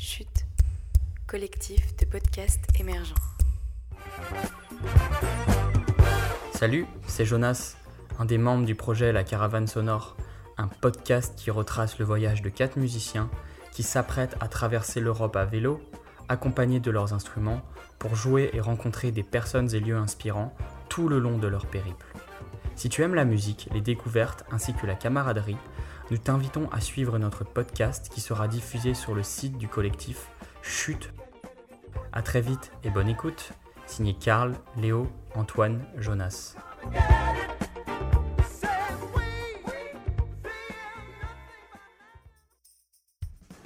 Chute, 0.00 0.46
collectif 1.26 1.96
de 1.96 2.04
podcasts 2.04 2.64
émergents. 2.78 3.16
Salut, 6.54 6.86
c'est 7.08 7.24
Jonas, 7.24 7.74
un 8.20 8.24
des 8.24 8.38
membres 8.38 8.64
du 8.64 8.76
projet 8.76 9.10
La 9.10 9.24
Caravane 9.24 9.66
Sonore, 9.66 10.16
un 10.56 10.68
podcast 10.68 11.36
qui 11.36 11.50
retrace 11.50 11.98
le 11.98 12.04
voyage 12.04 12.42
de 12.42 12.48
quatre 12.48 12.76
musiciens 12.76 13.28
qui 13.72 13.82
s'apprêtent 13.82 14.36
à 14.38 14.46
traverser 14.46 15.00
l'Europe 15.00 15.34
à 15.34 15.44
vélo, 15.44 15.82
accompagnés 16.28 16.78
de 16.78 16.92
leurs 16.92 17.12
instruments, 17.12 17.62
pour 17.98 18.14
jouer 18.14 18.50
et 18.52 18.60
rencontrer 18.60 19.10
des 19.10 19.24
personnes 19.24 19.74
et 19.74 19.80
lieux 19.80 19.96
inspirants 19.96 20.54
tout 20.88 21.08
le 21.08 21.18
long 21.18 21.38
de 21.38 21.48
leur 21.48 21.66
périple. 21.66 22.06
Si 22.76 22.88
tu 22.88 23.02
aimes 23.02 23.16
la 23.16 23.24
musique, 23.24 23.68
les 23.74 23.80
découvertes 23.80 24.44
ainsi 24.52 24.74
que 24.74 24.86
la 24.86 24.94
camaraderie, 24.94 25.58
nous 26.10 26.18
t'invitons 26.18 26.68
à 26.70 26.80
suivre 26.80 27.18
notre 27.18 27.44
podcast 27.44 28.08
qui 28.12 28.20
sera 28.20 28.48
diffusé 28.48 28.94
sur 28.94 29.14
le 29.14 29.22
site 29.22 29.58
du 29.58 29.68
collectif 29.68 30.30
Chute. 30.62 31.12
A 32.12 32.22
très 32.22 32.40
vite 32.40 32.72
et 32.84 32.90
bonne 32.90 33.08
écoute. 33.08 33.52
Signé 33.86 34.14
Karl, 34.14 34.54
Léo, 34.76 35.08
Antoine, 35.34 35.84
Jonas. 35.98 36.54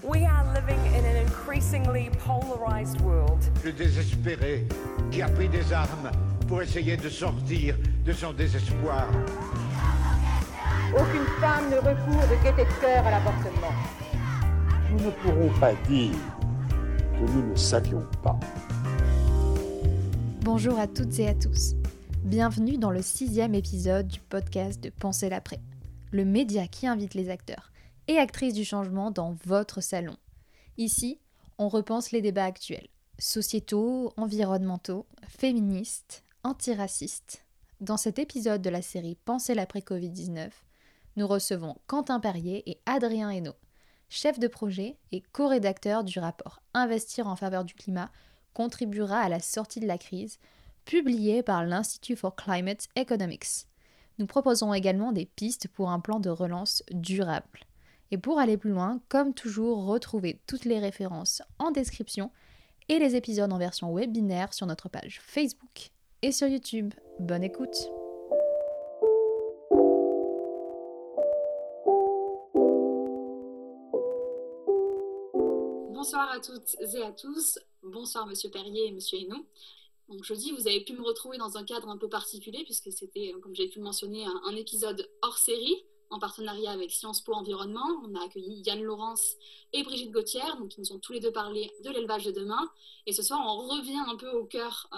We 0.02 0.24
are 0.24 0.44
living 0.52 0.80
in 0.94 1.04
an 1.04 1.16
increasingly 1.24 2.10
polarized 2.24 3.00
world. 3.00 3.40
Le 3.64 3.72
désespéré 3.72 4.66
qui 5.10 5.22
a 5.22 5.28
pris 5.28 5.48
des 5.48 5.72
armes 5.72 6.10
pour 6.48 6.60
essayer 6.60 6.96
de 6.96 7.08
sortir 7.08 7.76
de 8.04 8.12
son 8.12 8.32
désespoir. 8.32 9.06
Aucune 10.94 11.24
femme 11.40 11.70
ne 11.70 11.76
recourt 11.76 12.28
de 12.28 12.44
gaieté 12.44 12.66
de 12.66 12.80
cœur 12.80 13.06
à 13.06 13.10
l'avortement. 13.12 13.72
Nous 14.90 15.00
ne 15.06 15.10
pourrons 15.10 15.58
pas 15.58 15.72
dire 15.88 16.12
que 17.14 17.32
nous 17.32 17.50
ne 17.50 17.56
savions 17.56 18.06
pas. 18.22 18.38
Bonjour 20.42 20.78
à 20.78 20.86
toutes 20.86 21.18
et 21.18 21.28
à 21.28 21.34
tous. 21.34 21.72
Bienvenue 22.24 22.76
dans 22.76 22.90
le 22.90 23.00
sixième 23.00 23.54
épisode 23.54 24.06
du 24.06 24.20
podcast 24.20 24.82
de 24.82 24.90
Penser 24.90 25.30
l'après, 25.30 25.60
le 26.10 26.26
média 26.26 26.68
qui 26.68 26.86
invite 26.86 27.14
les 27.14 27.30
acteurs 27.30 27.72
et 28.06 28.18
actrices 28.18 28.52
du 28.52 28.66
changement 28.66 29.10
dans 29.10 29.34
votre 29.46 29.80
salon. 29.80 30.18
Ici, 30.76 31.18
on 31.56 31.68
repense 31.68 32.10
les 32.10 32.20
débats 32.20 32.44
actuels, 32.44 32.88
sociétaux, 33.18 34.12
environnementaux, 34.18 35.06
féministes, 35.26 36.22
antiracistes. 36.44 37.46
Dans 37.80 37.96
cet 37.96 38.18
épisode 38.18 38.60
de 38.60 38.68
la 38.68 38.82
série 38.82 39.16
Penser 39.24 39.54
l'après-Covid-19, 39.54 40.50
nous 41.16 41.26
recevons 41.26 41.76
Quentin 41.86 42.20
Perrier 42.20 42.68
et 42.70 42.80
Adrien 42.86 43.30
Hainaut, 43.30 43.56
chefs 44.08 44.38
de 44.38 44.48
projet 44.48 44.96
et 45.10 45.22
co-rédacteurs 45.32 46.04
du 46.04 46.18
rapport 46.18 46.60
Investir 46.74 47.26
en 47.26 47.36
faveur 47.36 47.64
du 47.64 47.74
climat 47.74 48.10
contribuera 48.54 49.18
à 49.18 49.28
la 49.28 49.40
sortie 49.40 49.80
de 49.80 49.86
la 49.86 49.98
crise, 49.98 50.38
publié 50.84 51.42
par 51.42 51.64
l'Institut 51.64 52.16
for 52.16 52.34
Climate 52.34 52.88
Economics. 52.96 53.66
Nous 54.18 54.26
proposons 54.26 54.74
également 54.74 55.12
des 55.12 55.26
pistes 55.26 55.68
pour 55.68 55.90
un 55.90 56.00
plan 56.00 56.20
de 56.20 56.30
relance 56.30 56.82
durable. 56.90 57.60
Et 58.10 58.18
pour 58.18 58.38
aller 58.38 58.58
plus 58.58 58.70
loin, 58.70 59.00
comme 59.08 59.32
toujours, 59.32 59.86
retrouvez 59.86 60.40
toutes 60.46 60.66
les 60.66 60.78
références 60.78 61.42
en 61.58 61.70
description 61.70 62.30
et 62.88 62.98
les 62.98 63.16
épisodes 63.16 63.52
en 63.52 63.58
version 63.58 63.94
webinaire 63.94 64.52
sur 64.52 64.66
notre 64.66 64.88
page 64.88 65.20
Facebook 65.22 65.90
et 66.20 66.32
sur 66.32 66.46
YouTube. 66.48 66.92
Bonne 67.18 67.44
écoute 67.44 67.88
Bonsoir 76.02 76.32
à 76.32 76.40
toutes 76.40 76.74
et 76.80 77.00
à 77.00 77.12
tous. 77.12 77.60
Bonsoir 77.84 78.26
Monsieur 78.26 78.50
Perrier 78.50 78.88
et 78.88 78.90
Monsieur 78.90 79.18
Hénon. 79.18 79.46
Donc 80.08 80.24
jeudi, 80.24 80.50
vous 80.50 80.66
avez 80.66 80.82
pu 80.82 80.94
me 80.94 81.02
retrouver 81.02 81.38
dans 81.38 81.56
un 81.56 81.62
cadre 81.62 81.88
un 81.88 81.96
peu 81.96 82.08
particulier 82.08 82.64
puisque 82.64 82.90
c'était, 82.90 83.32
comme 83.40 83.54
j'ai 83.54 83.68
pu 83.68 83.78
le 83.78 83.84
mentionner, 83.84 84.24
un, 84.24 84.56
épisode 84.56 85.08
hors 85.22 85.38
série 85.38 85.76
en 86.10 86.18
partenariat 86.18 86.72
avec 86.72 86.90
Sciences 86.90 87.20
Po 87.20 87.34
Environnement. 87.34 87.86
On 88.04 88.16
a 88.16 88.24
accueilli 88.24 88.64
Yann 88.66 88.82
Laurence 88.82 89.36
et 89.72 89.84
Brigitte 89.84 90.10
Gauthier, 90.10 90.42
donc 90.58 90.70
qui 90.70 90.80
nous 90.80 90.90
ont 90.92 90.98
tous 90.98 91.12
les 91.12 91.20
deux 91.20 91.30
parlé 91.30 91.70
de 91.84 91.90
l'élevage 91.90 92.24
de 92.24 92.32
demain. 92.32 92.68
Et 93.06 93.12
ce 93.12 93.22
soir, 93.22 93.38
on 93.40 93.68
revient 93.68 94.02
un 94.08 94.16
peu 94.16 94.30
au 94.30 94.44
cœur 94.44 94.88
euh, 94.92 94.96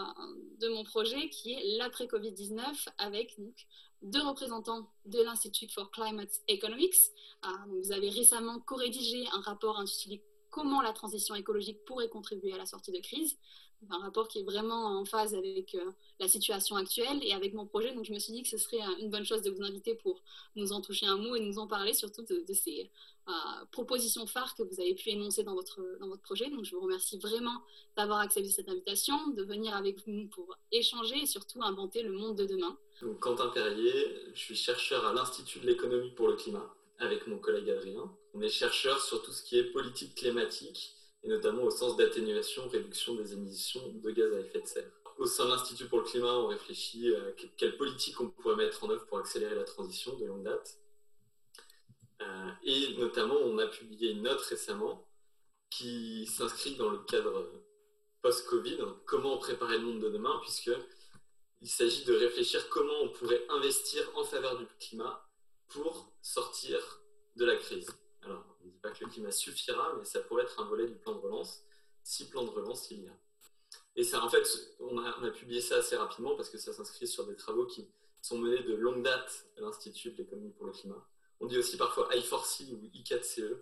de 0.58 0.68
mon 0.68 0.84
projet 0.84 1.28
qui 1.28 1.52
est 1.52 1.76
l'après-Covid-19 1.76 2.88
avec 2.96 3.38
deux 4.00 4.22
représentants 4.22 4.90
de 5.04 5.20
l'Institut 5.20 5.68
for 5.68 5.90
Climate 5.90 6.32
Economics. 6.48 6.96
Euh, 7.44 7.48
vous 7.82 7.92
avez 7.92 8.08
récemment 8.08 8.58
co-rédigé 8.60 9.26
un 9.34 9.42
rapport 9.42 9.78
intitulé 9.78 10.22
Comment 10.54 10.82
la 10.82 10.92
transition 10.92 11.34
écologique 11.34 11.84
pourrait 11.84 12.08
contribuer 12.08 12.52
à 12.52 12.58
la 12.58 12.64
sortie 12.64 12.92
de 12.92 13.00
crise 13.00 13.36
un 13.90 13.98
rapport 13.98 14.28
qui 14.28 14.38
est 14.38 14.44
vraiment 14.44 15.00
en 15.00 15.04
phase 15.04 15.34
avec 15.34 15.74
euh, 15.74 15.90
la 16.20 16.28
situation 16.28 16.76
actuelle 16.76 17.18
et 17.22 17.32
avec 17.32 17.54
mon 17.54 17.66
projet. 17.66 17.92
Donc, 17.92 18.04
je 18.04 18.12
me 18.12 18.18
suis 18.18 18.32
dit 18.32 18.42
que 18.42 18.48
ce 18.48 18.56
serait 18.56 18.80
euh, 18.80 19.00
une 19.00 19.10
bonne 19.10 19.26
chose 19.26 19.42
de 19.42 19.50
vous 19.50 19.62
inviter 19.62 19.94
pour 19.94 20.22
nous 20.56 20.72
en 20.72 20.80
toucher 20.80 21.06
un 21.06 21.16
mot 21.16 21.34
et 21.34 21.40
nous 21.40 21.58
en 21.58 21.66
parler, 21.66 21.92
surtout 21.92 22.22
de, 22.22 22.52
ces 22.54 22.90
euh, 23.28 23.32
propositions 23.72 24.26
phares 24.26 24.54
que 24.54 24.62
vous 24.62 24.80
avez 24.80 24.94
pu 24.94 25.10
énoncer 25.10 25.42
dans 25.42 25.54
votre, 25.54 25.82
dans 26.00 26.08
votre 26.08 26.22
projet. 26.22 26.48
Donc, 26.50 26.64
je 26.64 26.74
vous 26.74 26.82
remercie 26.82 27.18
vraiment 27.18 27.60
d'avoir 27.96 28.20
accepté 28.20 28.48
cette 28.48 28.68
invitation, 28.68 29.28
de 29.28 29.42
venir 29.42 29.74
avec 29.74 30.06
nous 30.06 30.28
pour 30.28 30.56
échanger 30.72 31.22
et 31.22 31.26
surtout 31.26 31.62
inventer 31.62 32.02
le 32.02 32.12
monde 32.12 32.36
de 32.36 32.46
demain. 32.46 32.78
Quentin 33.20 33.48
Perrier, 33.48 34.32
je 34.32 34.40
suis 34.40 34.56
chercheur 34.56 35.04
à 35.04 35.12
l'Institut 35.12 35.58
de 35.58 35.66
l'économie 35.66 36.12
pour 36.12 36.28
le 36.28 36.36
climat 36.36 36.74
avec 36.98 37.26
mon 37.26 37.38
collègue 37.38 37.70
Adrien. 37.70 38.10
On 38.34 38.40
est 38.40 38.48
chercheur 38.48 39.00
sur 39.00 39.22
tout 39.22 39.32
ce 39.32 39.42
qui 39.42 39.58
est 39.58 39.64
politique 39.64 40.14
climatique 40.14 40.96
et 41.22 41.28
notamment 41.28 41.62
au 41.62 41.70
sens 41.70 41.96
d'atténuation, 41.96 42.68
réduction 42.68 43.14
des 43.14 43.32
émissions 43.32 43.88
de 43.88 44.10
gaz 44.10 44.32
à 44.32 44.40
effet 44.40 44.60
de 44.60 44.66
serre. 44.66 44.90
Au 45.16 45.26
sein 45.26 45.44
de 45.44 45.50
l'Institut 45.50 45.86
pour 45.86 46.00
le 46.00 46.04
climat, 46.04 46.32
on 46.34 46.48
réfléchit 46.48 47.14
à 47.14 47.32
quelle 47.56 47.76
politique 47.76 48.20
on 48.20 48.28
pourrait 48.28 48.56
mettre 48.56 48.84
en 48.84 48.90
œuvre 48.90 49.06
pour 49.06 49.18
accélérer 49.18 49.54
la 49.54 49.64
transition 49.64 50.16
de 50.16 50.26
longue 50.26 50.42
date. 50.42 50.78
Euh, 52.20 52.50
et 52.64 52.94
notamment, 52.98 53.36
on 53.36 53.58
a 53.58 53.66
publié 53.66 54.10
une 54.10 54.22
note 54.22 54.40
récemment 54.40 55.06
qui 55.70 56.26
s'inscrit 56.26 56.76
dans 56.76 56.90
le 56.90 56.98
cadre 56.98 57.50
post-Covid, 58.22 58.78
comment 59.06 59.38
préparer 59.38 59.78
le 59.78 59.84
monde 59.84 60.00
de 60.00 60.10
demain, 60.10 60.38
puisqu'il 60.42 61.68
s'agit 61.68 62.04
de 62.04 62.14
réfléchir 62.14 62.68
comment 62.68 63.00
on 63.02 63.08
pourrait 63.08 63.44
investir 63.50 64.10
en 64.16 64.24
faveur 64.24 64.58
du 64.58 64.66
climat 64.80 65.23
pour 65.68 66.12
sortir 66.22 67.02
de 67.36 67.44
la 67.44 67.56
crise. 67.56 67.88
Alors, 68.22 68.44
on 68.62 68.66
ne 68.66 68.70
dit 68.70 68.78
pas 68.78 68.90
que 68.90 69.04
le 69.04 69.10
climat 69.10 69.30
suffira, 69.30 69.94
mais 69.98 70.04
ça 70.04 70.20
pourrait 70.20 70.44
être 70.44 70.60
un 70.60 70.64
volet 70.64 70.86
du 70.86 70.94
plan 70.94 71.14
de 71.14 71.18
relance, 71.18 71.64
si 72.02 72.28
plan 72.28 72.44
de 72.44 72.50
relance 72.50 72.90
il 72.90 73.04
y 73.04 73.08
a. 73.08 73.16
Et 73.96 74.04
ça, 74.04 74.22
en 74.24 74.28
fait, 74.28 74.46
on 74.80 74.98
a, 74.98 75.30
publié 75.30 75.60
ça 75.60 75.76
assez 75.76 75.96
rapidement 75.96 76.36
parce 76.36 76.48
que 76.48 76.58
ça 76.58 76.72
s'inscrit 76.72 77.06
sur 77.06 77.26
des 77.26 77.36
travaux 77.36 77.66
qui 77.66 77.88
sont 78.22 78.38
menés 78.38 78.62
de 78.62 78.74
longue 78.74 79.02
date 79.02 79.46
à 79.56 79.60
l'Institut 79.60 80.12
de 80.12 80.18
l'économie 80.18 80.52
pour 80.52 80.66
le 80.66 80.72
climat. 80.72 81.06
On 81.40 81.46
dit 81.46 81.58
aussi 81.58 81.76
parfois 81.76 82.08
I4C 82.10 82.72
ou 82.72 82.78
I4CE. 82.94 83.58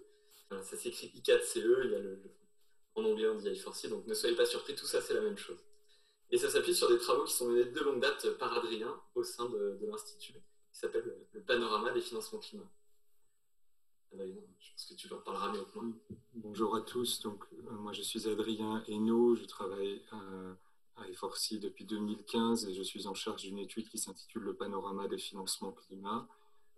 Enfin, 0.51 0.63
ça 0.63 0.77
s'écrit 0.77 1.13
I4CE, 1.17 1.85
il 1.85 1.91
y 1.91 1.95
a 1.95 1.99
le, 1.99 2.23
en 2.95 3.05
anglais 3.05 3.29
on 3.29 3.37
dit 3.37 3.49
I4C, 3.49 3.89
donc 3.89 4.07
ne 4.07 4.15
soyez 4.15 4.37
pas 4.37 4.45
surpris, 4.45 4.75
tout 4.75 4.87
ça 4.87 5.01
c'est 5.01 5.15
la 5.15 5.23
même 5.23 5.39
chose. 5.39 5.59
Et 6.31 6.39
ça 6.39 6.49
s'appuie 6.49 6.75
sur 6.75 6.89
des 6.89 6.99
travaux 6.99 7.25
qui 7.25 7.33
sont 7.33 7.49
menés 7.49 7.65
de 7.65 7.81
longue 7.81 8.01
date 8.01 8.31
par 8.39 8.57
Adrien 8.57 9.01
au 9.15 9.23
sein 9.23 9.49
de 9.49 9.79
l'Institut, 9.83 10.35
qui 10.73 10.79
s'appelle 10.79 11.15
le, 11.33 11.41
Panorama 11.41 11.93
des 11.93 12.01
financements 12.01 12.39
climat. 12.39 12.71
Adrien, 14.13 14.35
je 14.59 14.71
pense 14.71 14.87
que 14.87 14.95
tu 14.95 15.09
leur 15.09 15.23
parleras 15.23 15.53
mieux. 15.53 15.65
Bonjour 16.35 16.77
à 16.77 16.81
tous, 16.83 17.21
donc, 17.21 17.45
euh, 17.53 17.73
moi 17.73 17.93
je 17.93 18.03
suis 18.03 18.29
Adrien 18.29 18.85
Hainaut, 18.89 19.35
je 19.35 19.45
travaille 19.45 20.03
à, 20.11 21.03
à 21.03 21.09
F4C 21.09 21.59
depuis 21.59 21.85
2015 21.85 22.67
et 22.67 22.75
je 22.75 22.83
suis 22.83 23.07
en 23.07 23.15
charge 23.15 23.43
d'une 23.43 23.59
étude 23.59 23.89
qui 23.89 23.99
s'intitule 23.99 24.43
Le 24.43 24.55
panorama 24.55 25.09
des 25.09 25.19
financements 25.19 25.73
climat. 25.73 26.29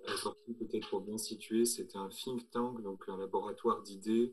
F4C, 0.07 0.57
peut-être 0.59 0.89
pour 0.89 1.01
bien 1.01 1.19
situer, 1.19 1.65
c'est 1.65 1.97
un 1.97 2.09
think 2.09 2.51
tank, 2.51 2.83
donc 2.83 3.05
un 3.09 3.17
laboratoire 3.17 3.83
d'idées 3.83 4.33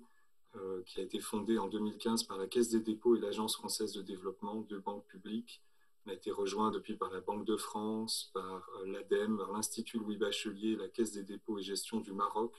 euh, 0.55 0.83
qui 0.83 0.99
a 0.99 1.03
été 1.03 1.19
fondé 1.19 1.57
en 1.57 1.67
2015 1.67 2.23
par 2.23 2.37
la 2.37 2.45
Caisse 2.47 2.69
des 2.69 2.81
dépôts 2.81 3.15
et 3.15 3.19
l'Agence 3.19 3.55
française 3.55 3.93
de 3.93 4.01
développement, 4.01 4.61
deux 4.61 4.79
banques 4.79 5.05
publiques. 5.07 5.61
On 6.05 6.09
a 6.09 6.13
été 6.13 6.31
rejoint 6.31 6.71
depuis 6.71 6.95
par 6.95 7.11
la 7.11 7.21
Banque 7.21 7.45
de 7.45 7.57
France, 7.57 8.31
par 8.33 8.69
euh, 8.79 8.87
l'ADEME, 8.87 9.37
par 9.37 9.51
l'Institut 9.51 9.99
Louis 9.99 10.17
Bachelier, 10.17 10.75
la 10.75 10.87
Caisse 10.87 11.11
des 11.11 11.23
dépôts 11.23 11.59
et 11.59 11.63
gestion 11.63 11.99
du 11.99 12.11
Maroc, 12.11 12.53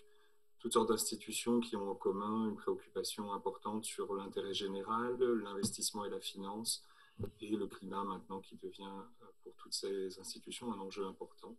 toutes 0.61 0.75
sortes 0.75 0.91
d'institutions 0.91 1.59
qui 1.59 1.75
ont 1.75 1.91
en 1.91 1.95
commun 1.97 2.49
une 2.49 2.57
préoccupation 2.57 3.33
importante 3.33 3.85
sur 3.85 4.15
l'intérêt 4.15 4.55
général, 4.55 5.21
l'investissement 5.21 6.05
et 6.05 6.11
la 6.11 6.21
finance, 6.21 6.85
et 7.41 7.57
le 7.57 7.67
climat 7.67 8.05
maintenant 8.05 8.41
qui 8.41 8.57
devient 8.57 9.03
pour 9.43 9.55
toutes 9.57 9.75
ces 9.75 10.19
institutions 10.21 10.73
un 10.73 10.79
enjeu 10.79 11.05
important. 11.05 11.57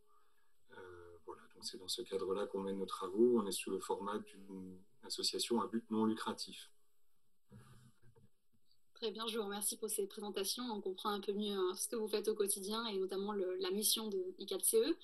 Euh, 0.71 1.17
voilà, 1.25 1.41
donc 1.53 1.65
c'est 1.65 1.77
dans 1.77 1.87
ce 1.87 2.01
cadre-là 2.01 2.47
qu'on 2.47 2.61
mène 2.61 2.77
nos 2.77 2.85
travaux. 2.85 3.39
On 3.39 3.45
est 3.45 3.51
sous 3.51 3.71
le 3.71 3.79
format 3.79 4.19
d'une 4.19 4.79
association 5.03 5.61
à 5.61 5.67
but 5.67 5.89
non 5.91 6.05
lucratif. 6.05 6.71
Très 9.03 9.11
bien, 9.11 9.27
je 9.27 9.37
vous 9.37 9.43
remercie 9.43 9.75
pour 9.75 9.89
ces 9.89 10.07
présentations. 10.07 10.63
On 10.71 10.79
comprend 10.79 11.09
un 11.09 11.19
peu 11.19 11.33
mieux 11.33 11.59
ce 11.75 11.89
que 11.89 11.97
vous 11.97 12.07
faites 12.07 12.29
au 12.29 12.35
quotidien 12.35 12.85
et 12.85 12.97
notamment 12.97 13.33
la 13.33 13.69
mission 13.69 14.07
de 14.07 14.17
I4CE. 14.39 14.95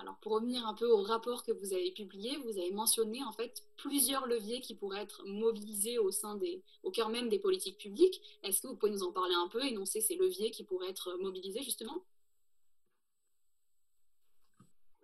alors 0.00 0.16
pour 0.22 0.32
revenir 0.32 0.66
un 0.66 0.72
peu 0.72 0.90
au 0.90 1.02
rapport 1.02 1.42
que 1.42 1.52
vous 1.52 1.74
avez 1.74 1.92
publié, 1.92 2.38
vous 2.38 2.56
avez 2.56 2.70
mentionné 2.70 3.22
en 3.22 3.32
fait 3.32 3.62
plusieurs 3.76 4.26
leviers 4.26 4.62
qui 4.62 4.74
pourraient 4.74 5.02
être 5.02 5.22
mobilisés 5.26 5.98
au 5.98 6.10
sein 6.10 6.36
des, 6.36 6.62
au 6.82 6.90
cœur 6.90 7.10
même 7.10 7.28
des 7.28 7.38
politiques 7.38 7.76
publiques. 7.76 8.22
Est-ce 8.42 8.62
que 8.62 8.68
vous 8.68 8.76
pouvez 8.76 8.92
nous 8.92 9.02
en 9.02 9.12
parler 9.12 9.34
un 9.34 9.48
peu, 9.48 9.62
énoncer 9.66 10.00
ces 10.00 10.16
leviers 10.16 10.50
qui 10.50 10.64
pourraient 10.64 10.88
être 10.88 11.18
mobilisés 11.20 11.62
justement? 11.62 12.02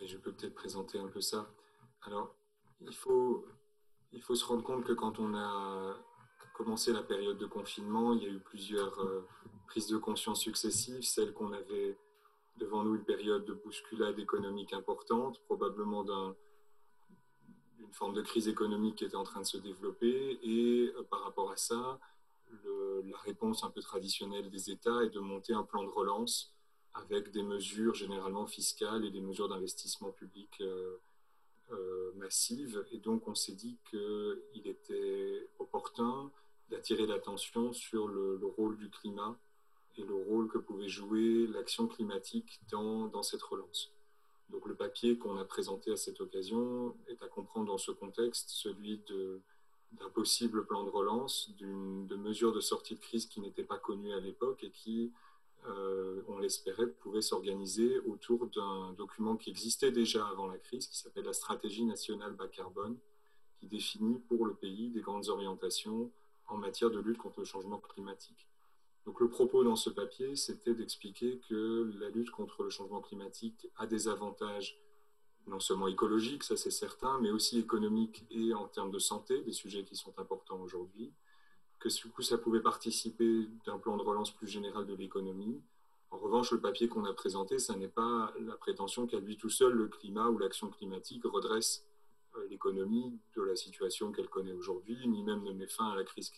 Je 0.00 0.16
peux 0.16 0.32
peut-être 0.32 0.54
présenter 0.54 0.98
un 0.98 1.08
peu 1.08 1.20
ça. 1.20 1.52
Alors, 2.00 2.34
il 2.80 2.94
faut, 2.94 3.44
il 4.12 4.22
faut 4.22 4.34
se 4.34 4.46
rendre 4.46 4.62
compte 4.62 4.86
que 4.86 4.94
quand 4.94 5.18
on 5.18 5.34
a 5.34 5.98
commencé 6.56 6.92
la 6.92 7.02
période 7.02 7.38
de 7.38 7.46
confinement, 7.46 8.14
il 8.14 8.22
y 8.22 8.26
a 8.26 8.30
eu 8.30 8.38
plusieurs 8.38 8.98
euh, 9.00 9.26
prises 9.66 9.88
de 9.88 9.98
conscience 9.98 10.40
successives, 10.40 11.02
celle 11.02 11.32
qu'on 11.32 11.52
avait 11.52 11.96
devant 12.56 12.82
nous 12.82 12.94
une 12.94 13.04
période 13.04 13.44
de 13.44 13.52
bousculade 13.52 14.18
économique 14.18 14.72
importante, 14.72 15.38
probablement 15.44 16.02
d'une 16.04 17.92
forme 17.92 18.14
de 18.14 18.22
crise 18.22 18.48
économique 18.48 18.96
qui 18.96 19.04
était 19.04 19.16
en 19.16 19.24
train 19.24 19.40
de 19.40 19.46
se 19.46 19.58
développer, 19.58 20.38
et 20.42 20.92
euh, 20.96 21.02
par 21.10 21.22
rapport 21.24 21.50
à 21.50 21.56
ça, 21.56 21.98
la 23.04 23.18
réponse 23.18 23.64
un 23.64 23.70
peu 23.70 23.80
traditionnelle 23.80 24.50
des 24.50 24.70
États 24.70 25.02
est 25.04 25.10
de 25.10 25.20
monter 25.20 25.52
un 25.52 25.62
plan 25.62 25.84
de 25.84 25.90
relance 25.90 26.54
avec 26.94 27.30
des 27.30 27.42
mesures 27.42 27.94
généralement 27.94 28.46
fiscales 28.46 29.04
et 29.04 29.10
des 29.10 29.20
mesures 29.20 29.48
d'investissement 29.48 30.10
public 30.10 30.50
euh, 30.60 30.96
euh, 31.72 32.12
massives. 32.16 32.84
Et 32.92 32.98
donc 32.98 33.28
on 33.28 33.34
s'est 33.34 33.54
dit 33.54 33.76
qu'il 33.90 34.66
était 34.66 35.48
opportun 35.58 36.30
d'attirer 36.70 37.06
l'attention 37.06 37.72
sur 37.72 38.08
le, 38.08 38.40
rôle 38.56 38.76
du 38.76 38.90
climat 38.90 39.38
et 39.96 40.02
le 40.02 40.14
rôle 40.14 40.48
que 40.48 40.58
pouvait 40.58 40.88
jouer 40.88 41.46
l'action 41.46 41.86
climatique 41.86 42.60
dans, 42.70 43.06
dans, 43.06 43.22
cette 43.22 43.42
relance. 43.42 43.92
Donc 44.50 44.66
le 44.66 44.74
papier 44.74 45.18
qu'on 45.18 45.36
a 45.38 45.44
présenté 45.44 45.90
à 45.90 45.96
cette 45.96 46.20
occasion 46.20 46.96
est 47.08 47.22
à 47.22 47.28
comprendre 47.28 47.66
dans 47.66 47.78
ce 47.78 47.90
contexte, 47.90 48.50
celui 48.50 49.00
d'un 49.92 50.10
possible 50.10 50.66
plan 50.66 50.84
de 50.84 50.90
relance, 50.90 51.50
de 51.58 52.16
mesures 52.16 52.52
de 52.52 52.60
sortie 52.60 52.94
de 52.94 53.00
crise 53.00 53.26
qui 53.26 53.40
n'étaient 53.40 53.64
pas 53.64 53.78
connues 53.78 54.12
à 54.12 54.20
l'époque 54.20 54.62
et 54.62 54.70
qui, 54.70 55.12
euh, 55.68 56.22
on 56.28 56.38
l'espérait, 56.38 56.86
pouvaient 56.86 57.22
s'organiser 57.22 57.98
autour 58.00 58.46
d'un 58.46 58.92
document 58.92 59.36
qui 59.36 59.50
existait 59.50 59.90
déjà 59.90 60.26
avant 60.26 60.46
la 60.46 60.58
crise, 60.58 60.86
qui 60.86 60.96
s'appelle 60.96 61.24
la 61.24 61.32
Stratégie 61.32 61.84
nationale 61.84 62.32
bas 62.32 62.46
carbone, 62.46 62.96
qui 63.58 63.66
définit 63.66 64.18
pour 64.28 64.46
le 64.46 64.54
pays 64.54 64.90
des 64.90 65.00
grandes 65.00 65.28
orientations 65.28 66.10
en 66.48 66.56
matière 66.56 66.90
de 66.90 67.00
lutte 67.00 67.18
contre 67.18 67.40
le 67.40 67.44
changement 67.44 67.78
climatique. 67.78 68.46
Donc 69.04 69.20
le 69.20 69.28
propos 69.28 69.62
dans 69.62 69.76
ce 69.76 69.88
papier, 69.88 70.34
c'était 70.34 70.74
d'expliquer 70.74 71.40
que 71.48 71.92
la 72.00 72.10
lutte 72.10 72.30
contre 72.30 72.64
le 72.64 72.70
changement 72.70 73.00
climatique 73.00 73.68
a 73.76 73.86
des 73.86 74.08
avantages 74.08 74.80
non 75.46 75.60
seulement 75.60 75.86
écologiques, 75.86 76.42
ça 76.42 76.56
c'est 76.56 76.72
certain, 76.72 77.20
mais 77.20 77.30
aussi 77.30 77.58
économiques 77.58 78.26
et 78.30 78.52
en 78.52 78.66
termes 78.66 78.90
de 78.90 78.98
santé, 78.98 79.42
des 79.42 79.52
sujets 79.52 79.84
qui 79.84 79.94
sont 79.94 80.18
importants 80.18 80.60
aujourd'hui, 80.60 81.12
que 81.78 81.88
du 81.88 82.10
coup 82.10 82.22
ça 82.22 82.36
pouvait 82.36 82.60
participer 82.60 83.48
d'un 83.64 83.78
plan 83.78 83.96
de 83.96 84.02
relance 84.02 84.34
plus 84.34 84.48
général 84.48 84.86
de 84.86 84.94
l'économie. 84.94 85.62
En 86.10 86.18
revanche, 86.18 86.50
le 86.50 86.60
papier 86.60 86.88
qu'on 86.88 87.04
a 87.04 87.12
présenté, 87.12 87.58
ça 87.60 87.76
n'est 87.76 87.88
pas 87.88 88.32
la 88.40 88.56
prétention 88.56 89.06
qu'à 89.06 89.20
lui 89.20 89.36
tout 89.36 89.50
seul, 89.50 89.72
le 89.72 89.86
climat 89.86 90.28
ou 90.28 90.38
l'action 90.38 90.68
climatique 90.68 91.22
redresse 91.24 91.84
l'économie 92.48 93.18
de 93.36 93.42
la 93.42 93.56
situation 93.56 94.12
qu'elle 94.12 94.28
connaît 94.28 94.52
aujourd'hui, 94.52 95.06
ni 95.08 95.22
même 95.22 95.42
ne 95.42 95.52
met 95.52 95.66
fin 95.66 95.90
à 95.90 95.96
la 95.96 96.04
crise, 96.04 96.32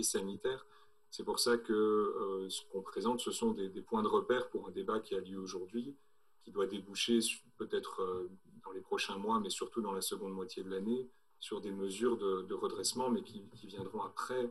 sanitaire. 0.00 0.66
C'est 1.10 1.24
pour 1.24 1.38
ça 1.38 1.56
que 1.56 1.72
euh, 1.72 2.48
ce 2.50 2.62
qu'on 2.70 2.82
présente, 2.82 3.20
ce 3.20 3.30
sont 3.30 3.52
des, 3.52 3.68
points 3.82 4.02
de 4.02 4.08
repère 4.08 4.48
pour 4.50 4.68
un 4.68 4.70
débat 4.70 5.00
qui 5.00 5.14
a 5.14 5.20
lieu 5.20 5.38
aujourd'hui, 5.38 5.94
qui 6.42 6.50
doit 6.50 6.66
déboucher 6.66 7.20
peut-être 7.56 8.02
euh, 8.02 8.30
dans 8.64 8.72
les 8.72 8.80
prochains 8.80 9.16
mois, 9.16 9.40
mais 9.40 9.50
surtout 9.50 9.80
dans 9.80 9.92
la 9.92 10.02
seconde 10.02 10.32
moitié 10.32 10.62
de 10.62 10.70
l'année, 10.70 11.08
sur 11.38 11.60
des 11.60 11.70
mesures 11.70 12.16
de, 12.16 12.54
redressement, 12.54 13.10
mais 13.10 13.22
qui, 13.22 13.42
viendront 13.64 14.02
après 14.02 14.50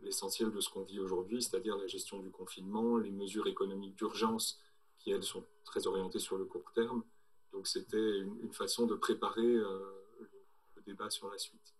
l'essentiel 0.00 0.52
de 0.52 0.60
ce 0.60 0.68
qu'on 0.68 0.82
vit 0.82 1.00
aujourd'hui, 1.00 1.42
c'est-à-dire 1.42 1.76
la 1.76 1.86
gestion 1.86 2.20
du 2.20 2.30
confinement, 2.30 2.98
les 2.98 3.10
mesures 3.10 3.46
économiques 3.46 3.96
d'urgence, 3.96 4.60
qui 4.98 5.10
elles 5.10 5.22
sont 5.22 5.44
très 5.64 5.86
orientées 5.86 6.18
sur 6.18 6.36
le 6.36 6.44
court 6.44 6.70
terme. 6.74 7.02
Donc 7.52 7.66
c'était 7.66 8.18
une, 8.18 8.52
façon 8.52 8.86
de 8.86 8.94
préparer 8.94 9.56
débat 10.86 11.10
sur 11.10 11.30
la 11.30 11.38
suite. 11.38 11.74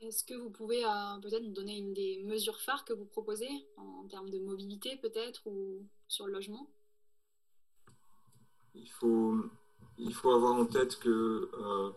Est-ce 0.00 0.24
que 0.24 0.34
vous 0.34 0.50
pouvez 0.50 0.84
euh, 0.84 1.18
peut-être 1.20 1.42
nous 1.42 1.52
donner 1.52 1.76
une 1.76 1.92
des 1.92 2.22
mesures 2.24 2.60
phares 2.60 2.84
que 2.86 2.94
vous 2.94 3.04
proposez 3.04 3.50
en, 3.76 4.06
termes 4.08 4.30
de 4.30 4.38
mobilité 4.38 4.96
peut-être 4.96 5.46
ou 5.46 5.86
sur 6.08 6.26
le 6.26 6.32
logement? 6.32 6.70
Il 8.74 8.88
faut, 8.88 9.36
il 9.98 10.14
faut 10.14 10.30
avoir 10.30 10.54
en 10.54 10.64
tête 10.64 10.98
que 11.00 11.50
euh, 11.52 11.90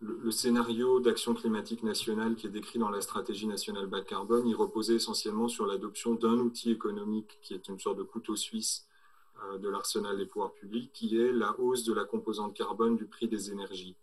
le, 0.00 0.30
scénario 0.32 0.98
d'action 0.98 1.34
climatique 1.34 1.84
nationale 1.84 2.34
qui 2.34 2.48
est 2.48 2.50
décrit 2.50 2.80
dans 2.80 2.90
la 2.90 3.00
stratégie 3.00 3.46
nationale 3.46 3.86
bas 3.86 4.02
carbone, 4.02 4.48
il 4.48 4.56
reposait 4.56 4.96
essentiellement 4.96 5.46
sur 5.46 5.66
l'adoption 5.66 6.14
d'un 6.14 6.38
outil 6.38 6.72
économique 6.72 7.38
qui 7.42 7.54
est 7.54 7.68
une 7.68 7.78
sorte 7.78 7.98
de 7.98 8.02
couteau 8.02 8.34
suisse 8.34 8.88
de 9.60 9.68
l'arsenal 9.68 10.16
des 10.16 10.26
pouvoirs 10.26 10.52
publics, 10.52 10.90
qui 10.92 11.20
est 11.20 11.32
la 11.32 11.58
hausse 11.58 11.84
de 11.84 11.92
la 11.92 12.04
composante 12.04 12.54
carbone 12.54 12.96
du 12.96 13.06
prix 13.06 13.28
des 13.28 13.50
énergies. 13.50 13.94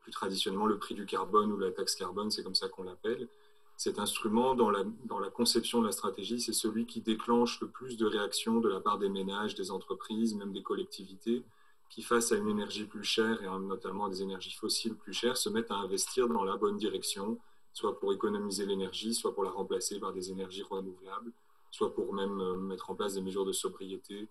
plus 0.00 0.12
traditionnellement, 0.12 0.66
le 0.66 0.78
prix 0.78 0.94
du 0.94 1.06
carbone 1.06 1.52
ou 1.52 1.58
la 1.58 1.70
taxe 1.70 1.94
carbone, 1.94 2.30
c'est 2.30 2.42
comme 2.42 2.54
ça 2.54 2.68
qu'on 2.68 2.82
l'appelle. 2.82 3.28
Cet 3.76 3.98
instrument, 3.98 4.54
dans 4.54 4.70
la, 4.70 4.84
conception 5.30 5.80
de 5.80 5.86
la 5.86 5.92
stratégie, 5.92 6.40
c'est 6.40 6.52
celui 6.52 6.86
qui 6.86 7.00
déclenche 7.00 7.60
le 7.60 7.66
plus 7.66 7.96
de 7.96 8.06
réactions 8.06 8.60
de 8.60 8.68
la 8.68 8.80
part 8.80 8.98
des 8.98 9.08
ménages, 9.08 9.54
des 9.54 9.70
entreprises, 9.70 10.34
même 10.34 10.52
des 10.52 10.62
collectivités, 10.62 11.42
qui, 11.90 12.02
face 12.02 12.32
à 12.32 12.36
une 12.36 12.48
énergie 12.48 12.84
plus 12.84 13.04
chère, 13.04 13.42
et 13.42 13.46
notamment 13.58 14.08
des 14.08 14.22
énergies 14.22 14.52
fossiles 14.52 14.94
plus 14.94 15.12
chères, 15.12 15.36
se 15.36 15.48
mettent 15.48 15.70
à 15.70 15.76
investir 15.76 16.28
dans 16.28 16.44
la 16.44 16.56
bonne 16.56 16.76
direction, 16.76 17.38
soit 17.72 17.98
pour 17.98 18.12
économiser 18.12 18.66
l'énergie, 18.66 19.14
soit 19.14 19.34
pour 19.34 19.42
la 19.44 19.50
remplacer 19.50 19.98
par 19.98 20.12
des 20.12 20.30
énergies 20.30 20.62
renouvelables, 20.62 21.32
soit 21.70 21.92
pour 21.94 22.12
même 22.12 22.40
euh, 22.40 22.54
mettre 22.54 22.90
en 22.90 22.94
place 22.94 23.14
des 23.14 23.20
mesures 23.20 23.44
de 23.44 23.52
sobriété, 23.52 24.28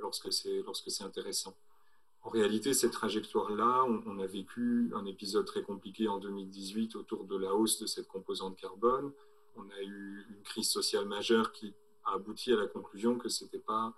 lorsque 0.00 0.32
c'est 0.32 0.62
lorsque 0.62 0.90
c'est 0.90 1.04
intéressant. 1.04 1.56
En 2.24 2.30
réalité, 2.30 2.72
cette 2.72 2.92
trajectoire-là, 2.92 3.84
on, 3.84 4.18
a 4.18 4.26
vécu 4.26 4.90
un 4.94 5.04
épisode 5.04 5.44
très 5.44 5.62
compliqué 5.62 6.08
en 6.08 6.18
2018 6.18 6.96
autour 6.96 7.24
de 7.24 7.36
la 7.36 7.54
hausse 7.54 7.78
de 7.78 7.86
cette 7.86 8.08
composante 8.08 8.56
carbone. 8.56 9.12
On 9.56 9.68
a 9.68 9.82
eu 9.82 10.26
une 10.30 10.42
crise 10.42 10.70
sociale 10.70 11.04
majeure 11.04 11.52
qui 11.52 11.74
a 12.04 12.14
abouti 12.14 12.50
à 12.54 12.56
la 12.56 12.66
conclusion 12.66 13.18
que 13.18 13.28
ce 13.28 13.44
n'était 13.44 13.58
pas 13.58 13.92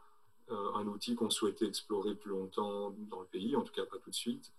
euh, 0.50 0.74
un 0.74 0.88
outil 0.88 1.14
qu'on 1.14 1.30
souhaitait 1.30 1.66
explorer 1.66 2.16
plus 2.16 2.30
longtemps 2.30 2.92
dans 3.10 3.20
le 3.20 3.26
pays, 3.26 3.54
en 3.54 3.62
tout 3.62 3.72
cas 3.72 3.86
pas 3.86 3.98
tout 3.98 4.10
de 4.10 4.14
suite. 4.14 4.52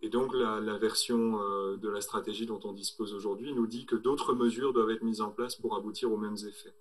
Et 0.00 0.08
donc 0.08 0.34
la, 0.34 0.60
version 0.78 1.40
euh, 1.40 1.76
de 1.76 1.88
la 1.88 2.00
stratégie 2.00 2.46
dont 2.46 2.60
on 2.64 2.72
dispose 2.72 3.14
aujourd'hui 3.14 3.54
nous 3.54 3.68
dit 3.68 3.86
que 3.86 3.94
d'autres 3.94 4.34
mesures 4.34 4.72
doivent 4.72 4.90
être 4.90 5.04
mises 5.04 5.20
en 5.20 5.30
place 5.30 5.54
pour 5.54 5.76
aboutir 5.76 6.10
aux 6.10 6.16
mêmes 6.16 6.38
effets 6.48 6.74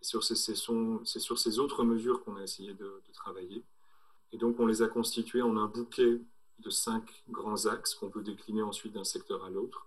c'est 0.00 1.20
sur 1.20 1.38
ces 1.38 1.58
autres 1.58 1.84
mesures 1.84 2.24
qu'on 2.24 2.36
a 2.36 2.42
essayé 2.42 2.74
de, 2.74 3.02
travailler. 3.12 3.62
Et 4.32 4.38
donc, 4.38 4.58
on 4.60 4.66
les 4.66 4.82
a 4.82 4.88
constituées 4.88 5.42
en 5.42 5.56
un 5.56 5.66
bouquet 5.66 6.20
de 6.60 6.70
cinq 6.70 7.04
grands 7.28 7.66
axes 7.66 7.94
qu'on 7.94 8.08
peut 8.08 8.22
décliner 8.22 8.62
ensuite 8.62 8.92
d'un 8.92 9.04
secteur 9.04 9.44
à 9.44 9.50
l'autre. 9.50 9.86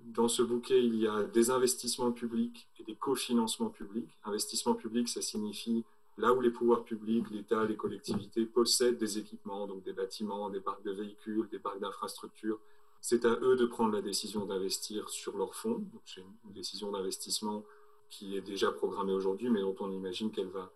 Dans 0.00 0.28
ce 0.28 0.42
bouquet, 0.42 0.84
il 0.84 0.96
y 0.96 1.06
a 1.06 1.24
des 1.24 1.50
investissements 1.50 2.12
publics 2.12 2.68
et 2.78 2.84
des 2.84 2.94
cofinancements 2.94 3.70
publics. 3.70 4.10
Investissement 4.24 4.74
public, 4.74 5.08
ça 5.08 5.20
signifie 5.20 5.84
là 6.16 6.32
où 6.32 6.40
les 6.40 6.50
pouvoirs 6.50 6.84
publics, 6.84 7.30
l'État, 7.30 7.64
les 7.64 7.76
collectivités 7.76 8.46
possèdent 8.46 8.98
des 8.98 9.18
équipements, 9.18 9.66
donc 9.66 9.82
des 9.82 9.92
bâtiments, 9.92 10.50
des 10.50 10.60
parcs 10.60 10.84
de 10.84 10.92
véhicules, 10.92 11.48
des 11.50 11.58
parcs 11.58 11.80
d'infrastructures. 11.80 12.60
C'est 13.00 13.24
à 13.24 13.38
eux 13.42 13.56
de 13.56 13.66
prendre 13.66 13.92
la 13.92 14.00
décision 14.00 14.46
d'investir 14.46 15.08
sur 15.08 15.36
leurs 15.36 15.54
fonds. 15.54 15.84
C'est 16.06 16.22
une 16.22 16.52
décision 16.52 16.92
d'investissement 16.92 17.64
qui 18.10 18.36
est 18.36 18.40
déjà 18.40 18.70
programmée 18.70 19.12
aujourd'hui, 19.12 19.50
mais 19.50 19.60
dont 19.60 19.76
on 19.80 19.90
imagine 19.90 20.30
qu'elle 20.30 20.48
va 20.48 20.70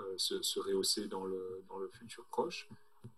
euh, 0.00 0.14
se, 0.16 0.58
rehausser 0.58 1.06
dans 1.06 1.24
le, 1.24 1.62
dans 1.68 1.78
le 1.78 1.88
futur 1.88 2.24
proche. 2.24 2.68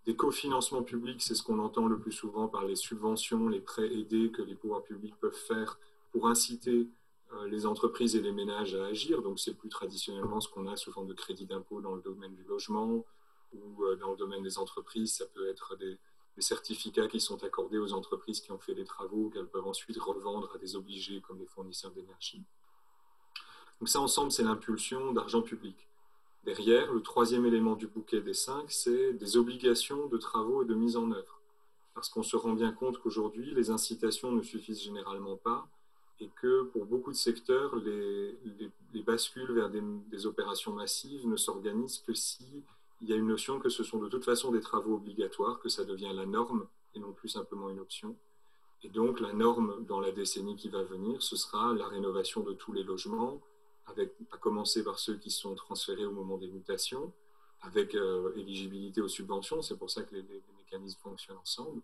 Des 0.04 0.14
cofinancements 0.14 0.82
publics, 0.82 1.23
c'est 1.23 1.35
ce 1.35 1.42
qu'on 1.42 1.58
entend 1.58 1.87
le 1.87 1.99
plus 1.99 2.12
souvent 2.12 2.49
par 2.49 2.64
les 2.64 2.76
subventions, 2.76 3.49
les 3.49 3.61
prêts 3.61 3.92
aidés 3.92 4.30
que 4.30 4.42
les 4.42 4.54
pouvoirs 4.54 4.82
publics 4.82 5.14
peuvent 5.20 5.32
faire 5.32 5.78
pour 6.12 6.28
inciter 6.28 6.88
euh, 7.32 7.49
les 7.49 7.66
entreprises 7.66 8.14
et 8.14 8.20
les 8.20 8.32
ménages 8.32 8.75
à 8.75 8.87
agir. 8.87 9.23
Donc 9.23 9.40
c'est 9.40 9.54
plus 9.54 9.68
traditionnellement 9.68 10.40
ce 10.40 10.49
qu'on 10.49 10.66
a 10.66 10.76
sous 10.76 10.92
forme 10.92 11.06
de 11.06 11.14
crédit 11.14 11.46
d'impôt 11.46 11.80
dans 11.80 11.94
le 11.94 12.02
domaine 12.02 12.35
du 12.35 12.44
logement 12.44 13.04
ou 13.54 13.85
euh, 13.85 13.96
dans 13.96 14.11
le 14.11 14.16
domaine 14.16 14.42
des 14.42 14.58
entreprises. 14.58 15.14
Ça 15.14 15.26
peut 15.26 15.49
être 15.49 15.76
des, 15.76 15.96
des, 16.37 16.42
certificats 16.42 17.08
qui 17.08 17.20
sont 17.20 17.42
accordés 17.42 17.78
aux 17.78 17.92
entreprises 17.92 18.40
qui 18.40 18.52
ont 18.52 18.58
fait 18.58 18.75
des 18.75 18.85
travaux 18.85 19.30
qu'elles 19.30 19.49
peuvent 19.49 19.66
ensuite 19.66 19.99
revendre 19.99 20.52
à 20.54 20.58
des 20.58 20.76
obligés 20.76 21.20
comme 21.20 21.38
les 21.38 21.46
fournisseurs 21.46 21.92
d'énergie. 21.92 22.42
Donc 23.80 23.88
ça, 23.88 24.00
ensemble, 24.00 24.33
c'est 24.33 24.42
l'impulsion 24.42 25.12
d'argent 25.12 25.42
public. 25.42 25.76
Derrière, 26.45 26.92
le 26.92 27.02
troisième 27.02 27.45
élément 27.45 27.75
du 27.75 27.88
bouquet 27.88 28.21
des 28.21 28.35
cinq, 28.35 28.71
c'est 28.71 29.12
des 29.14 29.37
obligations 29.37 30.06
de 30.06 30.16
travaux 30.16 30.62
et 30.62 30.64
de 30.64 30.75
mise 30.75 30.97
en 30.97 31.11
œuvre. 31.11 31.40
Parce 31.95 32.09
qu'on 32.09 32.23
se 32.23 32.37
rend 32.37 32.52
bien 32.52 32.73
compte 32.73 32.99
qu'aujourd'hui, 32.99 33.52
les 33.54 33.71
incitations 33.71 34.30
ne 34.30 34.42
suffisent 34.42 34.83
généralement 34.83 35.37
pas. 35.37 35.68
et 36.18 36.30
que 36.40 36.62
pour 36.73 36.87
beaucoup 36.87 37.11
de 37.11 37.16
secteurs, 37.16 37.76
les, 37.76 38.35
les, 38.95 39.02
bascules 39.02 39.52
vers 39.52 39.68
des, 39.68 39.83
des, 40.11 40.25
opérations 40.25 40.73
massives 40.73 41.26
ne 41.26 41.37
s'organisent 41.37 41.99
que 41.99 42.14
si 42.14 42.64
il 43.02 43.09
y 43.11 43.12
a 43.12 43.16
une 43.16 43.26
notion 43.26 43.59
que 43.59 43.68
ce 43.68 43.85
sont 43.85 43.99
de 43.99 44.09
toute 44.09 44.25
façon 44.25 44.50
des 44.50 44.61
travaux 44.61 44.95
obligatoires, 44.95 45.59
que 45.61 45.68
ça 45.68 45.85
devient 45.85 46.12
la 46.14 46.25
norme 46.25 46.66
et 46.95 47.00
non 47.00 47.12
plus 47.12 47.28
simplement 47.28 47.68
une 47.68 47.80
option. 47.80 48.16
Et 48.83 48.88
donc 48.88 49.21
la 49.21 49.33
norme 49.33 49.85
dans 49.85 50.00
la 50.00 50.12
décennie 50.12 50.56
qui 50.56 50.68
va 50.68 50.83
venir, 50.83 51.23
ce 51.23 51.37
sera 51.37 51.75
la 51.75 51.87
rénovation 51.87 52.42
de 52.42 52.54
tous 52.54 52.73
les 52.73 52.83
logements, 52.83 53.40
avec, 53.86 54.12
à 54.32 54.36
commencer 54.36 54.82
par 54.82 54.98
ceux 54.98 55.16
qui 55.16 55.30
sont 55.30 55.54
transférés 55.54 56.04
au 56.04 56.12
moment 56.12 56.38
des 56.38 56.48
mutations, 56.48 57.12
avec 57.62 57.94
euh, 57.94 58.32
éligibilité 58.36 59.00
aux 59.00 59.08
subventions, 59.08 59.62
c'est 59.62 59.76
pour 59.76 59.90
ça 59.90 60.02
que 60.02 60.14
les, 60.14 60.24
mécanismes 60.58 60.98
fonctionnent 61.00 61.38
ensemble. 61.38 61.80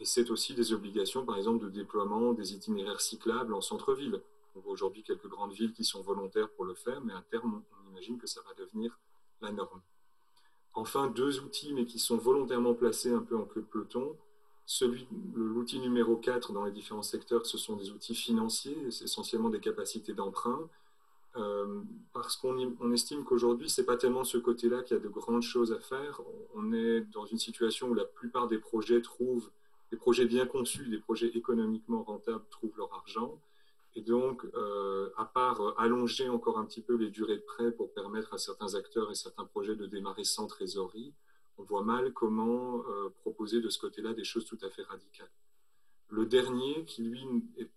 Et 0.00 0.04
c'est 0.04 0.30
aussi 0.30 0.54
des 0.54 0.72
obligations, 0.72 1.24
par 1.24 1.36
exemple, 1.36 1.64
de 1.64 1.70
déploiement 1.70 2.32
des 2.32 2.54
itinéraires 2.54 3.00
cyclables 3.00 3.54
en 3.54 3.60
centre-ville. 3.60 4.20
On 4.54 4.60
voit 4.60 4.72
aujourd'hui 4.72 5.02
quelques 5.02 5.28
grandes 5.28 5.52
villes 5.52 5.72
qui 5.72 5.84
sont 5.84 6.02
volontaires 6.02 6.50
pour 6.50 6.64
le 6.64 6.74
faire, 6.74 7.00
mais 7.00 7.12
à 7.12 7.22
terme, 7.30 7.62
on 7.72 7.90
imagine 7.90 8.18
que 8.18 8.26
ça 8.26 8.40
va 8.42 8.54
devenir 8.54 8.98
la 9.40 9.50
norme. 9.50 9.80
Enfin, 10.74 11.08
deux 11.08 11.40
outils, 11.40 11.72
mais 11.72 11.86
qui 11.86 11.98
sont 11.98 12.16
volontairement 12.16 12.74
placés 12.74 13.12
un 13.12 13.22
peu 13.22 13.36
en 13.36 13.44
queue 13.44 13.62
de 13.62 13.66
peloton. 13.66 14.16
Celui, 14.66 15.08
l'outil 15.34 15.80
numéro 15.80 16.16
4 16.16 16.52
dans 16.52 16.64
les 16.64 16.70
différents 16.70 17.02
secteurs, 17.02 17.46
ce 17.46 17.58
sont 17.58 17.76
des 17.76 17.90
outils 17.90 18.14
financiers, 18.14 18.76
essentiellement 18.86 19.48
des 19.48 19.60
capacités 19.60 20.12
d'emprunt, 20.12 20.68
euh, 21.38 21.82
parce 22.12 22.36
qu'on 22.36 22.92
estime 22.92 23.24
qu'aujourd'hui, 23.24 23.68
ce 23.70 23.80
n'est 23.80 23.86
pas 23.86 23.96
tellement 23.96 24.24
ce 24.24 24.38
côté-là 24.38 24.82
qu'il 24.82 24.96
y 24.96 25.00
a 25.00 25.02
de 25.02 25.08
grandes 25.08 25.42
choses 25.42 25.72
à 25.72 25.80
faire. 25.80 26.20
On 26.54 26.72
est 26.72 27.00
dans 27.12 27.26
une 27.26 27.38
situation 27.38 27.88
où 27.88 27.94
la 27.94 28.04
plupart 28.04 28.48
des 28.48 28.58
projets 28.58 29.00
trouvent 29.00 29.50
des 29.90 29.96
projets 29.96 30.26
bien 30.26 30.46
conçus, 30.46 30.88
des 30.88 30.98
projets 30.98 31.28
économiquement 31.28 32.02
rentables 32.02 32.44
trouvent 32.50 32.76
leur 32.76 32.92
argent. 32.92 33.40
Et 33.94 34.02
donc, 34.02 34.44
euh, 34.54 35.08
à 35.16 35.24
part 35.24 35.60
euh, 35.60 35.74
allonger 35.78 36.28
encore 36.28 36.58
un 36.58 36.66
petit 36.66 36.82
peu 36.82 36.96
les 36.96 37.10
durées 37.10 37.36
de 37.36 37.42
prêt 37.42 37.72
pour 37.72 37.92
permettre 37.92 38.34
à 38.34 38.38
certains 38.38 38.74
acteurs 38.74 39.10
et 39.10 39.14
certains 39.14 39.44
projets 39.44 39.76
de 39.76 39.86
démarrer 39.86 40.24
sans 40.24 40.46
trésorerie, 40.46 41.14
on 41.56 41.62
voit 41.62 41.82
mal 41.82 42.12
comment 42.12 42.84
proposer 43.22 43.60
de 43.60 43.68
ce 43.68 43.80
côté-là 43.80 44.12
des 44.12 44.22
choses 44.22 44.44
tout 44.44 44.58
à 44.62 44.70
fait 44.70 44.82
radicales. 44.82 45.30
Le 46.10 46.24
dernier, 46.24 46.84
qui 46.86 47.02
lui 47.02 47.24
est, 47.58 47.68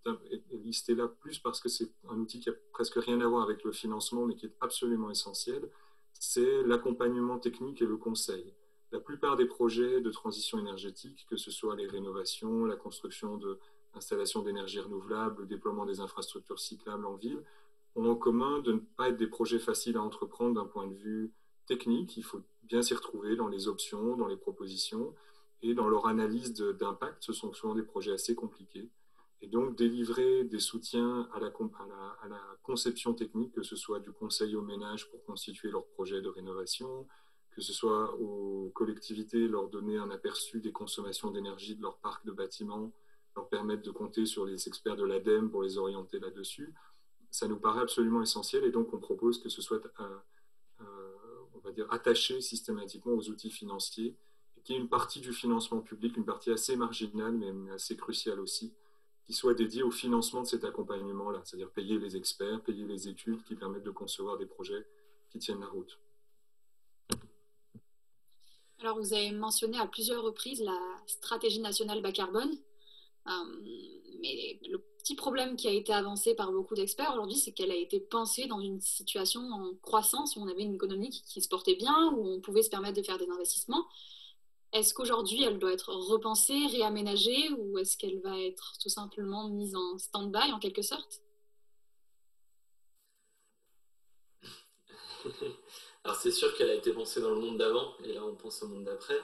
listé 0.63 0.95
là 0.95 1.07
plus 1.07 1.39
parce 1.39 1.59
que 1.59 1.69
c'est 1.69 1.91
un 2.09 2.17
outil 2.17 2.39
qui 2.39 2.49
a 2.49 2.53
presque 2.71 2.95
rien 2.95 3.19
à 3.19 3.27
voir 3.27 3.43
avec 3.43 3.63
le 3.63 3.71
financement, 3.71 4.25
mais 4.25 4.35
qui 4.35 4.45
est 4.45 4.55
absolument 4.61 5.09
essentiel, 5.09 5.69
c'est 6.13 6.63
l'accompagnement 6.63 7.39
technique 7.39 7.81
et 7.81 7.85
le 7.85 7.97
conseil 7.97 8.53
la 8.91 8.99
plupart 8.99 9.37
des 9.37 9.45
projets 9.45 10.01
de 10.01 10.11
transition 10.11 10.59
énergétique, 10.59 11.25
que 11.29 11.37
ce 11.37 11.49
soit 11.49 11.75
les 11.75 11.87
rénovations, 11.87 12.65
la 12.65 12.75
construction 12.75 13.37
d'installations 13.37 14.41
d'énergie 14.41 14.79
renouvelable, 14.79 15.41
le 15.41 15.47
déploiement 15.47 15.85
des 15.85 15.99
infrastructures 16.01 16.59
cyclables 16.59 17.05
en 17.05 17.15
ville, 17.15 17.41
ont 17.95 18.09
en 18.09 18.15
commun 18.15 18.59
de 18.59 18.73
ne 18.73 18.79
pas 18.79 19.09
être 19.09 19.17
des 19.17 19.27
projets 19.27 19.59
faciles 19.59 19.97
à 19.97 20.01
entreprendre 20.01 20.55
d'un 20.55 20.65
point 20.65 20.87
de 20.87 20.93
vue 20.93 21.31
technique. 21.65 22.17
Il 22.17 22.23
faut 22.23 22.41
bien 22.63 22.81
s'y 22.81 22.93
retrouver 22.93 23.35
dans 23.35 23.47
les 23.47 23.67
options, 23.67 24.15
dans 24.17 24.27
les 24.27 24.37
propositions 24.37 25.13
et 25.61 25.73
dans 25.73 25.87
leur 25.87 26.07
analyse 26.07 26.53
d'impact. 26.53 27.17
Ce 27.21 27.33
sont 27.33 27.53
souvent 27.53 27.75
des 27.75 27.83
projets 27.83 28.13
assez 28.13 28.35
compliqués. 28.35 28.89
Et 29.41 29.47
donc, 29.47 29.75
délivrer 29.75 30.43
des 30.43 30.59
soutiens 30.59 31.27
à 31.33 31.39
la, 31.39 31.51
conception 32.61 33.13
technique, 33.13 33.53
que 33.53 33.63
ce 33.63 33.75
soit 33.75 33.99
du 33.99 34.11
conseil 34.11 34.55
aux 34.55 34.61
ménages 34.61 35.09
pour 35.09 35.23
constituer 35.25 35.71
leur 35.71 35.85
projet 35.87 36.21
de 36.21 36.29
rénovation, 36.29 37.07
que 37.49 37.61
ce 37.61 37.73
soit 37.73 38.15
aux 38.19 38.71
collectivités, 38.75 39.47
leur 39.47 39.67
donner 39.67 39.97
un 39.97 40.11
aperçu 40.11 40.61
des 40.61 40.71
consommations 40.71 41.31
d'énergie 41.31 41.75
de 41.75 41.81
leur 41.81 41.97
parc 41.97 42.23
de 42.25 42.31
bâtiments, 42.31 42.93
leur 43.35 43.49
permettre 43.49 43.81
de 43.81 43.91
compter 43.91 44.25
sur 44.25 44.45
les 44.45 44.67
experts 44.67 44.95
de 44.95 45.03
l'ADEME 45.03 45.49
pour 45.49 45.63
les 45.63 45.77
orienter 45.77 46.19
là-dessus. 46.19 46.73
Ça 47.31 47.47
nous 47.47 47.57
paraît 47.59 47.81
absolument 47.81 48.21
essentiel 48.21 48.63
et 48.63 48.71
donc 48.71 48.93
on 48.93 48.99
propose 48.99 49.41
que 49.41 49.49
ce 49.49 49.61
soit, 49.61 49.81
euh, 49.99 50.17
euh, 50.81 51.15
on 51.55 51.59
va 51.59 51.71
dire, 51.71 51.91
attaché 51.91 52.41
systématiquement 52.41 53.13
aux 53.13 53.29
outils 53.29 53.51
financiers 53.51 54.15
y 54.69 54.73
ait 54.73 54.77
une 54.77 54.89
partie 54.89 55.19
du 55.19 55.33
financement 55.33 55.79
public, 55.79 56.17
une 56.17 56.25
partie 56.25 56.51
assez 56.51 56.75
marginale 56.75 57.33
mais 57.33 57.71
assez 57.71 57.95
cruciale 57.95 58.39
aussi, 58.39 58.73
qui 59.25 59.33
soit 59.33 59.53
dédiée 59.53 59.83
au 59.83 59.91
financement 59.91 60.41
de 60.41 60.47
cet 60.47 60.63
accompagnement-là, 60.63 61.41
c'est-à-dire 61.43 61.69
payer 61.69 61.97
les 61.99 62.15
experts, 62.15 62.61
payer 62.61 62.85
les 62.85 63.07
études 63.07 63.43
qui 63.43 63.55
permettent 63.55 63.83
de 63.83 63.91
concevoir 63.91 64.37
des 64.37 64.45
projets 64.45 64.85
qui 65.29 65.39
tiennent 65.39 65.61
la 65.61 65.67
route. 65.67 65.99
Alors, 68.81 68.97
vous 68.97 69.13
avez 69.13 69.31
mentionné 69.31 69.77
à 69.77 69.85
plusieurs 69.85 70.23
reprises 70.23 70.61
la 70.61 70.77
stratégie 71.05 71.59
nationale 71.59 72.01
bas 72.01 72.11
carbone. 72.11 72.57
Euh, 73.27 73.31
mais 74.21 74.59
le 74.69 74.79
petit 74.97 75.15
problème 75.15 75.55
qui 75.55 75.67
a 75.67 75.71
été 75.71 75.93
avancé 75.93 76.33
par 76.33 76.51
beaucoup 76.51 76.73
d'experts 76.73 77.11
aujourd'hui, 77.13 77.37
c'est 77.37 77.51
qu'elle 77.51 77.71
a 77.71 77.75
été 77.75 77.99
pensée 77.99 78.47
dans 78.47 78.59
une 78.59 78.81
situation 78.81 79.41
en 79.41 79.75
croissance 79.81 80.35
où 80.35 80.41
on 80.41 80.47
avait 80.47 80.63
une 80.63 80.75
économie 80.75 81.09
qui 81.09 81.41
se 81.41 81.47
portait 81.47 81.75
bien, 81.75 82.11
où 82.13 82.27
on 82.27 82.41
pouvait 82.41 82.63
se 82.63 82.69
permettre 82.69 82.97
de 82.97 83.03
faire 83.03 83.19
des 83.19 83.29
investissements. 83.29 83.85
Est-ce 84.73 84.93
qu'aujourd'hui, 84.93 85.43
elle 85.43 85.59
doit 85.59 85.73
être 85.73 85.93
repensée, 85.93 86.67
réaménagée, 86.67 87.49
ou 87.57 87.77
est-ce 87.77 87.97
qu'elle 87.97 88.21
va 88.21 88.39
être 88.39 88.73
tout 88.81 88.89
simplement 88.89 89.49
mise 89.49 89.75
en 89.75 89.97
stand-by 89.97 90.53
en 90.53 90.59
quelque 90.59 90.81
sorte? 90.81 91.21
Alors 96.03 96.17
c'est 96.17 96.31
sûr 96.31 96.55
qu'elle 96.55 96.69
a 96.69 96.75
été 96.75 96.93
pensée 96.93 97.21
dans 97.21 97.31
le 97.31 97.39
monde 97.39 97.57
d'avant, 97.57 97.93
et 98.05 98.13
là 98.13 98.23
on 98.23 98.35
pense 98.35 98.63
au 98.63 98.67
monde 98.69 98.85
d'après. 98.85 99.19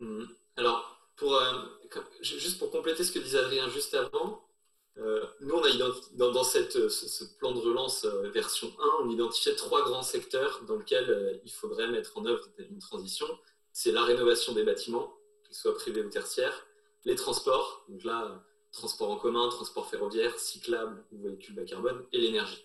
Hmm. 0.00 0.24
Alors, 0.56 0.98
pour, 1.16 1.34
euh, 1.34 1.52
juste 2.22 2.58
pour 2.58 2.70
compléter 2.70 3.02
ce 3.04 3.12
que 3.12 3.18
disait 3.18 3.38
Adrien 3.38 3.68
juste 3.68 3.92
avant, 3.94 4.44
euh, 4.98 5.26
nous 5.40 5.54
on 5.54 5.62
a 5.62 5.72
dans, 6.32 6.44
cette, 6.44 6.88
ce, 6.88 7.24
plan 7.38 7.52
de 7.52 7.58
relance 7.58 8.04
euh, 8.04 8.30
version 8.30 8.72
1, 9.00 9.04
on 9.04 9.10
identifiait 9.10 9.56
trois 9.56 9.84
grands 9.84 10.02
secteurs 10.02 10.62
dans 10.66 10.76
lesquels 10.76 11.40
il 11.44 11.50
faudrait 11.50 11.88
mettre 11.88 12.16
en 12.16 12.24
œuvre 12.24 12.46
une 12.58 12.78
transition. 12.78 13.26
C'est 13.80 13.92
la 13.92 14.02
rénovation 14.02 14.54
des 14.54 14.64
bâtiments, 14.64 15.16
qu'ils 15.44 15.54
soient 15.54 15.76
privés 15.76 16.02
ou 16.02 16.10
tertiaires, 16.10 16.66
les 17.04 17.14
transports, 17.14 17.84
donc 17.88 18.02
là, 18.02 18.44
transport 18.72 19.08
en 19.08 19.16
commun, 19.18 19.48
transport 19.50 19.88
ferroviaire, 19.88 20.36
cyclable 20.36 21.04
ou 21.12 21.22
véhicule 21.22 21.54
bas 21.54 21.64
carbone, 21.64 22.04
et 22.10 22.18
l'énergie 22.18 22.64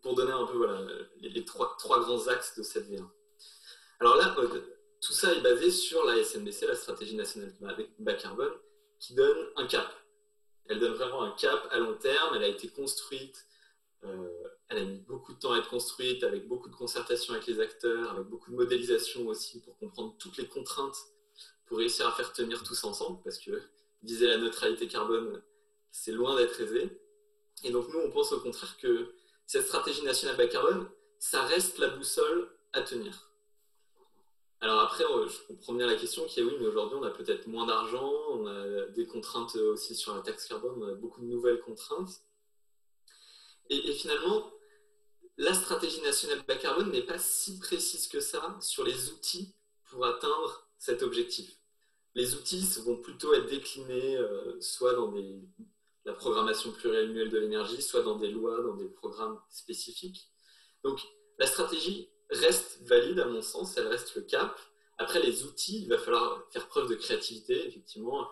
pour 0.00 0.14
donner 0.14 0.30
un 0.30 0.46
peu 0.46 0.56
voilà, 0.56 0.80
les, 1.18 1.44
trois, 1.44 1.74
trois, 1.80 1.98
grands 1.98 2.28
axes 2.28 2.56
de 2.56 2.62
cette 2.62 2.88
V1. 2.88 3.04
Alors 3.98 4.14
là, 4.14 4.32
euh, 4.38 4.60
tout 5.00 5.12
ça 5.12 5.34
est 5.34 5.40
basé 5.40 5.72
sur 5.72 6.04
la 6.04 6.22
SNBC, 6.22 6.68
la 6.68 6.76
stratégie 6.76 7.16
nationale 7.16 7.52
bas 7.98 8.14
carbone, 8.14 8.54
qui 9.00 9.14
donne 9.14 9.48
un 9.56 9.66
cap. 9.66 9.92
Elle 10.68 10.78
donne 10.78 10.94
vraiment 10.94 11.24
un 11.24 11.32
cap 11.32 11.66
à 11.72 11.80
long 11.80 11.96
terme. 11.96 12.36
Elle 12.36 12.44
a 12.44 12.48
été 12.48 12.68
construite, 12.68 13.44
euh, 14.04 14.28
elle 14.68 14.78
a 14.78 14.84
mis 14.84 14.98
beaucoup 15.00 15.34
de 15.34 15.38
temps 15.38 15.52
à 15.52 15.58
être 15.58 15.68
construite, 15.68 16.24
avec 16.24 16.48
beaucoup 16.48 16.68
de 16.68 16.74
concertation 16.74 17.34
avec 17.34 17.46
les 17.46 17.60
acteurs, 17.60 18.12
avec 18.12 18.26
beaucoup 18.26 18.50
de 18.50 18.56
modélisation 18.56 19.26
aussi 19.26 19.60
pour 19.60 19.76
comprendre 19.78 20.16
toutes 20.18 20.36
les 20.38 20.48
contraintes, 20.48 20.96
pour 21.66 21.78
réussir 21.78 22.06
à 22.06 22.12
faire 22.12 22.32
tenir 22.32 22.62
tout 22.62 22.74
ça 22.74 22.88
ensemble, 22.88 23.20
parce 23.22 23.38
que, 23.38 23.62
disait 24.02 24.26
la 24.26 24.38
neutralité 24.38 24.86
carbone, 24.88 25.42
c'est 25.90 26.12
loin 26.12 26.36
d'être 26.36 26.60
aisé. 26.60 27.00
Et 27.62 27.70
donc 27.70 27.88
nous, 27.92 28.00
on 28.00 28.10
pense 28.10 28.32
au 28.32 28.40
contraire 28.40 28.76
que 28.78 29.14
cette 29.46 29.66
stratégie 29.66 30.02
nationale 30.02 30.36
bas 30.36 30.46
carbone, 30.46 30.88
ça 31.18 31.42
reste 31.42 31.78
la 31.78 31.88
boussole 31.88 32.50
à 32.72 32.82
tenir. 32.82 33.30
Alors 34.60 34.80
après, 34.80 35.04
je 35.04 35.46
comprends 35.46 35.74
bien 35.74 35.86
la 35.86 35.96
question 35.96 36.24
qui 36.24 36.40
est 36.40 36.42
oui, 36.42 36.54
mais 36.58 36.66
aujourd'hui 36.66 36.96
on 36.98 37.02
a 37.02 37.10
peut-être 37.10 37.46
moins 37.46 37.66
d'argent, 37.66 38.10
on 38.30 38.46
a 38.46 38.86
des 38.88 39.06
contraintes 39.06 39.56
aussi 39.56 39.94
sur 39.94 40.14
la 40.14 40.22
taxe 40.22 40.46
carbone, 40.46 40.82
on 40.82 40.88
a 40.88 40.94
beaucoup 40.94 41.20
de 41.20 41.26
nouvelles 41.26 41.60
contraintes. 41.60 42.22
Et, 43.70 43.92
finalement, 43.92 44.50
la 45.36 45.54
stratégie 45.54 46.00
nationale 46.02 46.44
bas 46.46 46.56
carbone 46.56 46.90
n'est 46.90 47.02
pas 47.02 47.18
si 47.18 47.58
précise 47.58 48.06
que 48.08 48.20
ça 48.20 48.56
sur 48.60 48.84
les 48.84 49.10
outils 49.10 49.54
pour 49.90 50.04
atteindre 50.06 50.68
cet 50.78 51.02
objectif. 51.02 51.58
Les 52.14 52.34
outils 52.34 52.60
vont 52.84 52.96
plutôt 52.96 53.34
être 53.34 53.46
déclinés 53.46 54.16
euh, 54.16 54.60
soit 54.60 54.94
dans 54.94 55.12
la 56.04 56.12
programmation 56.12 56.70
pluriannuelle 56.70 57.30
de 57.30 57.38
l'énergie, 57.38 57.82
soit 57.82 58.02
dans 58.02 58.16
des 58.16 58.30
lois, 58.30 58.62
dans 58.62 58.76
des 58.76 58.88
programmes 58.88 59.40
spécifiques. 59.48 60.30
Donc 60.84 61.00
la 61.38 61.46
stratégie 61.46 62.08
reste 62.30 62.80
valide 62.82 63.18
à 63.20 63.26
mon 63.26 63.42
sens, 63.42 63.76
elle 63.76 63.88
reste 63.88 64.14
le 64.14 64.22
cap. 64.22 64.58
Après 64.98 65.20
les 65.20 65.44
outils, 65.44 65.82
il 65.82 65.88
va 65.88 65.98
falloir 65.98 66.44
faire 66.50 66.68
preuve 66.68 66.88
de 66.88 66.94
créativité, 66.94 67.66
effectivement. 67.66 68.28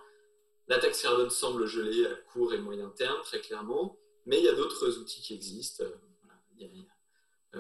La 0.69 0.79
taxe 0.79 1.03
carbone 1.03 1.31
semble 1.31 1.67
gelée 1.67 2.07
à 2.07 2.15
court 2.33 2.55
et 2.55 2.59
moyen 2.59 2.89
terme, 2.91 3.21
très 3.23 3.41
clairement, 3.41 3.99
mais 4.27 4.39
il 4.39 4.45
y 4.45 4.49
a 4.49 4.55
d'autres 4.55 4.99
outils 4.99 5.21
qui 5.21 5.35
existent. 5.35 5.85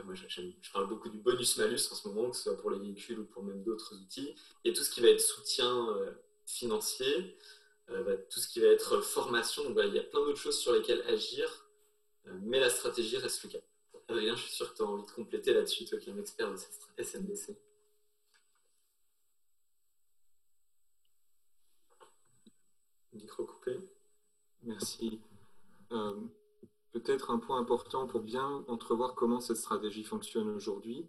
moi, 0.04 0.14
je, 0.14 0.73
parle 0.73 0.88
beaucoup 0.88 1.09
du 1.09 1.19
bonus-malus 1.19 1.88
en 1.90 1.95
ce 1.95 2.09
moment, 2.09 2.31
que 2.31 2.37
ce 2.37 2.45
soit 2.45 2.57
pour 2.57 2.71
les 2.71 2.78
véhicules 2.78 3.21
ou 3.21 3.25
pour 3.25 3.42
même 3.42 3.62
d'autres 3.62 3.95
outils. 3.95 4.35
Et 4.64 4.73
tout 4.73 4.83
ce 4.83 4.90
qui 4.90 5.00
va 5.00 5.09
être 5.09 5.21
soutien 5.21 5.88
euh, 5.97 6.12
financier, 6.47 7.37
euh, 7.90 8.02
bah, 8.04 8.16
tout 8.16 8.40
ce 8.40 8.49
qui 8.49 8.61
va 8.61 8.69
être 8.69 9.00
formation. 9.02 9.64
Donc, 9.64 9.78
il 9.87 9.95
y 9.95 9.99
a 9.99 10.04
plein 10.04 10.21
d'autres 10.21 10.38
choses 10.38 10.59
sur 10.59 10.73
lesquelles 10.73 11.02
agir, 11.02 11.66
euh, 12.26 12.38
mais 12.42 12.61
la 12.61 12.71
stratégie 12.71 13.16
reste 13.19 13.42
le 13.45 13.50
cas. 13.50 13.59
Adrien, 14.09 14.35
je 14.37 14.42
suis 14.42 14.52
sûr 14.52 14.73
que 14.73 14.76
tu 14.76 14.83
as 14.83 14.87
envie 14.87 15.07
de 15.07 15.11
compléter 15.11 15.54
là-dessus, 15.54 15.85
toi 15.85 15.99
qui 15.99 16.11
es 16.11 16.12
un 16.12 16.19
expert 16.19 16.50
de 16.50 16.57
cette 16.57 17.07
SNDC. 17.07 17.57
Micro 23.12 23.45
coupé. 23.45 23.78
Merci. 24.62 25.21
Peut-être 26.92 27.30
un 27.30 27.38
point 27.38 27.58
important 27.58 28.06
pour 28.06 28.20
bien 28.20 28.64
entrevoir 28.68 29.14
comment 29.14 29.40
cette 29.40 29.56
stratégie 29.56 30.04
fonctionne 30.04 30.49
aujourd'hui. 30.49 31.06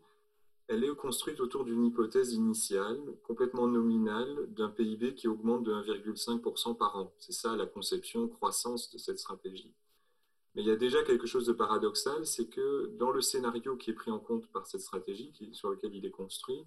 Elle 0.68 0.84
est 0.84 0.96
construite 0.96 1.42
autour 1.42 1.66
d'une 1.66 1.86
hypothèse 1.86 2.34
initiale, 2.34 3.00
complètement 3.24 3.68
nominale, 3.68 4.48
d'un 4.54 4.70
PIB 4.70 5.14
qui 5.14 5.28
augmente 5.28 5.64
de 5.64 5.74
1,5% 5.74 6.78
par 6.78 6.96
an. 6.96 7.14
C'est 7.20 7.34
ça 7.34 7.56
la 7.58 7.66
conception 7.66 8.28
croissance 8.30 8.90
de 8.90 8.98
cette 8.98 9.20
stratégie. 9.20 9.74
Mais 10.56 10.62
il 10.62 10.68
y 10.68 10.72
a 10.72 10.78
déjà 10.78 11.04
quelque 11.04 11.28
chose 11.28 11.48
de 11.48 11.54
paradoxal, 11.54 12.26
c'est 12.26 12.48
que 12.48 12.88
dans 12.98 13.12
le 13.12 13.22
scénario 13.22 13.76
qui 13.76 13.90
est 13.90 13.94
pris 13.94 14.12
en 14.12 14.20
compte 14.20 14.48
par 14.48 14.68
cette 14.68 14.82
stratégie, 14.82 15.34
sur 15.52 15.70
lequel 15.70 15.96
il 15.96 16.06
est 16.06 16.12
construit, 16.12 16.66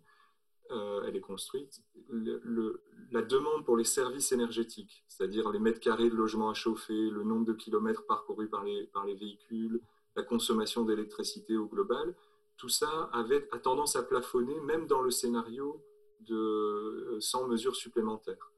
euh, 0.71 1.05
elle 1.07 1.17
est 1.17 1.21
construite, 1.21 1.83
la 2.11 3.23
demande 3.23 3.65
pour 3.65 3.77
les 3.77 3.85
services 3.85 4.33
énergétiques, 4.33 5.05
c'est-à-dire 5.09 5.51
les 5.51 5.59
mètres 5.59 5.81
carrés 5.81 6.11
de 6.11 6.15
logement 6.15 6.51
à 6.51 6.55
chauffer, 6.55 7.11
le 7.11 7.23
nombre 7.23 7.45
de 7.45 7.53
kilomètres 7.53 8.05
parcourus 8.07 8.49
par 8.49 8.65
les, 8.65 9.15
véhicules, 9.15 9.81
la 10.15 10.23
consommation 10.23 10.85
d'électricité 10.85 11.57
au 11.57 11.67
global, 11.67 12.15
tout 12.57 12.69
ça 12.69 13.11
avait, 13.13 13.49
a 13.53 13.59
tendance 13.59 13.97
à 13.97 14.03
plafonner 14.03 14.59
même 14.61 14.87
dans 14.87 15.03
le 15.03 15.11
scénario 15.11 15.83
de, 16.21 16.35
euh, 16.35 17.21
sans 17.21 17.47
mesures 17.47 17.77
supplémentaires. 17.77 18.51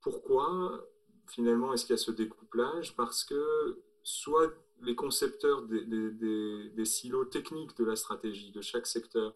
Pourquoi 0.00 0.86
finalement 1.26 1.72
est-ce 1.72 1.86
qu'il 1.86 1.94
y 1.94 1.98
a 1.98 2.02
ce 2.02 2.10
découplage? 2.10 2.96
Parce 2.96 3.24
que 3.24 3.78
soit 4.02 4.52
les 4.82 4.94
concepteurs 4.94 5.62
des 5.62 6.84
silos 6.84 7.24
techniques 7.26 7.76
de 7.76 7.84
la 7.84 7.96
stratégie 7.96 8.52
de 8.52 8.60
chaque 8.60 8.86
secteur 8.86 9.34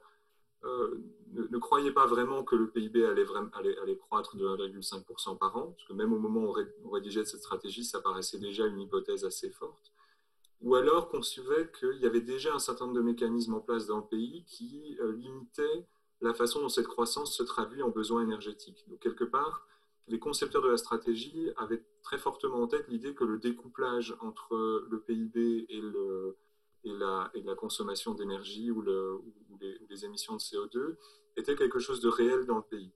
euh, 0.64 1.00
ne, 1.32 1.58
croyez 1.58 1.90
pas 1.90 2.06
vraiment 2.06 2.44
que 2.44 2.54
le 2.54 2.70
PIB 2.70 3.04
allait, 3.04 3.24
vraiment, 3.24 3.50
allait, 3.54 3.96
croître 3.96 4.36
de 4.36 4.44
1,5% 4.46 5.38
par 5.38 5.56
an, 5.56 5.72
parce 5.72 5.84
que 5.88 5.92
même 5.92 6.12
au 6.12 6.18
moment 6.18 6.40
où 6.40 6.54
on 6.84 6.90
rédigeait 6.90 7.24
cette 7.24 7.40
stratégie, 7.40 7.84
ça 7.84 8.00
paraissait 8.00 8.38
déjà 8.38 8.66
une 8.66 8.80
hypothèse 8.80 9.24
assez 9.24 9.50
forte. 9.50 9.92
Ou 10.60 10.76
alors 10.76 11.08
qu'on 11.08 11.22
suivait 11.22 11.70
qu'il 11.78 11.98
y 12.00 12.06
avait 12.06 12.20
déjà 12.20 12.54
un 12.54 12.60
certain 12.60 12.86
nombre 12.86 12.96
de 12.96 13.02
mécanismes 13.02 13.54
en 13.54 13.60
place 13.60 13.86
dans 13.86 13.98
le 13.98 14.06
pays 14.06 14.44
qui 14.44 14.96
euh, 15.00 15.12
limitaient 15.12 15.86
la 16.20 16.34
façon 16.34 16.60
dont 16.60 16.68
cette 16.68 16.86
croissance 16.86 17.36
se 17.36 17.42
traduit 17.42 17.82
en 17.82 17.88
besoins 17.88 18.22
énergétiques. 18.22 18.84
Donc 18.88 19.00
quelque 19.00 19.24
part, 19.24 19.66
les 20.06 20.20
concepteurs 20.20 20.62
de 20.62 20.68
la 20.68 20.76
stratégie 20.76 21.50
avaient 21.56 21.82
très 22.02 22.18
fortement 22.18 22.62
en 22.62 22.68
tête 22.68 22.86
l'idée 22.88 23.14
que 23.14 23.24
le 23.24 23.38
découplage 23.38 24.14
entre 24.20 24.86
le 24.88 25.00
PIB 25.00 25.66
et 25.68 25.80
le, 25.80 26.36
et 26.84 26.92
la, 26.92 27.30
et 27.34 27.42
la 27.42 27.54
consommation 27.54 28.14
d'énergie 28.14 28.70
ou, 28.70 28.82
les, 29.92 30.04
émissions 30.04 30.34
de 30.34 30.40
CO2 30.40 30.96
était 31.36 31.54
quelque 31.54 31.78
chose 31.78 32.00
de 32.00 32.08
réel 32.08 32.46
dans 32.46 32.56
le 32.56 32.62
pays. 32.62 32.92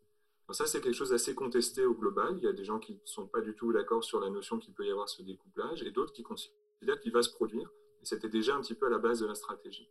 ça, 0.50 0.66
c'est 0.66 0.80
quelque 0.80 0.94
chose 0.94 1.10
d'assez 1.10 1.34
contesté 1.34 1.84
au 1.84 1.94
global. 1.94 2.34
Il 2.38 2.44
y 2.44 2.48
a 2.48 2.52
des 2.52 2.64
gens 2.64 2.78
qui 2.78 2.94
ne 2.94 2.98
sont 3.04 3.26
pas 3.26 3.40
du 3.40 3.54
tout 3.54 3.72
d'accord 3.72 4.04
sur 4.04 4.20
la 4.20 4.30
notion 4.30 4.58
qu'il 4.58 4.74
peut 4.74 4.86
y 4.86 4.90
avoir 4.90 5.08
ce 5.08 5.22
découplage 5.22 5.82
et 5.82 5.90
d'autres 5.90 6.12
qui 6.12 6.22
considèrent 6.22 7.00
qu'il 7.00 7.12
va 7.12 7.22
se 7.22 7.30
produire. 7.30 7.70
C'était 8.02 8.28
déjà 8.28 8.54
un 8.54 8.60
petit 8.60 8.74
peu 8.74 8.86
à 8.86 8.90
la 8.90 8.98
base 8.98 9.20
de 9.20 9.26
la 9.26 9.34
stratégie. 9.34 9.88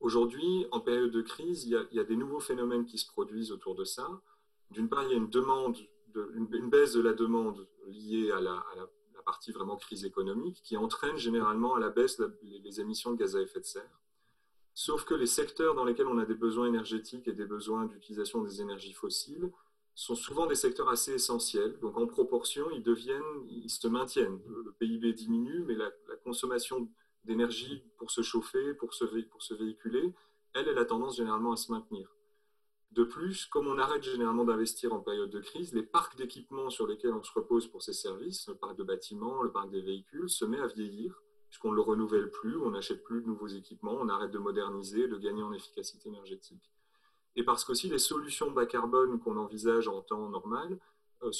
Aujourd'hui, 0.00 0.66
en 0.72 0.80
période 0.80 1.12
de 1.12 1.22
crise, 1.22 1.64
il 1.64 1.70
y, 1.92 1.98
a, 1.98 2.04
des 2.04 2.16
nouveaux 2.16 2.40
phénomènes 2.40 2.84
qui 2.84 2.98
se 2.98 3.06
produisent 3.06 3.52
autour 3.52 3.74
de 3.76 3.84
ça. 3.84 4.20
D'une 4.70 4.88
part, 4.88 5.04
il 5.04 5.10
y 5.10 5.14
a 5.14 5.16
une, 5.16 6.70
baisse 6.70 6.92
de 6.92 7.00
la 7.00 7.12
demande 7.12 7.68
liée 7.86 8.32
à 8.32 8.40
la, 8.40 8.54
à 8.54 8.74
la 8.76 8.88
partie 9.22 9.52
vraiment 9.52 9.76
crise 9.76 10.04
économique, 10.04 10.60
qui 10.62 10.76
entraîne 10.76 11.16
généralement 11.16 11.74
à 11.74 11.80
la 11.80 11.90
baisse 11.90 12.20
les 12.42 12.80
émissions 12.80 13.12
de 13.12 13.16
gaz 13.16 13.36
à 13.36 13.40
effet 13.40 13.60
de 13.60 13.64
serre. 13.64 14.01
Sauf 14.74 15.04
que 15.04 15.14
les 15.14 15.26
secteurs 15.26 15.74
dans 15.74 15.84
lesquels 15.84 16.06
on 16.06 16.18
a 16.18 16.24
des 16.24 16.34
besoins 16.34 16.66
énergétiques 16.66 17.28
et 17.28 17.32
des 17.32 17.44
besoins 17.44 17.86
d'utilisation 17.86 18.42
des 18.42 18.60
énergies 18.60 18.94
fossiles 18.94 19.50
sont 19.94 20.14
souvent 20.14 20.46
des 20.46 20.54
secteurs 20.54 20.88
assez 20.88 21.12
essentiels. 21.12 21.78
Donc 21.80 21.98
en 21.98 22.06
proportion, 22.06 22.70
ils 22.70 22.82
deviennent, 22.82 23.22
ils 23.50 23.68
se 23.68 23.86
maintiennent. 23.88 24.40
Le 24.46 24.72
PIB 24.72 25.12
diminue, 25.12 25.64
mais 25.66 25.74
la, 25.74 25.90
consommation 26.24 26.88
d'énergie 27.24 27.82
pour 27.98 28.10
se 28.10 28.22
chauffer, 28.22 28.74
pour 28.74 28.94
se, 28.94 29.04
pour 29.04 29.42
se 29.42 29.54
véhiculer, 29.54 30.12
elle, 30.54 30.68
elle 30.68 30.78
a 30.78 30.84
tendance 30.84 31.16
généralement 31.16 31.52
à 31.52 31.56
se 31.56 31.70
maintenir. 31.70 32.14
De 32.92 33.04
plus, 33.04 33.46
comme 33.46 33.68
on 33.68 33.78
arrête 33.78 34.02
généralement 34.02 34.44
d'investir 34.44 34.92
en 34.92 35.00
période 35.00 35.30
de 35.30 35.40
crise, 35.40 35.72
les 35.72 35.82
parcs 35.82 36.16
d'équipements 36.16 36.68
sur 36.68 36.86
lesquels 36.86 37.14
on 37.14 37.22
se 37.22 37.32
repose 37.32 37.66
pour 37.66 37.82
ces 37.82 37.94
services, 37.94 38.48
le 38.48 38.54
parc 38.54 38.76
de 38.76 38.84
bâtiments, 38.84 39.42
le 39.42 39.50
parc 39.50 39.70
des 39.70 39.80
véhicules, 39.80 40.28
se 40.28 40.44
met 40.44 40.60
à 40.60 40.66
vieillir, 40.66 41.22
puisqu'on 41.52 41.72
ne 41.72 41.76
le 41.76 41.82
renouvelle 41.82 42.30
plus, 42.30 42.56
on 42.56 42.70
n'achète 42.70 43.04
plus 43.04 43.20
de 43.20 43.26
nouveaux 43.26 43.46
équipements, 43.46 43.98
on 44.00 44.08
arrête 44.08 44.30
de 44.30 44.38
moderniser, 44.38 45.06
de 45.06 45.18
gagner 45.18 45.42
en 45.42 45.52
efficacité 45.52 46.08
énergétique. 46.08 46.72
Et 47.36 47.44
parce 47.44 47.66
qu'aussi 47.66 47.90
les 47.90 47.98
solutions 47.98 48.50
bas 48.50 48.64
carbone 48.64 49.20
qu'on 49.20 49.36
envisage 49.36 49.86
en 49.86 50.00
temps 50.00 50.30
normal 50.30 50.78
euh, 51.22 51.30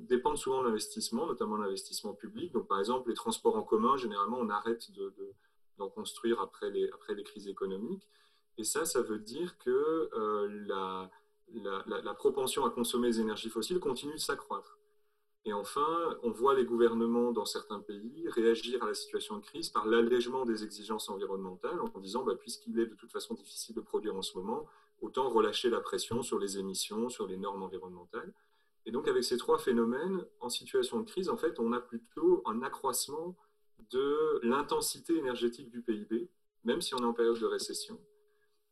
dépendent 0.00 0.36
souvent 0.36 0.60
de 0.60 0.66
l'investissement, 0.66 1.26
notamment 1.26 1.56
l'investissement 1.56 2.12
public. 2.12 2.52
Donc 2.52 2.68
par 2.68 2.78
exemple, 2.78 3.08
les 3.08 3.14
transports 3.14 3.56
en 3.56 3.62
commun, 3.62 3.96
généralement, 3.96 4.36
on 4.38 4.50
arrête 4.50 4.90
d'en 5.78 5.88
construire 5.88 6.38
après 6.42 6.70
les, 6.70 6.90
les 7.08 7.24
crises 7.24 7.48
économiques. 7.48 8.06
Et 8.58 8.64
ça, 8.64 8.84
ça 8.84 9.00
veut 9.00 9.20
dire 9.20 9.56
que 9.56 10.10
euh, 10.12 10.48
la, 10.66 11.10
la, 11.86 12.14
propension 12.14 12.66
à 12.66 12.70
consommer 12.70 13.08
des 13.08 13.20
énergies 13.20 13.48
fossiles 13.48 13.80
continue 13.80 14.12
de 14.12 14.18
s'accroître. 14.18 14.78
Et 15.46 15.52
enfin, 15.52 16.18
on 16.24 16.30
voit 16.32 16.54
les 16.54 16.64
gouvernements 16.64 17.30
dans 17.30 17.44
certains 17.44 17.78
pays 17.78 18.28
réagir 18.28 18.82
à 18.82 18.88
la 18.88 18.94
situation 18.94 19.36
de 19.38 19.44
crise 19.44 19.70
par 19.70 19.86
l'allègement 19.86 20.44
des 20.44 20.64
exigences 20.64 21.08
environnementales 21.08 21.80
en 21.80 22.00
disant, 22.00 22.24
bah, 22.24 22.34
puisqu'il 22.34 22.80
est 22.80 22.86
de 22.86 22.96
toute 22.96 23.12
façon 23.12 23.34
difficile 23.34 23.76
de 23.76 23.80
produire 23.80 24.16
en 24.16 24.22
ce 24.22 24.36
moment, 24.36 24.66
autant 25.00 25.28
relâcher 25.28 25.70
la 25.70 25.80
pression 25.80 26.22
sur 26.22 26.40
les 26.40 26.58
émissions, 26.58 27.08
sur 27.08 27.28
les 27.28 27.36
normes 27.36 27.62
environnementales. 27.62 28.34
Et 28.86 28.90
donc 28.90 29.06
avec 29.06 29.22
ces 29.22 29.36
trois 29.36 29.58
phénomènes, 29.58 30.24
en 30.40 30.48
situation 30.48 30.98
de 30.98 31.04
crise, 31.08 31.28
en 31.28 31.36
fait, 31.36 31.60
on 31.60 31.72
a 31.72 31.80
plutôt 31.80 32.42
un 32.44 32.62
accroissement 32.62 33.36
de 33.90 34.40
l'intensité 34.42 35.16
énergétique 35.16 35.70
du 35.70 35.80
PIB, 35.80 36.28
même 36.64 36.80
si 36.80 36.92
on 36.94 36.98
est 36.98 37.04
en 37.04 37.12
période 37.12 37.38
de 37.38 37.46
récession. 37.46 38.00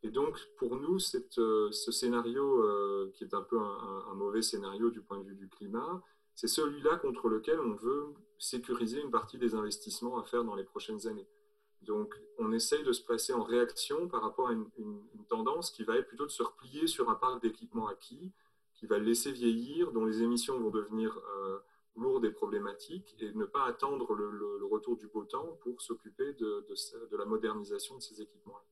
Et 0.02 0.10
donc, 0.10 0.38
pour 0.58 0.76
nous, 0.76 0.98
euh, 1.38 1.72
ce 1.72 1.92
scénario, 1.92 2.62
euh, 2.62 3.10
qui 3.14 3.24
est 3.24 3.32
un 3.32 3.42
peu 3.42 3.58
un, 3.58 4.14
mauvais 4.14 4.42
scénario 4.42 4.90
du 4.90 5.00
point 5.00 5.18
de 5.18 5.24
vue 5.24 5.34
du 5.34 5.48
climat, 5.48 6.02
c'est 6.35 6.49
celui-là 6.49 6.97
contre 6.97 7.29
lequel 7.29 7.61
on 7.61 7.75
veut 7.75 8.14
sécuriser 8.38 9.01
une 9.01 9.11
partie 9.11 9.38
des 9.38 9.55
investissements 9.55 10.18
à 10.18 10.25
faire 10.25 10.44
dans 10.44 10.55
les 10.55 10.64
prochaines 10.64 11.07
années. 11.07 11.29
Donc, 11.83 12.14
on 12.38 12.53
essaye 12.53 12.83
de 12.83 12.92
se 12.92 13.03
placer 13.03 13.33
en 13.33 13.42
réaction 13.42 14.09
par 14.09 14.23
rapport 14.23 14.49
à 14.49 14.53
une, 14.53 14.66
tendance 15.29 15.70
qui 15.70 15.85
va 15.85 15.97
être 15.97 16.07
plutôt 16.07 16.27
de 16.27 16.31
se 16.31 16.42
replier 16.42 16.87
sur 16.87 17.09
un 17.11 17.14
parc 17.14 17.42
d'équipements 17.42 17.88
acquis, 17.88 18.33
qui 18.75 18.87
va 18.87 18.99
le 18.99 19.05
laisser 19.05 19.33
vieillir, 19.33 19.90
dont 19.92 20.05
les 20.05 20.23
émissions 20.23 20.59
vont 20.61 20.70
devenir 20.70 21.18
euh, 21.38 21.59
lourdes 21.97 22.25
et 22.25 22.31
problématiques, 22.31 23.16
et 23.20 23.33
ne 23.33 23.44
pas 23.44 23.64
attendre 23.64 24.14
le, 24.14 24.64
retour 24.66 24.97
du 24.97 25.07
beau 25.07 25.25
temps 25.25 25.59
pour 25.62 25.81
s'occuper 25.81 26.33
de, 26.35 26.66
de 27.11 27.16
la 27.16 27.25
modernisation 27.25 27.97
de 27.97 28.03
ces 28.03 28.20
équipements-là. 28.20 28.64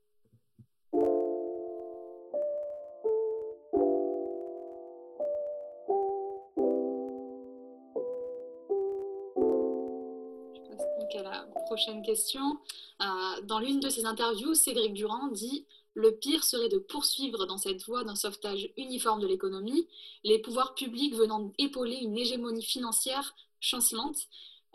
Prochaine 11.82 12.02
question. 12.02 12.58
Euh, 13.00 13.40
dans 13.42 13.58
l'une 13.58 13.80
de 13.80 13.88
ses 13.88 14.04
interviews, 14.04 14.54
Cédric 14.54 14.94
Durand 14.94 15.28
dit 15.28 15.66
Le 15.94 16.12
pire 16.12 16.44
serait 16.44 16.68
de 16.68 16.78
poursuivre 16.78 17.46
dans 17.46 17.58
cette 17.58 17.82
voie 17.84 18.04
d'un 18.04 18.14
sauvetage 18.14 18.70
uniforme 18.76 19.20
de 19.20 19.26
l'économie, 19.26 19.86
les 20.24 20.38
pouvoirs 20.38 20.74
publics 20.74 21.14
venant 21.14 21.52
épauler 21.58 21.96
une 21.96 22.16
hégémonie 22.16 22.62
financière 22.62 23.34
chancelante. 23.60 24.16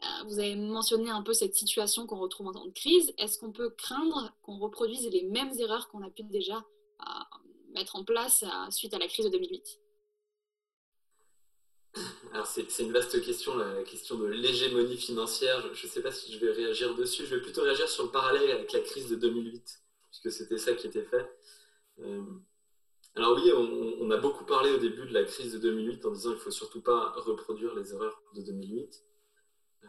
Euh, 0.04 0.24
vous 0.26 0.40
avez 0.40 0.56
mentionné 0.56 1.10
un 1.10 1.24
peu 1.24 1.34
cette 1.34 1.56
situation 1.56 2.06
qu'on 2.06 2.20
retrouve 2.20 2.48
en 2.48 2.52
temps 2.52 2.66
de 2.66 2.72
crise. 2.72 3.14
Est-ce 3.18 3.40
qu'on 3.40 3.52
peut 3.52 3.70
craindre 3.70 4.34
qu'on 4.44 4.58
reproduise 4.58 5.08
les 5.10 5.24
mêmes 5.24 5.54
erreurs 5.60 5.88
qu'on 5.90 6.04
a 6.04 6.10
pu 6.10 6.24
déjà 6.24 6.58
euh, 6.58 7.38
mettre 7.74 7.96
en 7.96 8.04
place 8.04 8.44
suite 8.70 8.94
à 8.94 9.00
la 9.00 9.08
crise 9.08 9.26
de 9.26 9.32
2008 9.32 9.80
alors 12.34 12.48
c'est 12.48 12.80
une 12.80 12.92
vaste 12.92 13.22
question, 13.24 13.58
la 13.58 13.84
question 13.84 14.18
de 14.18 14.28
l'hégémonie 14.28 14.98
financière. 14.98 15.62
Je 15.74 15.86
ne 15.86 15.92
sais 15.92 16.02
pas 16.02 16.12
si 16.12 16.34
je 16.34 16.40
vais 16.40 16.52
réagir 16.52 16.96
dessus. 16.96 17.26
Je 17.26 17.36
vais 17.36 17.42
plutôt 17.42 17.64
réagir 17.64 17.88
sur 17.90 18.04
le 18.04 18.12
parallèle 18.12 18.52
avec 18.52 18.72
la 18.74 18.80
crise 18.80 19.10
de 19.10 19.16
2008, 19.16 19.82
puisque 20.10 20.32
c'était 20.32 20.58
ça 20.58 20.74
qui 20.74 20.88
était 20.88 21.04
fait. 21.04 21.30
Euh, 22.00 22.22
alors 23.16 23.36
oui, 23.36 23.52
on, 23.52 24.12
a 24.12 24.18
beaucoup 24.18 24.46
parlé 24.46 24.72
au 24.72 24.78
début 24.78 25.08
de 25.08 25.14
la 25.14 25.24
crise 25.24 25.54
de 25.54 25.58
2008 25.58 26.06
en 26.06 26.12
disant 26.12 26.30
qu'il 26.30 26.38
ne 26.38 26.44
faut 26.44 26.52
surtout 26.52 26.82
pas 26.82 27.14
reproduire 27.18 27.74
les 27.74 27.94
erreurs 27.94 28.22
de 28.36 28.42
2008. 28.42 29.04
Euh, 29.84 29.88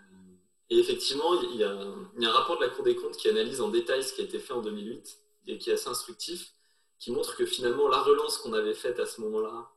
et 0.71 0.79
effectivement, 0.79 1.41
il 1.43 1.57
y, 1.57 1.65
a, 1.65 1.79
il 2.17 2.23
y, 2.23 2.27
a, 2.27 2.31
un 2.31 2.33
rapport 2.33 2.59
de 2.59 2.65
la 2.65 2.71
Cour 2.71 2.85
des 2.85 2.97
comptes 2.97 3.17
qui 3.17 3.29
analyse 3.29 3.61
en 3.61 3.69
détail 3.69 4.03
ce 4.03 4.15
qui 4.15 4.23
a 4.23 4.25
été 4.25 4.39
fait 4.39 4.55
en 4.55 4.63
2008 4.63 5.19
et 5.47 5.59
qui 5.59 5.71
est 5.71 5.75
assez 5.75 5.89
instructif, 5.89 6.55
qui 6.99 7.13
montre 7.13 7.37
que 7.37 7.45
finalement 7.45 7.89
la 7.89 8.01
relance 8.01 8.39
qu'on 8.39 8.55
avait 8.55 8.75
faite 8.75 8.99
à 8.99 9.07
ce 9.07 9.21
moment-là, 9.21 9.71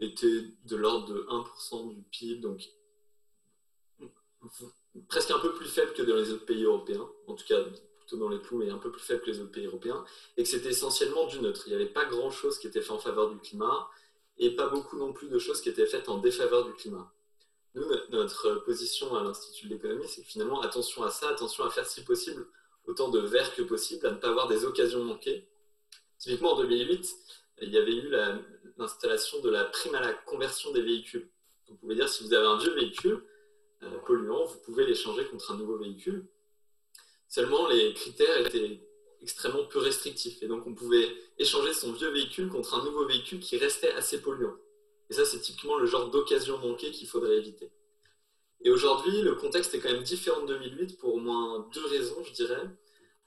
était 0.00 0.44
de 0.64 0.76
l'ordre 0.76 1.14
de 1.14 1.22
1% 1.22 1.94
du 1.94 2.02
PIB, 2.10 2.40
donc 2.40 2.62
presque 5.08 5.30
un 5.30 5.38
peu 5.38 5.52
plus 5.54 5.68
faible 5.68 5.92
que 5.92 6.02
dans 6.02 6.16
les 6.16 6.32
autres 6.32 6.46
pays 6.46 6.64
européens, 6.64 7.08
en 7.26 7.34
tout 7.34 7.44
cas 7.46 7.62
plutôt 7.98 8.16
dans 8.16 8.28
les 8.28 8.40
clous, 8.40 8.58
mais 8.58 8.70
un 8.70 8.78
peu 8.78 8.90
plus 8.90 9.02
faible 9.02 9.20
que 9.20 9.30
les 9.30 9.40
autres 9.40 9.52
pays 9.52 9.66
européens, 9.66 10.04
et 10.36 10.42
que 10.42 10.48
c'était 10.48 10.70
essentiellement 10.70 11.26
du 11.26 11.40
neutre. 11.40 11.62
Il 11.66 11.70
n'y 11.70 11.76
avait 11.76 11.92
pas 11.92 12.06
grand-chose 12.06 12.58
qui 12.58 12.66
était 12.66 12.80
fait 12.80 12.92
en 12.92 12.98
faveur 12.98 13.30
du 13.30 13.38
climat, 13.38 13.88
et 14.38 14.56
pas 14.56 14.68
beaucoup 14.68 14.96
non 14.96 15.12
plus 15.12 15.28
de 15.28 15.38
choses 15.38 15.60
qui 15.60 15.68
étaient 15.68 15.86
faites 15.86 16.08
en 16.08 16.18
défaveur 16.18 16.64
du 16.64 16.72
climat. 16.72 17.12
Nous, 17.74 17.84
notre 18.08 18.54
position 18.64 19.14
à 19.14 19.22
l'Institut 19.22 19.68
de 19.68 19.74
l'économie, 19.74 20.08
c'est 20.08 20.24
finalement 20.24 20.60
attention 20.60 21.02
à 21.04 21.10
ça, 21.10 21.28
attention 21.28 21.62
à 21.64 21.70
faire 21.70 21.86
si 21.86 22.02
possible 22.04 22.48
autant 22.86 23.10
de 23.10 23.20
verre 23.20 23.54
que 23.54 23.62
possible, 23.62 24.06
à 24.06 24.10
ne 24.10 24.16
pas 24.16 24.30
avoir 24.30 24.48
des 24.48 24.64
occasions 24.64 25.04
manquées. 25.04 25.46
Typiquement, 26.18 26.54
en 26.54 26.56
2008, 26.56 27.14
il 27.62 27.70
y 27.70 27.78
avait 27.78 27.94
eu 27.94 28.10
l'installation 28.80 29.40
de 29.40 29.50
la 29.50 29.64
prime 29.64 29.94
à 29.94 30.00
la 30.00 30.12
conversion 30.12 30.72
des 30.72 30.82
véhicules. 30.82 31.30
Vous 31.68 31.76
pouvez 31.76 31.94
dire, 31.94 32.08
si 32.08 32.24
vous 32.24 32.34
avez 32.34 32.46
un 32.46 32.58
vieux 32.58 32.74
véhicule 32.74 33.24
euh, 33.82 33.98
polluant, 34.06 34.44
vous 34.44 34.58
pouvez 34.58 34.84
l'échanger 34.86 35.24
contre 35.26 35.52
un 35.52 35.56
nouveau 35.56 35.78
véhicule. 35.78 36.26
Seulement, 37.28 37.68
les 37.68 37.94
critères 37.94 38.46
étaient 38.46 38.80
extrêmement 39.22 39.64
peu 39.64 39.78
restrictifs. 39.78 40.42
Et 40.42 40.48
donc, 40.48 40.66
on 40.66 40.74
pouvait 40.74 41.08
échanger 41.38 41.72
son 41.72 41.92
vieux 41.92 42.10
véhicule 42.10 42.48
contre 42.48 42.74
un 42.74 42.84
nouveau 42.84 43.06
véhicule 43.06 43.38
qui 43.38 43.56
restait 43.56 43.92
assez 43.92 44.20
polluant. 44.20 44.56
Et 45.10 45.14
ça, 45.14 45.24
c'est 45.24 45.40
typiquement 45.40 45.76
le 45.76 45.86
genre 45.86 46.10
d'occasion 46.10 46.58
manquée 46.58 46.90
qu'il 46.90 47.06
faudrait 47.06 47.36
éviter. 47.36 47.70
Et 48.62 48.70
aujourd'hui, 48.70 49.22
le 49.22 49.34
contexte 49.34 49.74
est 49.74 49.80
quand 49.80 49.90
même 49.90 50.02
différent 50.02 50.42
de 50.42 50.54
2008 50.54 50.98
pour 50.98 51.14
au 51.14 51.18
moins 51.18 51.68
deux 51.72 51.86
raisons, 51.86 52.22
je 52.24 52.32
dirais. 52.32 52.62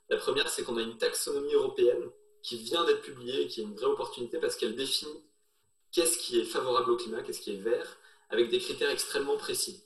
La 0.10 0.18
première, 0.18 0.50
c'est 0.50 0.64
qu'on 0.64 0.78
a 0.78 0.82
une 0.82 0.98
taxonomie 0.98 1.54
européenne 1.54 2.10
qui 2.42 2.58
vient 2.58 2.84
d'être 2.84 3.02
publiée 3.02 3.44
et 3.44 3.48
qui 3.48 3.62
est 3.62 3.64
une 3.64 3.76
vraie 3.76 3.88
opportunité 3.88 4.38
parce 4.38 4.56
qu'elle 4.58 4.76
définit 4.76 5.24
qu'est-ce 5.94 6.18
qui 6.18 6.40
est 6.40 6.44
favorable 6.44 6.92
au 6.92 6.98
climat, 6.98 7.22
qu'est-ce 7.22 7.40
qui 7.40 7.54
est 7.54 7.62
vert, 7.62 7.98
avec 8.30 8.50
des 8.50 8.60
critères 8.60 8.90
extrêmement 8.90 9.38
précis. 9.38 9.84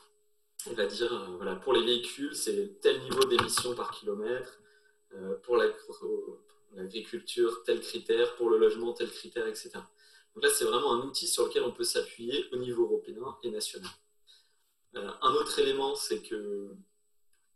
Elle 0.65 0.75
va 0.75 0.87
dire, 0.87 1.13
euh, 1.13 1.35
voilà, 1.35 1.55
pour 1.55 1.73
les 1.73 1.85
véhicules, 1.85 2.35
c'est 2.35 2.79
tel 2.81 3.01
niveau 3.03 3.23
d'émission 3.25 3.75
par 3.75 3.91
kilomètre, 3.91 4.59
euh, 5.13 5.35
pour 5.43 5.57
l'agriculture, 6.73 7.63
tel 7.65 7.81
critère, 7.81 8.35
pour 8.35 8.49
le 8.49 8.57
logement, 8.57 8.93
tel 8.93 9.11
critère, 9.11 9.47
etc. 9.47 9.71
Donc 10.33 10.43
là, 10.43 10.49
c'est 10.49 10.65
vraiment 10.65 10.93
un 10.93 11.05
outil 11.05 11.27
sur 11.27 11.45
lequel 11.45 11.63
on 11.63 11.71
peut 11.71 11.83
s'appuyer 11.83 12.45
au 12.51 12.57
niveau 12.57 12.83
européen 12.83 13.37
et 13.43 13.51
national. 13.51 13.91
Euh, 14.95 15.11
un 15.21 15.33
autre 15.33 15.59
élément, 15.59 15.95
c'est 15.95 16.21
que 16.21 16.73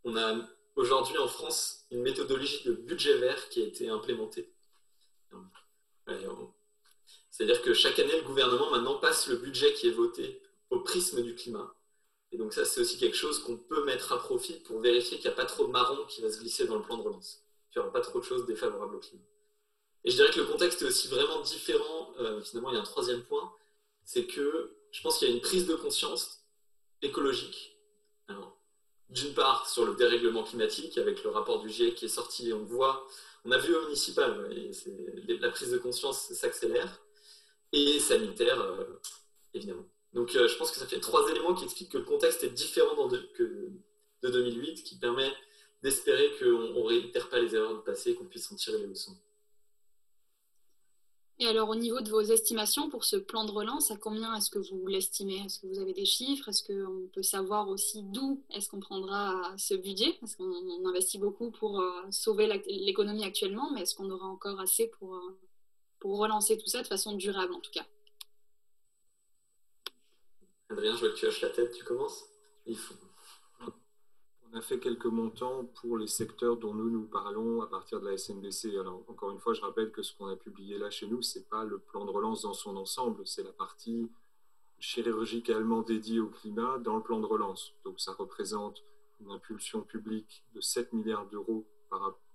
on 0.04 0.16
a 0.18 0.48
aujourd'hui 0.76 1.18
en 1.18 1.28
France 1.28 1.86
une 1.92 2.02
méthodologie 2.02 2.64
de 2.66 2.74
budget 2.74 3.18
vert 3.18 3.50
qui 3.50 3.62
a 3.62 3.66
été 3.66 3.88
implémentée. 3.90 4.52
C'est-à-dire 7.42 7.64
que 7.64 7.74
chaque 7.74 7.98
année, 7.98 8.16
le 8.16 8.22
gouvernement 8.22 8.70
maintenant 8.70 9.00
passe 9.00 9.26
le 9.26 9.36
budget 9.36 9.74
qui 9.74 9.88
est 9.88 9.92
voté 9.92 10.40
au 10.70 10.82
prisme 10.82 11.24
du 11.24 11.34
climat. 11.34 11.74
Et 12.32 12.38
donc 12.38 12.54
ça, 12.54 12.66
c'est 12.66 12.82
aussi 12.82 13.00
quelque 13.00 13.18
chose 13.18 13.40
qu'on 13.40 13.58
peut 13.58 13.84
mettre 13.84 14.12
à 14.12 14.20
profit 14.20 14.60
pour 14.60 14.80
vérifier 14.80 15.18
qu'il 15.18 15.26
n'y 15.26 15.34
a 15.34 15.36
pas 15.36 15.48
trop 15.48 15.66
de 15.66 15.72
marron 15.72 16.06
qui 16.06 16.22
va 16.22 16.32
se 16.32 16.38
glisser 16.38 16.68
dans 16.68 16.76
le 16.76 16.84
plan 16.84 16.98
de 16.98 17.02
relance, 17.02 17.42
qu'il 17.72 17.82
n'y 17.82 17.88
aura 17.88 17.92
pas 17.92 18.02
trop 18.02 18.20
de 18.20 18.24
choses 18.26 18.46
défavorables 18.46 18.96
au 18.96 19.00
climat. 19.00 19.24
Et 20.04 20.12
je 20.12 20.18
dirais 20.18 20.30
que 20.30 20.40
le 20.40 20.46
contexte 20.46 20.84
est 20.84 20.86
aussi 20.86 21.08
vraiment 21.08 21.42
différent. 21.42 22.14
Euh, 22.20 22.44
finalement, 22.44 22.70
il 22.70 22.76
y 22.76 22.78
a 22.78 22.82
un 22.82 22.84
troisième 22.84 23.24
point, 23.24 23.52
c'est 24.06 24.28
que 24.28 24.76
je 24.92 25.02
pense 25.02 25.18
qu'il 25.18 25.28
y 25.28 25.32
a 25.32 25.34
une 25.34 25.42
prise 25.42 25.66
de 25.66 25.74
conscience 25.74 26.44
écologique. 27.02 27.76
d'une 29.10 29.34
part, 29.34 29.68
sur 29.68 29.84
le 29.86 29.96
dérèglement 29.96 30.44
climatique, 30.44 31.00
avec 31.00 31.24
le 31.24 31.32
rapport 31.32 31.60
du 31.60 31.72
GIEC 31.72 31.96
qui 31.96 32.06
est 32.06 32.08
sorti, 32.08 32.54
on 32.54 32.64
voit, 32.64 33.08
on 33.46 33.52
a 33.52 33.58
vu 33.58 33.76
au 33.76 33.86
municipal, 33.86 34.48
la 35.28 35.50
prise 35.50 35.72
de 35.72 35.80
conscience 35.80 36.32
s'accélère, 36.34 37.02
et 37.74 38.00
sanitaire, 38.00 38.60
euh, 38.60 39.00
évidemment. 39.54 39.86
Donc 40.14 40.36
euh, 40.36 40.48
je 40.48 40.58
pense 40.58 40.72
que 40.72 40.78
ça 40.78 40.88
fait 40.88 41.00
trois 41.00 41.30
éléments 41.30 41.54
qui 41.54 41.64
expliquent 41.64 41.92
que 41.92 41.98
le 41.98 42.04
contexte 42.04 42.44
est 42.44 42.50
différent 42.50 43.08
de, 43.08 43.30
de 44.24 44.30
2008, 44.30 44.84
qui 44.84 44.98
permet 44.98 45.32
d'espérer 45.82 46.32
qu'on 46.40 46.46
ne 46.46 46.88
réitère 46.88 47.30
pas 47.30 47.40
les 47.40 47.56
erreurs 47.56 47.76
du 47.76 47.84
passé 47.84 48.12
et 48.12 48.16
qu'on 48.16 48.26
puisse 48.26 48.52
en 48.52 48.56
tirer 48.56 48.80
les 48.80 48.88
leçons. 48.88 49.18
Et 51.40 51.48
alors, 51.48 51.70
au 51.70 51.76
niveau 51.76 52.02
de 52.02 52.10
vos 52.12 52.22
estimations 52.22 52.92
pour 52.92 53.04
ce 53.04 53.16
plan 53.16 53.46
de 53.46 53.52
relance, 53.52 53.90
à 53.90 53.98
combien 53.98 54.36
est-ce 54.36 54.52
que 54.52 54.60
vous 54.60 54.86
l'estimez? 54.86 55.40
Est-ce 55.44 55.58
que 55.60 55.66
vous 55.66 55.80
avez 55.80 55.94
des 55.94 56.06
chiffres? 56.06 56.48
Est-ce 56.50 56.64
qu'on 56.64 57.08
peut 57.08 57.24
savoir 57.24 57.68
aussi 57.68 58.04
d'où 58.04 58.44
est-ce 58.52 58.70
qu'on 58.70 58.80
prendra 58.80 59.52
ce 59.58 59.74
budget? 59.74 60.16
Parce 60.20 60.36
qu'on 60.36 60.86
investit 60.86 61.18
beaucoup 61.18 61.50
pour 61.50 61.80
euh, 61.80 61.90
sauver 62.12 62.46
l'économie 62.68 63.24
actuellement, 63.24 63.72
mais 63.72 63.82
est-ce 63.82 63.96
qu'on 63.96 64.12
aura 64.12 64.28
encore 64.28 64.60
assez 64.60 64.92
pour, 65.00 65.20
pour 66.02 66.18
relancer 66.18 66.58
tout 66.58 66.68
ça 66.68 66.82
de 66.82 66.88
façon 66.88 67.16
durable 67.16 67.54
en 67.54 67.62
tout 67.62 67.72
cas 67.72 67.86
Adrien, 70.70 70.96
je 70.96 71.00
vois 71.02 71.10
que 71.10 71.16
tu 71.16 71.26
hoches 71.26 71.42
la 71.42 71.50
tête, 71.50 71.72
tu 71.74 71.84
commences 71.84 72.26
Il 72.66 72.78
faut. 72.78 72.96
On 74.54 74.58
a 74.58 74.62
fait 74.62 74.80
quelques 74.80 75.06
montants 75.06 75.66
pour 75.66 75.98
les 75.98 76.08
secteurs 76.08 76.58
dont 76.58 76.74
nous 76.74 76.90
nous 76.90 77.06
parlons 77.08 77.62
à 77.62 77.68
partir 77.68 78.00
de 78.00 78.10
la 78.10 78.18
SNBC. 78.18 78.78
Alors, 78.78 79.04
encore 79.08 79.32
une 79.32 79.40
fois, 79.40 79.54
je 79.54 79.62
rappelle 79.62 79.92
que 79.92 80.02
ce 80.02 80.14
qu'on 80.16 80.28
a 80.28 80.36
publié 80.36 80.78
là 80.78 80.90
chez 80.90 81.08
nous, 81.08 81.22
ce 81.22 81.40
n'est 81.40 81.46
pas 81.46 81.64
le 81.64 81.78
plan 81.78 82.06
de 82.06 82.12
relance 82.12 82.42
dans 82.42 82.54
son 82.54 82.76
ensemble, 82.78 83.26
c'est 83.26 83.44
la 83.44 83.52
partie 83.52 84.10
chirurgicalement 84.80 85.82
dédiée 85.82 86.20
au 86.20 86.28
climat 86.28 86.80
dans 86.80 86.96
le 86.96 87.04
plan 87.04 87.20
de 87.20 87.26
relance. 87.26 87.74
Donc, 87.84 88.00
ça 88.00 88.14
représente 88.14 88.84
une 89.20 89.32
impulsion 89.32 89.82
publique 89.82 90.44
de 90.54 90.62
7 90.62 90.94
milliards 90.94 91.28
d'euros 91.28 91.66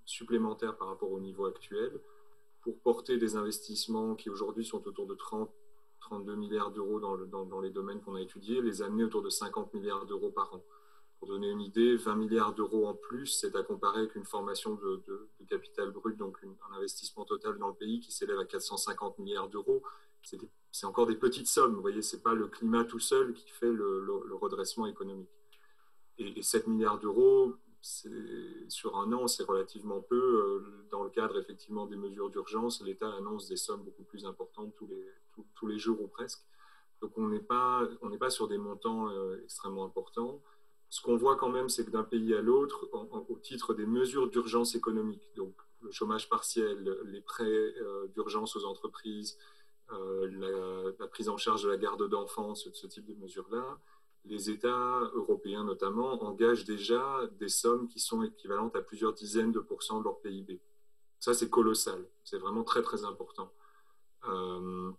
supplémentaires 0.05 0.77
par 0.77 0.89
rapport 0.89 1.11
au 1.11 1.21
niveau 1.21 1.47
actuel 1.47 2.01
pour 2.67 2.81
porter 2.81 3.17
des 3.17 3.37
investissements 3.37 4.17
qui 4.17 4.29
aujourd'hui 4.29 4.65
sont 4.65 4.85
autour 4.89 5.07
de 5.07 5.15
30, 5.15 5.49
32 6.01 6.35
milliards 6.35 6.73
d'euros 6.73 6.99
dans, 6.99 7.61
les 7.61 7.71
domaines 7.71 8.01
qu'on 8.01 8.17
a 8.17 8.21
étudiés, 8.21 8.61
les 8.61 8.83
amener 8.83 9.05
autour 9.05 9.23
de 9.23 9.31
50 9.31 9.73
milliards 9.73 10.05
d'euros 10.05 10.33
par 10.33 10.53
an. 10.53 10.65
Pour 11.21 11.29
donner 11.29 11.49
une 11.49 11.61
idée, 11.61 11.95
20 11.95 12.17
milliards 12.17 12.55
d'euros 12.55 12.89
en 12.89 12.95
plus, 12.95 13.29
c'est 13.29 13.55
à 13.55 13.63
comparer 13.63 14.01
avec 14.01 14.17
une 14.17 14.25
formation 14.25 14.75
de, 14.75 15.29
capital 15.49 15.93
brut, 15.93 16.17
donc 16.17 16.39
un 16.43 16.77
investissement 16.77 17.25
total 17.25 17.57
dans 17.59 17.69
le 17.69 17.75
pays 17.75 18.01
qui 18.01 18.11
s'élève 18.11 18.41
à 18.41 18.45
450 18.45 19.21
milliards 19.21 19.49
d'euros. 19.49 19.85
C'est 20.73 20.87
encore 20.87 21.07
des 21.07 21.15
petites 21.15 21.47
sommes, 21.47 21.73
vous 21.73 21.81
voyez, 21.81 22.03
ce 22.03 22.17
n'est 22.17 22.23
pas 22.23 22.35
le 22.35 22.49
climat 22.49 22.83
tout 22.83 22.99
seul 22.99 23.33
qui 23.33 23.49
fait 23.49 23.73
le, 23.73 24.35
redressement 24.35 24.87
économique. 24.87 25.31
Et, 26.19 26.43
7 26.43 26.67
milliards 26.67 26.99
d'euros, 26.99 27.55
sur 28.69 28.97
un 28.97 29.13
an, 29.13 29.27
c'est 29.29 29.45
relativement 29.45 30.01
peu. 30.01 30.17
Euh, 30.17 30.87
dans 30.91 31.05
le 31.05 31.11
cadre 31.11 31.39
effectivement 31.39 31.87
des 31.87 31.97
mesures 31.97 32.31
d'urgence, 32.31 32.83
l'État 32.83 33.11
annonce 33.15 33.49
des 33.49 33.57
sommes 33.57 33.83
beaucoup 33.83 34.03
plus 34.03 34.25
importantes 34.25 34.75
tous 34.77 35.67
les, 35.67 35.79
jours 35.79 36.01
ou 36.01 36.09
presque. 36.09 36.43
Donc 37.01 37.17
on 37.17 37.29
n'est 37.29 37.41
pas, 37.41 37.89
pas 38.19 38.31
sur 38.31 38.49
des 38.49 38.59
montants 38.59 39.09
euh, 39.11 39.41
extrêmement 39.45 39.85
importants. 39.85 40.41
Ce 40.89 41.01
qu'on 41.01 41.17
voit 41.17 41.37
quand 41.37 41.49
même, 41.49 41.69
c'est 41.69 41.85
que 41.85 41.91
d'un 41.91 42.05
pays 42.05 42.35
à 42.35 42.41
l'autre, 42.41 42.89
au 42.93 43.39
titre 43.39 43.75
des 43.75 43.87
mesures 43.87 44.29
d'urgence 44.31 44.75
économique, 44.75 45.29
donc 45.35 45.55
le 45.83 45.91
chômage 45.91 46.29
partiel, 46.29 47.01
les 47.05 47.21
prêts 47.21 47.45
euh, 47.45 48.07
d'urgence 48.09 48.57
aux 48.57 48.65
entreprises, 48.65 49.39
la, 49.91 51.07
prise 51.09 51.29
en 51.29 51.37
charge 51.37 51.65
de 51.65 51.69
la 51.69 51.77
garde 51.77 52.09
d'enfants, 52.09 52.55
ce, 52.55 52.87
type 52.87 53.07
de 53.07 53.15
mesures-là, 53.15 53.79
les 54.29 54.51
États 54.51 55.11
européens 55.15 55.65
notamment 55.65 56.23
engagent 56.25 56.65
déjà 56.65 57.23
des 57.39 57.49
sommes 57.49 57.89
qui 57.89 58.01
sont 58.01 58.23
équivalentes 58.23 58.77
à 58.77 58.83
plusieurs 58.83 59.13
dizaines 59.13 59.53
de 59.53 59.61
pourcents 59.61 60.01
de 60.01 60.05
leur 60.05 60.21
PIB. 60.21 60.61
Ça, 61.19 61.33
c'est 61.33 61.49
colossal. 61.49 62.05
C'est 62.25 62.39
vraiment 62.39 62.65
très, 62.65 62.83
très 62.83 63.05
important. 63.05 63.51
Euh, 64.29 64.91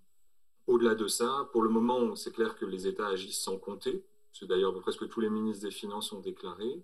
au-delà 0.65 0.95
de 0.95 1.07
ça, 1.07 1.49
pour 1.51 1.61
le 1.61 1.69
moment, 1.69 2.15
c'est 2.15 2.31
clair 2.31 2.55
que 2.55 2.65
les 2.65 2.87
États 2.87 3.07
agissent 3.07 3.41
sans 3.41 3.57
compter. 3.57 4.03
C'est 4.33 4.47
d'ailleurs 4.47 4.77
presque 4.79 5.07
tous 5.07 5.19
les 5.19 5.29
ministres 5.29 5.63
des 5.63 5.71
Finances 5.71 6.11
ont 6.13 6.19
déclaré. 6.19 6.83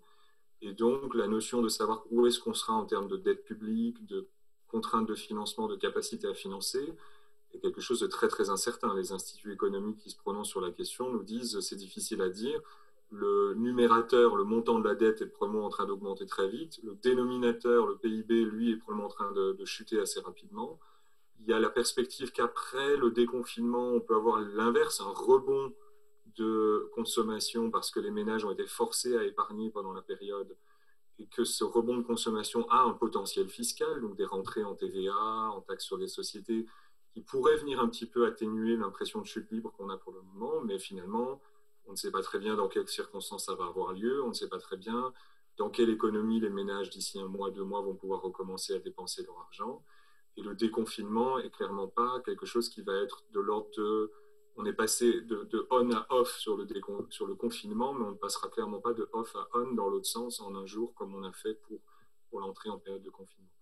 Et 0.62 0.73
donc, 0.73 1.13
la 1.15 1.27
notion 1.27 1.62
de 1.62 1.69
savoir 1.69 2.06
où 2.10 2.25
est-ce 2.25 2.39
qu'on 2.39 2.53
sera 2.53 2.73
en 2.73 2.86
termes 2.86 3.08
de 3.08 3.17
dette 3.17 3.43
publique, 3.43 4.06
de 4.06 4.27
contraintes 4.67 5.08
de 5.08 5.15
financement, 5.15 5.67
de 5.67 5.75
capacité 5.75 6.27
à 6.27 6.34
financer, 6.34 6.93
est 7.54 7.60
quelque 7.60 7.82
chose 7.82 8.00
de 8.00 8.08
très, 8.08 8.28
très 8.28 8.50
incertain. 8.50 8.94
Les 8.96 9.12
instituts 9.12 9.54
économiques 9.54 9.98
qui 9.98 10.10
se 10.10 10.18
prononcent 10.18 10.50
sur 10.50 10.62
la 10.62 10.72
question 10.72 11.12
nous 11.12 11.24
disent 11.24 11.60
c'est 11.60 11.76
difficile 11.76 12.22
à 12.22 12.30
dire. 12.30 12.60
Le 13.12 13.54
numérateur, 13.56 14.36
le 14.36 14.44
montant 14.44 14.80
de 14.80 14.88
la 14.88 14.96
dette 14.96 15.22
est 15.22 15.28
probablement 15.28 15.66
en 15.66 15.70
train 15.70 15.86
d'augmenter 15.86 16.26
très 16.26 16.48
vite. 16.48 16.80
Le 16.84 16.96
dénominateur, 16.96 17.86
le 17.86 17.96
PIB, 17.98 18.46
lui, 18.46 18.72
est 18.72 18.78
probablement 18.78 19.08
en 19.08 19.12
train 19.12 19.32
de, 19.32 19.54
de 19.54 19.66
chuter 19.66 20.00
assez 20.00 20.20
rapidement. 20.20 20.80
Il 21.39 21.48
y 21.48 21.54
a 21.54 21.60
la 21.60 21.70
perspective 21.70 22.32
qu'après 22.32 22.98
le 22.98 23.12
déconfinement, 23.12 23.92
on 23.92 24.00
peut 24.00 24.16
avoir 24.16 24.39
l'inverse, 24.39 25.02
un 25.02 25.13
rebond 25.13 25.74
de 26.38 26.89
consommation 26.96 27.70
parce 27.70 27.92
que 27.92 28.00
les 28.00 28.12
ménages 28.12 28.46
ont 28.46 28.52
été 28.52 28.66
forcés 28.66 29.16
à 29.18 29.24
épargner 29.24 29.70
pendant 29.70 29.94
la 29.94 30.02
période 30.02 30.56
et 31.20 31.28
que 31.28 31.44
ce 31.44 31.63
rebond 31.63 31.98
de 31.98 32.04
consommation 32.04 32.68
a 32.70 32.82
un 32.84 32.94
potentiel 32.94 33.48
fiscal, 33.50 34.02
donc 34.02 34.16
des 34.16 34.26
rentrées 34.26 34.63
en 34.63 34.74
TVA, 34.74 35.52
en 35.52 35.62
taxes 35.62 35.86
sur 35.86 35.98
les 35.98 36.08
sociétés, 36.08 36.66
qui 37.13 37.21
pourraient 37.21 37.58
venir 37.58 37.80
un 37.80 37.88
petit 37.88 38.08
peu 38.08 38.26
atténuer 38.26 38.76
l'impression 38.76 39.21
de 39.21 39.26
chute 39.26 39.49
libre 39.52 39.71
qu'on 39.78 39.89
a 39.89 39.97
pour 39.97 40.13
le 40.13 40.21
moment, 40.21 40.62
mais 40.62 40.80
finalement, 40.80 41.39
on 41.86 41.91
ne 41.91 41.95
sait 41.95 42.12
pas 42.12 42.21
très 42.21 42.39
bien 42.39 42.56
dans 42.56 42.67
quelles 42.67 42.88
circonstances 42.88 43.45
ça 43.45 43.56
va 43.56 43.65
avoir 43.65 43.93
lieu, 43.93 44.23
on 44.23 44.30
ne 44.30 44.34
sait 44.34 44.49
pas 44.49 44.58
très 44.58 44.78
bien 44.78 45.13
dans 45.58 45.69
quelle 45.69 45.89
économie 45.89 46.39
les 46.39 46.49
ménages 46.49 46.89
d'ici 46.89 47.19
un 47.19 47.28
mois, 47.28 47.52
deux 47.52 47.63
mois 47.63 47.82
vont 47.82 47.93
pouvoir 47.93 48.21
recommencer 48.21 48.73
à 48.73 48.80
dépenser 48.80 49.23
leur 49.23 49.39
argent. 49.39 49.84
Et 50.36 50.41
le 50.41 50.56
déconfinement 50.56 51.38
est 51.38 51.52
clairement 51.52 51.88
pas 51.88 52.21
quelque 52.26 52.47
chose 52.47 52.69
qui 52.69 52.82
va 52.82 52.95
être 52.95 53.23
de 53.32 53.39
l'ordre 53.39 53.69
de 53.78 54.12
on 54.56 54.65
est 54.65 54.73
passé 54.73 55.21
de, 55.21 55.67
on 55.71 55.91
à 55.91 56.06
off 56.10 56.38
sur 56.38 56.58
le, 56.58 57.36
confinement, 57.36 57.93
mais 57.93 58.06
on 58.06 58.12
ne 58.12 58.17
passera 58.17 58.49
clairement 58.49 58.80
pas 58.80 58.93
de 58.93 59.10
off 59.12 59.36
à 59.36 59.47
on 59.56 59.73
dans 59.73 59.89
l'autre 59.89 60.06
sens 60.06 60.39
en 60.41 60.56
un 60.56 60.65
jour 60.65 60.93
comme 60.93 61.15
on 61.15 61.23
a 61.23 61.32
fait 61.32 61.60
pour 62.30 62.39
l'entrée 62.39 62.69
en 62.69 62.78
période 62.80 63.04
de 63.04 63.10
confinement. 63.10 63.53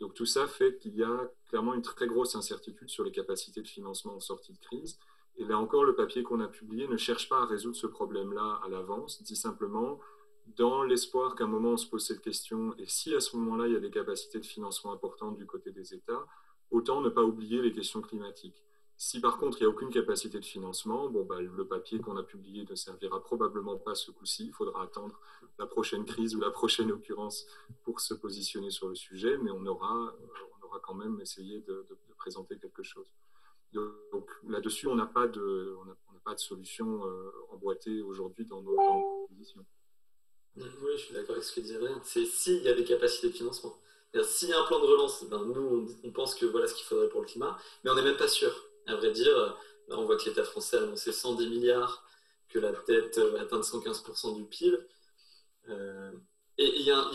Donc 0.00 0.14
tout 0.14 0.26
ça 0.26 0.46
fait 0.46 0.78
qu'il 0.78 0.96
y 0.96 1.04
a 1.04 1.30
clairement 1.48 1.74
une 1.74 1.82
très 1.82 2.06
grosse 2.06 2.34
incertitude 2.34 2.88
sur 2.88 3.04
les 3.04 3.12
capacités 3.12 3.60
de 3.60 3.68
financement 3.68 4.14
en 4.14 4.20
sortie 4.20 4.52
de 4.52 4.58
crise. 4.58 4.98
Et 5.36 5.44
là 5.44 5.58
encore, 5.58 5.84
le 5.84 5.94
papier 5.94 6.22
qu'on 6.22 6.40
a 6.40 6.48
publié 6.48 6.88
ne 6.88 6.96
cherche 6.96 7.28
pas 7.28 7.42
à 7.42 7.46
résoudre 7.46 7.76
ce 7.76 7.86
problème-là 7.86 8.60
à 8.64 8.68
l'avance, 8.68 9.22
dit 9.22 9.36
simplement, 9.36 10.00
dans 10.56 10.82
l'espoir 10.82 11.34
qu'à 11.34 11.44
un 11.44 11.48
moment 11.48 11.70
on 11.70 11.76
se 11.76 11.86
pose 11.86 12.04
cette 12.04 12.22
question, 12.22 12.74
et 12.78 12.86
si 12.86 13.14
à 13.14 13.20
ce 13.20 13.36
moment-là 13.36 13.66
il 13.68 13.74
y 13.74 13.76
a 13.76 13.80
des 13.80 13.90
capacités 13.90 14.40
de 14.40 14.46
financement 14.46 14.92
importantes 14.92 15.36
du 15.36 15.46
côté 15.46 15.70
des 15.70 15.94
États, 15.94 16.26
autant 16.70 17.00
ne 17.00 17.08
pas 17.08 17.22
oublier 17.22 17.62
les 17.62 17.72
questions 17.72 18.00
climatiques. 18.00 18.64
Si 19.02 19.18
par 19.18 19.38
contre 19.38 19.56
il 19.56 19.60
n'y 19.62 19.66
a 19.66 19.70
aucune 19.70 19.88
capacité 19.88 20.38
de 20.38 20.44
financement, 20.44 21.08
bon, 21.08 21.24
bah, 21.24 21.40
le 21.40 21.66
papier 21.66 22.00
qu'on 22.00 22.18
a 22.18 22.22
publié 22.22 22.66
ne 22.68 22.74
servira 22.74 23.22
probablement 23.22 23.78
pas 23.78 23.94
ce 23.94 24.10
coup-ci. 24.10 24.48
Il 24.48 24.52
faudra 24.52 24.82
attendre 24.82 25.18
la 25.58 25.64
prochaine 25.64 26.04
crise 26.04 26.36
ou 26.36 26.40
la 26.40 26.50
prochaine 26.50 26.92
occurrence 26.92 27.46
pour 27.82 28.00
se 28.00 28.12
positionner 28.12 28.70
sur 28.70 28.88
le 28.88 28.94
sujet, 28.94 29.38
mais 29.38 29.50
on 29.52 29.64
aura, 29.64 29.94
euh, 29.94 30.28
on 30.52 30.66
aura 30.66 30.80
quand 30.80 30.92
même 30.92 31.18
essayé 31.18 31.60
de, 31.60 31.86
présenter 32.18 32.58
quelque 32.58 32.82
chose. 32.82 33.10
Donc 33.72 34.28
là-dessus, 34.46 34.86
on 34.86 34.96
n'a 34.96 35.06
pas, 35.06 35.28
de, 35.28 35.74
pas 36.22 36.34
de 36.34 36.40
solution 36.40 37.06
euh, 37.06 37.32
emboîtée 37.52 38.02
aujourd'hui 38.02 38.44
dans 38.44 38.60
nos, 38.60 39.26
positions. 39.28 39.64
Oui, 40.56 40.66
je 40.92 40.98
suis 40.98 41.14
d'accord 41.14 41.36
avec 41.36 41.44
ce 41.44 41.54
que 41.54 41.60
disait. 41.62 41.78
C'est 42.02 42.26
s'il 42.26 42.62
y 42.64 42.68
a 42.68 42.74
des 42.74 42.84
capacités 42.84 43.28
de 43.28 43.32
financement. 43.32 43.74
S'il 44.24 44.50
y 44.50 44.52
a 44.52 44.60
un 44.60 44.66
plan 44.66 44.78
de 44.78 44.84
relance, 44.84 45.24
ben, 45.24 45.42
nous, 45.46 45.88
on, 46.04 46.12
pense 46.12 46.34
que 46.34 46.44
voilà 46.44 46.66
ce 46.66 46.74
qu'il 46.74 46.84
faudrait 46.84 47.08
pour 47.08 47.22
le 47.22 47.26
climat, 47.26 47.58
mais 47.82 47.90
on 47.90 47.94
n'est 47.94 48.04
même 48.04 48.18
pas 48.18 48.28
sûr. 48.28 48.69
À 48.90 48.96
vrai 48.96 49.12
dire, 49.12 49.56
on 49.88 50.04
voit 50.04 50.16
que 50.16 50.24
l'État 50.24 50.44
français 50.44 50.78
a 50.78 50.82
annoncé 50.82 51.12
110 51.12 51.48
milliards, 51.48 52.04
que 52.48 52.58
la 52.58 52.72
dette 52.86 53.18
va 53.18 53.42
atteindre 53.42 53.64
115% 53.64 54.36
du 54.36 54.44
PIB. 54.44 54.76
Euh, 55.68 56.10
et 56.58 56.66
il 56.66 56.82
y 56.82 56.90
a, 56.90 57.08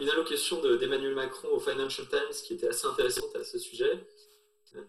une, 0.00 0.08
allocation 0.08 0.62
d'Emmanuel 0.62 1.14
Macron 1.14 1.48
au 1.48 1.60
Financial 1.60 2.06
Times 2.08 2.42
qui 2.44 2.54
était 2.54 2.68
assez 2.68 2.86
intéressante 2.86 3.34
à 3.34 3.44
ce 3.44 3.58
sujet. 3.58 4.06
Euh, 4.76 4.82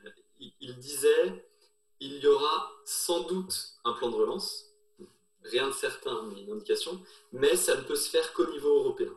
il, 0.60 0.78
disait 0.78 1.46
il 2.00 2.20
y 2.20 2.28
aura 2.28 2.72
sans 2.86 3.24
doute 3.24 3.54
un 3.84 3.94
plan 3.94 4.10
de 4.10 4.16
relance, 4.16 4.68
rien 5.44 5.68
de 5.68 5.74
certain, 5.74 6.24
mais 6.24 6.44
une 6.44 6.52
indication, 6.52 7.02
mais 7.32 7.56
ça 7.56 7.76
ne 7.76 7.82
peut 7.82 7.96
se 7.96 8.10
faire 8.10 8.32
qu'au 8.34 8.50
niveau 8.52 8.70
européen. 8.80 9.14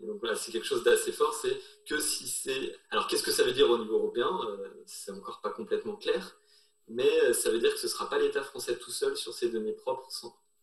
Donc 0.00 0.20
voilà, 0.20 0.36
c'est 0.36 0.52
quelque 0.52 0.66
chose 0.66 0.82
d'assez 0.84 1.12
fort, 1.12 1.34
c'est 1.34 1.58
que 1.86 1.98
si 1.98 2.28
c'est... 2.28 2.78
Alors 2.90 3.06
qu'est-ce 3.06 3.22
que 3.22 3.30
ça 3.30 3.44
veut 3.44 3.52
dire 3.52 3.70
au 3.70 3.78
niveau 3.78 3.94
européen 3.94 4.28
euh, 4.46 4.68
C'est 4.84 5.10
encore 5.10 5.40
pas 5.40 5.50
complètement 5.50 5.96
clair, 5.96 6.36
mais 6.88 7.10
euh, 7.22 7.32
ça 7.32 7.50
veut 7.50 7.58
dire 7.58 7.72
que 7.72 7.78
ce 7.78 7.86
ne 7.86 7.90
sera 7.90 8.08
pas 8.08 8.18
l'État 8.18 8.42
français 8.42 8.76
tout 8.76 8.90
seul 8.90 9.16
sur 9.16 9.32
ses 9.32 9.48
données 9.48 9.72
propres, 9.72 10.08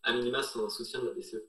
à 0.04 0.12
minima 0.12 0.42
sans 0.42 0.64
un 0.64 0.70
soutien 0.70 1.00
de 1.00 1.06
la 1.06 1.12
BCE. 1.12 1.42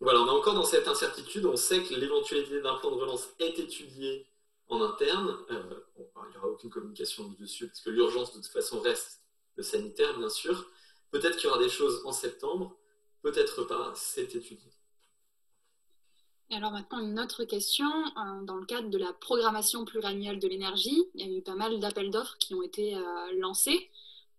Voilà, 0.00 0.20
on 0.20 0.26
est 0.26 0.30
encore 0.30 0.54
dans 0.54 0.64
cette 0.64 0.86
incertitude, 0.86 1.46
on 1.46 1.56
sait 1.56 1.82
que 1.82 1.94
l'éventualité 1.94 2.60
d'un 2.60 2.76
plan 2.76 2.90
de 2.90 3.00
relance 3.00 3.30
est 3.38 3.58
étudiée 3.58 4.26
en 4.68 4.82
interne, 4.82 5.38
euh, 5.50 5.80
il 5.96 6.30
n'y 6.30 6.36
aura 6.36 6.48
aucune 6.48 6.70
communication 6.70 7.34
dessus, 7.40 7.68
parce 7.68 7.80
que 7.80 7.90
l'urgence 7.90 8.34
de 8.34 8.40
toute 8.42 8.52
façon 8.52 8.80
reste 8.80 9.22
le 9.56 9.62
sanitaire, 9.62 10.16
bien 10.18 10.28
sûr. 10.28 10.70
Peut-être 11.10 11.36
qu'il 11.36 11.46
y 11.46 11.50
aura 11.50 11.58
des 11.58 11.70
choses 11.70 12.02
en 12.04 12.12
septembre, 12.12 12.76
peut-être 13.22 13.64
pas, 13.64 13.92
c'est 13.96 14.34
étudié 14.34 14.70
alors 16.56 16.72
maintenant, 16.72 17.00
une 17.00 17.20
autre 17.20 17.44
question. 17.44 17.86
Euh, 17.86 18.42
dans 18.44 18.56
le 18.56 18.64
cadre 18.64 18.88
de 18.88 18.98
la 18.98 19.12
programmation 19.12 19.84
pluriannuelle 19.84 20.38
de 20.38 20.48
l'énergie, 20.48 21.04
il 21.14 21.26
y 21.26 21.34
a 21.34 21.38
eu 21.38 21.42
pas 21.42 21.54
mal 21.54 21.78
d'appels 21.78 22.10
d'offres 22.10 22.38
qui 22.38 22.54
ont 22.54 22.62
été 22.62 22.96
euh, 22.96 23.00
lancés. 23.38 23.90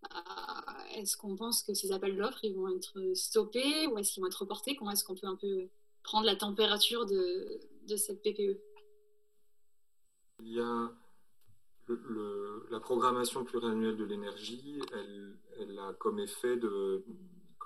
Euh, 0.05 0.95
est-ce 0.95 1.17
qu'on 1.17 1.35
pense 1.35 1.61
que 1.61 1.73
ces 1.73 1.91
appels 1.91 2.17
d'offres 2.17 2.43
ils 2.43 2.55
vont 2.55 2.69
être 2.69 3.13
stoppés 3.13 3.87
ou 3.87 3.97
est-ce 3.97 4.13
qu'ils 4.13 4.21
vont 4.21 4.27
être 4.27 4.41
reportés? 4.41 4.75
Comment 4.75 4.91
est-ce 4.91 5.03
qu'on 5.03 5.15
peut 5.15 5.27
un 5.27 5.35
peu 5.35 5.67
prendre 6.03 6.25
la 6.25 6.35
température 6.35 7.05
de, 7.05 7.59
cette 7.95 8.23
PPE 8.23 8.59
Il 10.41 10.53
y 10.53 10.59
a 10.59 10.91
la 12.71 12.79
programmation 12.79 13.43
pluriannuelle 13.43 13.97
de 13.97 14.05
l'énergie, 14.05 14.79
elle, 15.59 15.79
a 15.79 15.93
comme 15.93 16.19
effet 16.19 16.55
de, 16.55 17.03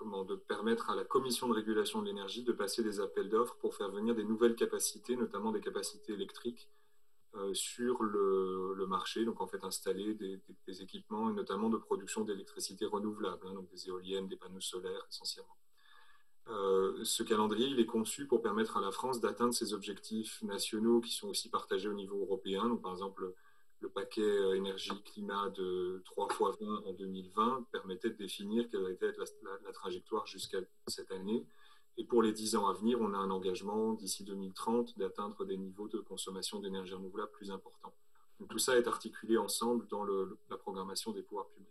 de 0.02 0.36
permettre 0.36 0.90
à 0.90 0.96
la 0.96 1.06
Commission 1.06 1.48
de 1.48 1.54
régulation 1.54 2.02
de 2.02 2.08
l'énergie 2.08 2.44
de 2.44 2.52
passer 2.52 2.84
des 2.84 3.00
appels 3.00 3.30
d'offres 3.30 3.56
pour 3.58 3.76
faire 3.76 3.90
venir 3.90 4.16
des 4.16 4.24
nouvelles 4.24 4.56
capacités, 4.56 5.16
notamment 5.16 5.52
des 5.52 5.62
capacités 5.62 6.14
électriques, 6.14 6.70
euh, 7.36 7.54
sur 7.54 8.04
le, 8.04 8.86
marché. 8.88 9.26
Donc, 9.26 9.42
en 9.42 9.48
fait, 9.48 9.64
installer 9.64 10.14
des, 10.14 10.82
équipements, 10.82 11.30
et 11.30 11.34
notamment 11.34 11.70
de 11.70 11.78
production 11.78 12.24
d'électricité 12.24 12.86
renouvelable, 12.86 13.48
hein, 13.48 13.54
donc 13.54 13.70
des 13.70 13.88
éoliennes, 13.88 14.28
des 14.28 14.36
panneaux 14.36 14.62
solaires 14.62 15.08
essentiellement. 15.10 15.56
Euh, 16.50 17.04
ce 17.04 17.24
calendrier, 17.24 17.68
il 17.68 17.80
est 17.80 17.86
conçu 17.86 18.28
pour 18.28 18.42
permettre 18.42 18.76
à 18.78 18.82
la 18.82 18.92
France 18.92 19.22
d'atteindre 19.22 19.54
ses 19.54 19.74
objectifs 19.74 20.42
nationaux 20.44 21.00
qui 21.00 21.12
sont 21.12 21.30
aussi 21.30 21.50
partagés 21.50 21.88
au 21.88 21.94
niveau 21.94 22.20
européen. 22.22 22.68
Donc, 22.68 22.82
par 22.82 22.92
exemple, 22.92 23.34
le 23.84 23.90
paquet 23.90 24.22
euh, 24.22 24.56
énergie-climat 24.56 25.50
de 25.50 26.02
3 26.06 26.30
fois 26.30 26.56
20 26.60 26.84
en 26.86 26.94
2020 26.94 27.68
permettait 27.72 28.10
de 28.10 28.16
définir 28.16 28.68
quelle 28.70 28.90
était 28.90 29.12
la, 29.12 29.26
la, 29.66 29.72
trajectoire 29.74 30.26
jusqu'à 30.26 30.60
cette 30.88 31.12
année. 31.12 31.46
Et 31.98 32.06
pour 32.06 32.24
les 32.24 32.32
10 32.32 32.56
ans 32.56 32.68
à 32.68 32.74
venir, 32.74 33.00
on 33.02 33.14
a 33.14 33.18
un 33.18 33.30
engagement 33.30 33.94
d'ici 33.94 34.24
2030 34.24 34.98
d'atteindre 34.98 35.46
des 35.46 35.58
niveaux 35.58 35.90
de 35.90 36.00
consommation 36.00 36.60
d'énergie 36.60 36.94
renouvelable 36.94 37.32
plus 37.34 37.52
importants. 37.52 37.94
Tout 38.50 38.58
ça 38.58 38.78
est 38.78 38.88
articulé 38.88 39.38
ensemble 39.38 39.86
dans 39.88 40.06
la 40.06 40.58
programmation 40.58 41.12
des 41.12 41.22
pouvoirs 41.22 41.50
publics. 41.50 41.70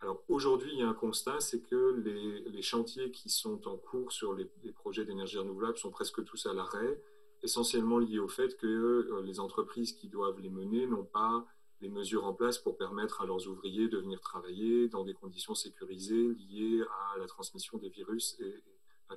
Alors 0.00 0.22
aujourd'hui, 0.28 0.70
il 0.72 0.80
y 0.80 0.82
a 0.82 0.88
un 0.88 0.94
constat, 0.94 1.38
c'est 1.40 1.60
que 1.60 2.02
les, 2.04 2.62
chantiers 2.62 3.12
qui 3.12 3.30
sont 3.30 3.68
en 3.68 3.76
cours 3.76 4.12
sur 4.12 4.34
les, 4.34 4.50
les 4.64 4.72
projets 4.72 5.04
d'énergie 5.04 5.38
renouvelable 5.38 5.78
sont 5.78 5.90
presque 5.90 6.24
tous 6.24 6.46
à 6.46 6.52
l'arrêt 6.52 7.00
essentiellement 7.42 7.98
lié 7.98 8.18
au 8.18 8.28
fait 8.28 8.56
que 8.56 8.66
euh, 8.66 9.22
les 9.24 9.40
entreprises 9.40 9.92
qui 9.92 10.08
doivent 10.08 10.40
les 10.40 10.50
mener 10.50 10.86
n'ont 10.86 11.04
pas 11.04 11.46
les 11.80 11.88
mesures 11.88 12.24
en 12.24 12.32
place 12.32 12.58
pour 12.58 12.76
permettre 12.76 13.22
à 13.22 13.26
leurs 13.26 13.48
ouvriers 13.48 13.88
de 13.88 13.98
venir 13.98 14.20
travailler 14.20 14.88
dans 14.88 15.04
des 15.04 15.14
conditions 15.14 15.54
sécurisées 15.54 16.28
liées 16.34 16.82
à 17.14 17.18
la 17.18 17.26
transmission 17.26 17.76
des 17.76 17.88
virus 17.88 18.38
et, 18.40 18.62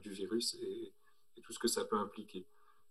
du 0.01 0.11
virus 0.11 0.55
et, 0.61 0.91
tout 1.43 1.53
ce 1.53 1.59
que 1.59 1.67
ça 1.67 1.85
peut 1.85 1.95
impliquer. 1.95 2.43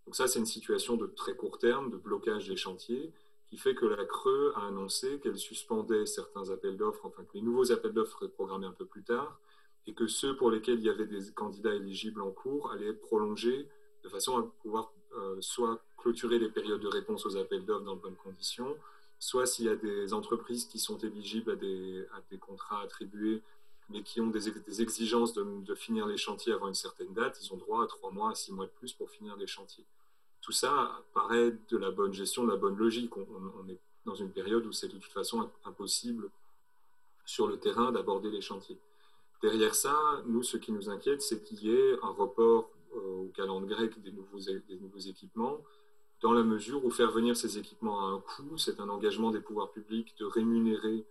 Donc 0.05 0.15
ça, 0.15 0.27
c'est 0.29 0.39
une 0.39 0.45
situation 0.45 0.95
de 0.95 1.07
très 1.07 1.35
court 1.35 1.57
terme, 1.57 1.91
de 1.91 1.97
blocage 1.97 2.47
des 2.47 2.55
chantiers, 2.55 3.11
qui 3.47 3.57
fait 3.57 3.75
que 3.75 3.85
la 3.85 4.05
Creux 4.05 4.53
a 4.55 4.67
annoncé 4.67 5.19
qu'elle 5.19 5.37
suspendait 5.37 6.05
certains 6.05 6.49
appels 6.51 6.77
d'offres, 6.77 7.05
enfin 7.05 7.25
que 7.25 7.33
les 7.33 7.41
nouveaux 7.41 7.73
appels 7.73 7.91
d'offres 7.91 8.17
seraient 8.17 8.31
programmés 8.31 8.65
un 8.65 8.71
peu 8.71 8.85
plus 8.85 9.03
tard, 9.03 9.41
et 9.87 9.93
que 9.93 10.07
ceux 10.07 10.37
pour 10.37 10.51
lesquels 10.51 10.79
il 10.79 10.85
y 10.85 10.89
avait 10.89 11.05
des 11.05 11.33
candidats 11.33 11.75
éligibles 11.75 12.21
en 12.21 12.31
cours 12.31 12.71
allaient 12.71 12.91
être 12.91 13.01
prolongés 13.01 13.67
de 14.03 14.09
façon 14.09 14.37
à 14.37 14.43
pouvoir 14.61 14.93
soit 15.39 15.81
clôturer 15.97 16.39
les 16.39 16.49
périodes 16.49 16.81
de 16.81 16.87
réponse 16.87 17.25
aux 17.25 17.37
appels 17.37 17.65
d'offres 17.65 17.85
dans 17.85 17.95
de 17.95 18.01
bonnes 18.01 18.15
conditions, 18.15 18.75
soit 19.19 19.45
s'il 19.45 19.65
y 19.65 19.69
a 19.69 19.75
des 19.75 20.13
entreprises 20.13 20.65
qui 20.65 20.79
sont 20.79 20.97
éligibles 20.97 21.51
à 21.51 21.55
des, 21.55 22.37
contrats 22.39 22.81
attribués, 22.81 23.41
mais 23.89 24.03
qui 24.03 24.21
ont 24.21 24.27
des, 24.27 24.49
exigences 24.81 25.33
de, 25.33 25.75
finir 25.75 26.05
les 26.05 26.17
chantiers 26.17 26.53
avant 26.53 26.67
une 26.67 26.75
certaine 26.75 27.13
date, 27.13 27.39
ils 27.41 27.53
ont 27.53 27.57
droit 27.57 27.83
à 27.83 27.87
trois 27.87 28.11
mois, 28.11 28.31
à 28.31 28.35
six 28.35 28.51
mois 28.51 28.65
de 28.65 28.71
plus 28.71 28.93
pour 28.93 29.09
finir 29.09 29.35
les 29.37 29.47
chantiers. 29.47 29.85
Tout 30.41 30.51
ça 30.51 31.03
paraît 31.13 31.51
de 31.69 31.77
la 31.77 31.89
bonne 31.89 32.13
gestion, 32.13 32.43
de 32.43 32.51
la 32.51 32.57
bonne 32.57 32.77
logique. 32.77 33.17
On, 33.17 33.25
on 33.59 33.67
est 33.67 33.79
dans 34.05 34.13
une 34.13 34.29
période 34.29 34.65
où 34.67 34.71
c'est 34.71 34.87
de 34.87 34.97
toute 34.97 35.11
façon 35.11 35.49
impossible 35.65 36.29
sur 37.25 37.47
le 37.47 37.57
terrain 37.57 37.91
d'aborder 37.91 38.29
les 38.29 38.41
chantiers. 38.41 38.77
Derrière 39.41 39.73
ça, 39.75 39.97
nous, 40.27 40.43
ce 40.43 40.57
qui 40.57 40.71
nous 40.71 40.89
inquiète, 40.89 41.21
c'est 41.21 41.43
qu'il 41.43 41.63
y 41.63 41.71
ait 41.71 41.97
un 42.03 42.09
report 42.09 42.69
euh, 43.25 43.29
au 43.29 43.31
calendrier 43.31 43.75
grec 43.75 44.01
des 44.01 44.11
nouveaux, 44.11 44.39
des 44.39 44.77
nouveaux 44.77 44.99
équipements, 44.99 45.59
dans 46.21 46.33
la 46.33 46.43
mesure 46.43 46.83
où 46.85 46.89
faire 46.89 47.11
venir 47.11 47.35
ces 47.35 47.57
équipements 47.57 47.99
à 47.99 48.11
un 48.11 48.19
coût, 48.19 48.57
c'est 48.57 48.79
un 48.79 48.89
engagement 48.89 49.31
des 49.31 49.41
pouvoirs 49.41 49.71
publics 49.71 50.15
de 50.17 50.25
rémunérer 50.25 51.05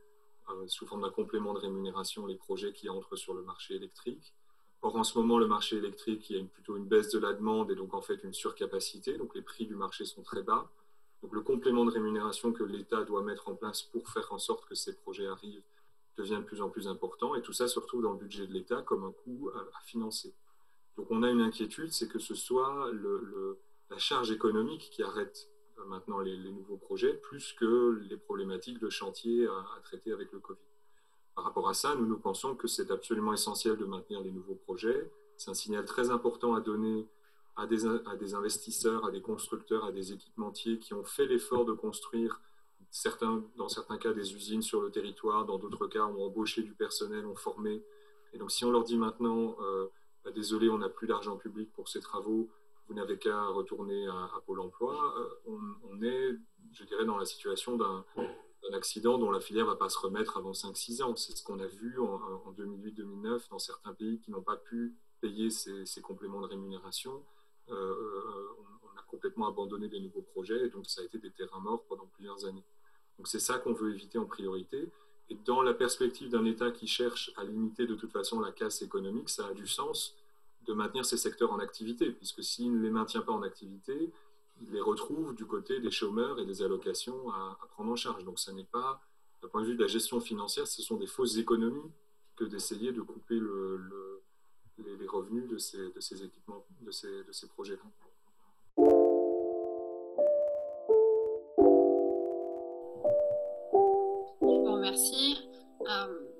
euh, 0.51 0.67
sous 0.67 0.87
forme 0.87 1.03
d'un 1.03 1.11
complément 1.11 1.55
de 1.55 1.59
rémunération 1.59 2.27
les 2.27 2.37
projets 2.37 2.73
qui 2.73 2.89
entrent 2.89 3.17
sur 3.17 3.35
le 3.35 3.43
marché 3.43 3.75
électrique. 3.75 4.35
Or, 4.83 4.97
en 4.97 5.05
ce 5.05 5.19
moment, 5.19 5.39
le 5.39 5.47
marché 5.47 5.77
électrique, 5.77 6.29
il 6.31 6.37
y 6.37 6.41
a 6.41 6.45
plutôt 6.45 6.77
une 6.77 6.87
baisse 6.87 7.11
de 7.11 7.19
la 7.19 7.33
demande 7.33 7.71
et 7.71 7.75
donc 7.75 7.95
en 7.95 8.03
fait 8.03 8.23
une 8.23 8.35
surcapacité, 8.35 9.17
donc 9.17 9.35
les 9.35 9.43
prix 9.43 9.67
du 9.67 9.75
marché 9.75 10.05
sont 10.05 10.23
très 10.23 10.43
bas. 10.43 10.71
Donc 11.23 11.33
le 11.33 11.41
complément 11.41 11.87
de 11.87 11.91
rémunération 11.91 12.53
que 12.53 12.65
l'État 12.65 13.03
doit 13.05 13.23
mettre 13.23 13.49
en 13.49 13.55
place 13.55 13.83
pour 13.83 14.09
faire 14.11 14.31
en 14.31 14.39
sorte 14.39 14.67
que 14.67 14.75
ces 14.75 14.95
projets 14.95 15.27
arrivent 15.27 15.63
devient 16.19 16.37
de 16.37 16.43
plus 16.43 16.61
en 16.61 16.69
plus 16.69 16.87
important 16.87 17.35
et 17.35 17.43
tout 17.43 17.53
ça 17.53 17.67
se 17.67 17.79
retrouve 17.79 18.03
dans 18.03 18.13
le 18.13 18.19
budget 18.19 18.47
de 18.47 18.53
l'État 18.53 18.83
comme 18.83 19.05
un 19.05 19.11
coût 19.11 19.51
à 19.55 19.81
financer. 19.81 20.35
Donc 20.97 21.11
on 21.11 21.23
a 21.23 21.31
une 21.31 21.41
inquiétude, 21.41 21.93
c'est 21.93 22.09
que 22.09 22.19
ce 22.19 22.35
soit 22.35 22.91
la 23.91 23.99
charge 23.99 24.31
économique 24.31 24.91
qui 24.91 25.03
arrête 25.03 25.49
euh, 25.79 25.85
maintenant 25.87 26.21
les, 26.21 26.37
nouveaux 26.37 26.77
projets, 26.77 27.15
plus 27.15 27.53
que 27.53 28.01
les 28.09 28.17
problématiques 28.17 28.81
de 28.81 28.91
chantier 28.91 29.47
à, 29.47 29.81
traiter 29.83 30.13
avec 30.13 30.33
le 30.33 30.39
Covid. 30.39 30.59
Par 31.35 31.45
rapport 31.45 31.69
à 31.69 31.75
ça, 31.75 31.95
nous 31.97 32.07
nous 32.07 32.19
pensons 32.19 32.55
que 32.55 32.69
c'est 32.69 32.91
absolument 32.91 33.33
essentiel 33.33 33.77
de 33.77 33.85
maintenir 33.85 34.21
les 34.21 34.31
nouveaux 34.31 34.55
projets. 34.55 35.11
C'est 35.37 35.51
un 35.51 35.55
signal 35.55 35.85
très 35.85 36.11
important 36.11 36.55
à 36.55 36.61
donner 36.61 37.09
à 37.57 37.67
des, 37.67 37.87
investisseurs, 38.35 39.05
à 39.05 39.11
des 39.11 39.21
constructeurs, 39.21 39.85
à 39.85 39.93
des 39.93 40.13
équipementiers 40.13 40.79
qui 40.79 40.95
ont 40.95 41.05
fait 41.05 41.27
l'effort 41.27 41.65
de 41.65 41.73
construire, 41.73 42.41
dans 43.57 43.69
certains 43.69 43.99
cas, 43.99 44.13
des 44.13 44.35
usines 44.35 44.63
sur 44.63 44.81
le 44.81 44.91
territoire, 44.91 45.45
dans 45.45 45.59
d'autres 45.59 45.89
cas, 45.89 46.05
ont 46.05 46.25
embauché 46.25 46.63
du 46.63 46.73
personnel, 46.73 47.27
ont 47.27 47.35
formé. 47.35 47.83
Et 48.33 48.39
donc 48.39 48.53
si 48.53 48.65
on 48.65 48.71
leur 48.71 48.85
dit 48.85 48.97
maintenant... 48.97 49.57
Euh, 49.61 49.89
bah, 50.25 50.31
désolé, 50.33 50.69
on 50.69 50.79
n'a 50.79 50.89
plus 50.89 51.07
d'argent 51.07 51.37
public 51.37 51.73
pour 51.73 51.89
ces 51.89 52.01
travaux, 52.01 52.49
vous 52.89 52.95
n'avez 52.95 53.19
qu'à 53.19 53.47
retourner 53.47 54.07
à, 54.07 54.31
Pôle 54.47 54.61
emploi, 54.61 55.15
euh, 55.19 55.53
on, 55.91 56.03
est, 56.03 56.37
je 56.73 56.85
dirais, 56.85 57.05
dans 57.05 57.17
la 57.17 57.25
situation 57.25 57.77
d'un 57.77 58.05
un 58.71 58.75
accident 58.75 59.19
dont 59.19 59.31
la 59.31 59.41
filière 59.41 59.67
ne 59.67 59.71
va 59.71 59.77
pas 59.77 59.89
se 59.89 59.99
remettre 59.99 60.37
avant 60.37 60.53
5-6 60.53 61.03
ans. 61.03 61.17
C'est 61.17 61.37
ce 61.37 61.43
qu'on 61.43 61.61
a 61.61 61.67
vu 61.67 61.99
en, 62.01 62.53
2008-2009 62.53 63.51
dans 63.51 63.59
certains 63.59 63.93
pays 63.93 64.21
qui 64.21 64.31
n'ont 64.31 64.43
pas 64.43 64.57
pu 64.57 64.95
payer 65.21 65.51
ces, 65.51 66.01
compléments 66.03 66.41
de 66.41 66.47
rémunération. 66.47 67.23
Euh, 67.71 67.75
euh, 67.75 68.49
on, 68.83 68.99
a 68.99 69.03
complètement 69.03 69.49
abandonné 69.49 69.89
des 69.89 70.01
nouveaux 70.01 70.23
projets 70.23 70.67
et 70.67 70.69
donc 70.69 70.87
ça 70.87 71.01
a 71.01 71.05
été 71.05 71.19
des 71.19 71.31
terrains 71.31 71.61
morts 71.61 71.85
pendant 71.89 72.07
plusieurs 72.07 72.45
années. 72.47 72.65
Donc 73.19 73.29
c'est 73.29 73.39
ça 73.41 73.59
qu'on 73.59 73.73
veut 73.73 73.93
éviter 73.93 74.19
en 74.19 74.27
priorité. 74.27 74.89
Dans 75.45 75.63
la 75.63 75.75
perspective 75.75 76.29
d'un 76.29 76.45
État 76.45 76.71
qui 76.71 76.87
cherche 76.87 77.33
à 77.37 77.45
limiter 77.45 77.87
de 77.87 77.95
toute 77.95 78.13
façon 78.13 78.41
la 78.41 78.53
casse 78.53 78.83
économique, 78.83 79.29
ça 79.31 79.47
a 79.47 79.55
du 79.55 79.67
sens 79.67 80.15
de 80.67 80.73
maintenir 80.73 81.05
ces 81.05 81.17
secteurs 81.17 81.53
en 81.53 81.59
activité, 81.59 82.11
puisque 82.11 82.43
s'il 82.43 82.73
ne 82.73 82.83
les 82.83 82.91
maintient 82.91 83.23
pas 83.23 83.33
en 83.33 83.43
activité, 83.43 84.11
il 84.61 84.71
les 84.71 84.81
retrouve 84.81 85.35
du 85.35 85.47
côté 85.47 85.81
des 85.81 85.91
chômeurs 85.91 86.39
et 86.39 86.47
des 86.47 86.63
allocations 86.63 87.31
à, 87.31 87.59
prendre 87.73 87.93
en 87.93 87.97
charge. 87.97 88.25
Donc, 88.25 88.39
ce 88.39 88.51
n'est 88.51 88.65
pas, 88.65 89.01
d'un 89.43 89.49
point 89.49 89.63
de 89.63 89.67
vue 89.67 89.75
de 89.75 89.83
la 89.83 89.89
gestion 89.89 90.21
financière, 90.21 90.67
ce 90.67 90.83
sont 90.83 90.97
des 90.97 91.07
fausses 91.07 91.37
économies 91.37 91.91
que 92.37 92.45
d'essayer 92.45 92.93
de 92.93 93.03
couper 93.03 93.41
les, 94.79 95.07
revenus 95.07 95.49
de 95.49 95.59
ces, 95.59 95.91
de 95.91 96.01
ces 96.01 96.23
équipements, 96.25 96.65
de 96.81 96.91
ces, 96.91 97.25
de 97.25 97.33
ces 97.33 97.47
projets-là. 97.49 97.83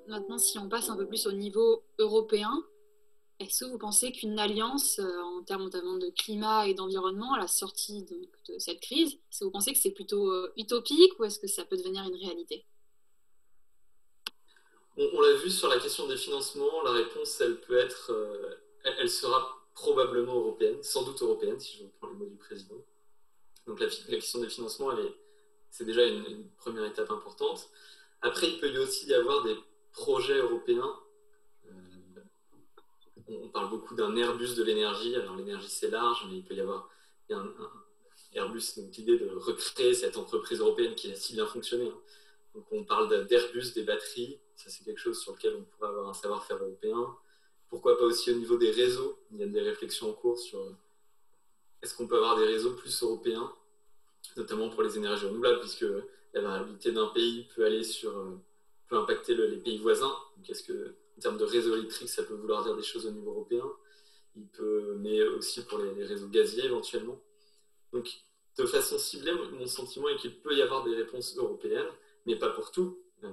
Maintenant, 0.07 0.37
si 0.37 0.57
on 0.59 0.69
passe 0.69 0.89
un 0.89 0.97
peu 0.97 1.07
plus 1.07 1.27
au 1.27 1.31
niveau 1.31 1.83
européen, 1.99 2.51
est-ce 3.39 3.65
que 3.65 3.69
vous 3.69 3.77
pensez 3.77 4.11
qu'une 4.11 4.39
alliance 4.39 4.99
euh, 4.99 5.21
en 5.21 5.43
termes 5.43 5.63
notamment 5.63 5.97
de 5.97 6.09
climat 6.09 6.67
et 6.67 6.73
d'environnement 6.73 7.33
à 7.33 7.39
la 7.39 7.47
sortie 7.47 8.03
de, 8.03 8.59
cette 8.59 8.79
crise, 8.79 9.13
est-ce 9.13 9.39
que 9.39 9.45
vous 9.45 9.51
pensez 9.51 9.73
que 9.73 9.79
c'est 9.79 9.91
plutôt 9.91 10.31
euh, 10.31 10.53
utopique 10.57 11.19
ou 11.19 11.25
est-ce 11.25 11.39
que 11.39 11.47
ça 11.47 11.65
peut 11.65 11.75
devenir 11.75 12.03
une 12.03 12.15
réalité? 12.15 12.65
On, 14.97 15.19
l'a 15.19 15.33
vu 15.33 15.49
sur 15.49 15.67
la 15.67 15.77
question 15.77 16.07
des 16.07 16.15
financements, 16.15 16.81
la 16.83 16.91
réponse, 16.91 17.41
elle 17.41 17.59
peut 17.59 17.77
être, 17.77 18.11
euh, 18.13 18.55
elle, 18.85 19.09
sera 19.09 19.67
probablement 19.73 20.35
européenne, 20.35 20.81
sans 20.81 21.03
doute 21.03 21.21
européenne, 21.21 21.59
si 21.59 21.77
je 21.77 21.83
reprends 21.83 22.07
les 22.07 22.15
mots 22.15 22.29
du 22.29 22.37
président. 22.37 22.81
Donc 23.67 23.81
la, 23.81 23.87
question 23.87 24.39
des 24.39 24.47
financements, 24.47 24.91
c'est 25.69 25.83
déjà 25.83 26.05
une, 26.05 26.25
une, 26.25 26.49
première 26.51 26.85
étape 26.85 27.11
importante. 27.11 27.69
Après, 28.21 28.47
il 28.47 28.57
peut 28.57 28.71
y 28.71 28.77
aussi 28.77 29.07
y 29.07 29.13
avoir 29.13 29.43
des 29.43 29.57
projets 29.95 30.37
européens 30.37 30.93
on 33.27 33.49
parle 33.49 33.69
beaucoup 33.69 33.95
d'un 33.95 34.15
Airbus 34.15 34.55
de 34.55 34.63
l'énergie. 34.63 35.15
Alors 35.15 35.35
l'énergie 35.35 35.69
c'est 35.69 35.89
large, 35.89 36.25
mais 36.29 36.37
il 36.37 36.43
peut 36.43 36.53
y 36.53 36.61
avoir 36.61 36.89
un, 37.31 37.53
Airbus, 38.33 38.75
donc 38.77 38.95
l'idée 38.97 39.17
de 39.17 39.29
recréer 39.29 39.93
cette 39.93 40.17
entreprise 40.17 40.59
européenne 40.59 40.93
qui 40.95 41.11
a 41.11 41.15
si 41.15 41.33
bien 41.33 41.45
fonctionné. 41.45 41.87
Hein. 41.87 41.99
Donc 42.53 42.65
on 42.71 42.83
parle 42.83 43.27
d'Airbus, 43.27 43.73
des 43.73 43.83
batteries, 43.83 44.39
ça 44.55 44.69
c'est 44.69 44.83
quelque 44.83 44.99
chose 44.99 45.19
sur 45.19 45.33
lequel 45.33 45.55
on 45.55 45.63
pourrait 45.63 45.89
avoir 45.89 46.09
un 46.09 46.13
savoir-faire 46.13 46.57
européen. 46.57 47.15
Pourquoi 47.69 47.97
pas 47.97 48.05
aussi 48.05 48.31
au 48.31 48.35
niveau 48.35 48.57
des 48.57 48.71
réseaux? 48.71 49.17
Il 49.31 49.39
y 49.39 49.43
a 49.43 49.47
des 49.47 49.61
réflexions 49.61 50.09
en 50.09 50.13
cours 50.13 50.37
sur 50.37 50.59
est-ce 51.81 51.95
qu'on 51.95 52.07
peut 52.07 52.17
avoir 52.17 52.37
des 52.37 52.45
réseaux 52.45 52.73
plus 52.73 53.01
européens, 53.03 53.51
notamment 54.37 54.69
pour 54.69 54.83
les 54.83 54.97
énergies 54.97 55.25
renouvelables, 55.25 55.59
puisque 55.59 55.85
la 56.33 56.41
variabilité 56.41 56.91
d'un 56.91 57.07
pays 57.07 57.47
peut 57.55 57.65
aller 57.65 57.83
sur 57.83 58.17
euh, 58.17 58.37
peut 58.87 58.97
impacter 58.97 59.35
les 59.35 59.57
pays 59.57 59.77
voisins. 59.77 60.13
Donc 60.37 60.49
est-ce 60.49 60.63
que 60.63 60.95
en 61.17 61.21
termes 61.21 61.37
de 61.37 61.45
réseau 61.45 61.75
électrique, 61.75 62.09
ça 62.09 62.23
peut 62.23 62.33
vouloir 62.33 62.63
dire 62.63 62.75
des 62.75 62.83
choses 62.83 63.05
au 63.05 63.11
niveau 63.11 63.31
européen, 63.31 63.65
il 64.35 64.47
peut, 64.47 64.95
mais 64.99 65.21
aussi 65.23 65.63
pour 65.63 65.77
les, 65.77 66.03
réseaux 66.03 66.27
gaziers 66.27 66.65
éventuellement. 66.65 67.19
Donc, 67.93 68.09
de 68.57 68.65
façon 68.65 68.97
ciblée, 68.97 69.31
mon 69.53 69.67
sentiment 69.67 70.09
est 70.09 70.17
qu'il 70.17 70.37
peut 70.41 70.55
y 70.55 70.61
avoir 70.61 70.83
des 70.83 70.95
réponses 70.95 71.37
européennes, 71.37 71.87
mais 72.25 72.35
pas 72.35 72.49
pour 72.49 72.71
tout. 72.71 72.99
Euh, 73.23 73.29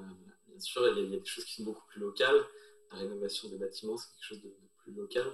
bien 0.46 0.60
sûr, 0.60 0.86
il 0.88 1.10
y, 1.10 1.16
a, 1.16 1.18
des 1.18 1.24
choses 1.24 1.44
qui 1.44 1.54
sont 1.54 1.64
beaucoup 1.64 1.86
plus 1.88 2.00
locales. 2.00 2.44
La 2.92 2.98
rénovation 2.98 3.48
des 3.48 3.56
bâtiments, 3.56 3.96
c'est 3.96 4.10
quelque 4.12 4.24
chose 4.24 4.42
de, 4.42 4.54
plus 4.82 4.92
local. 4.92 5.26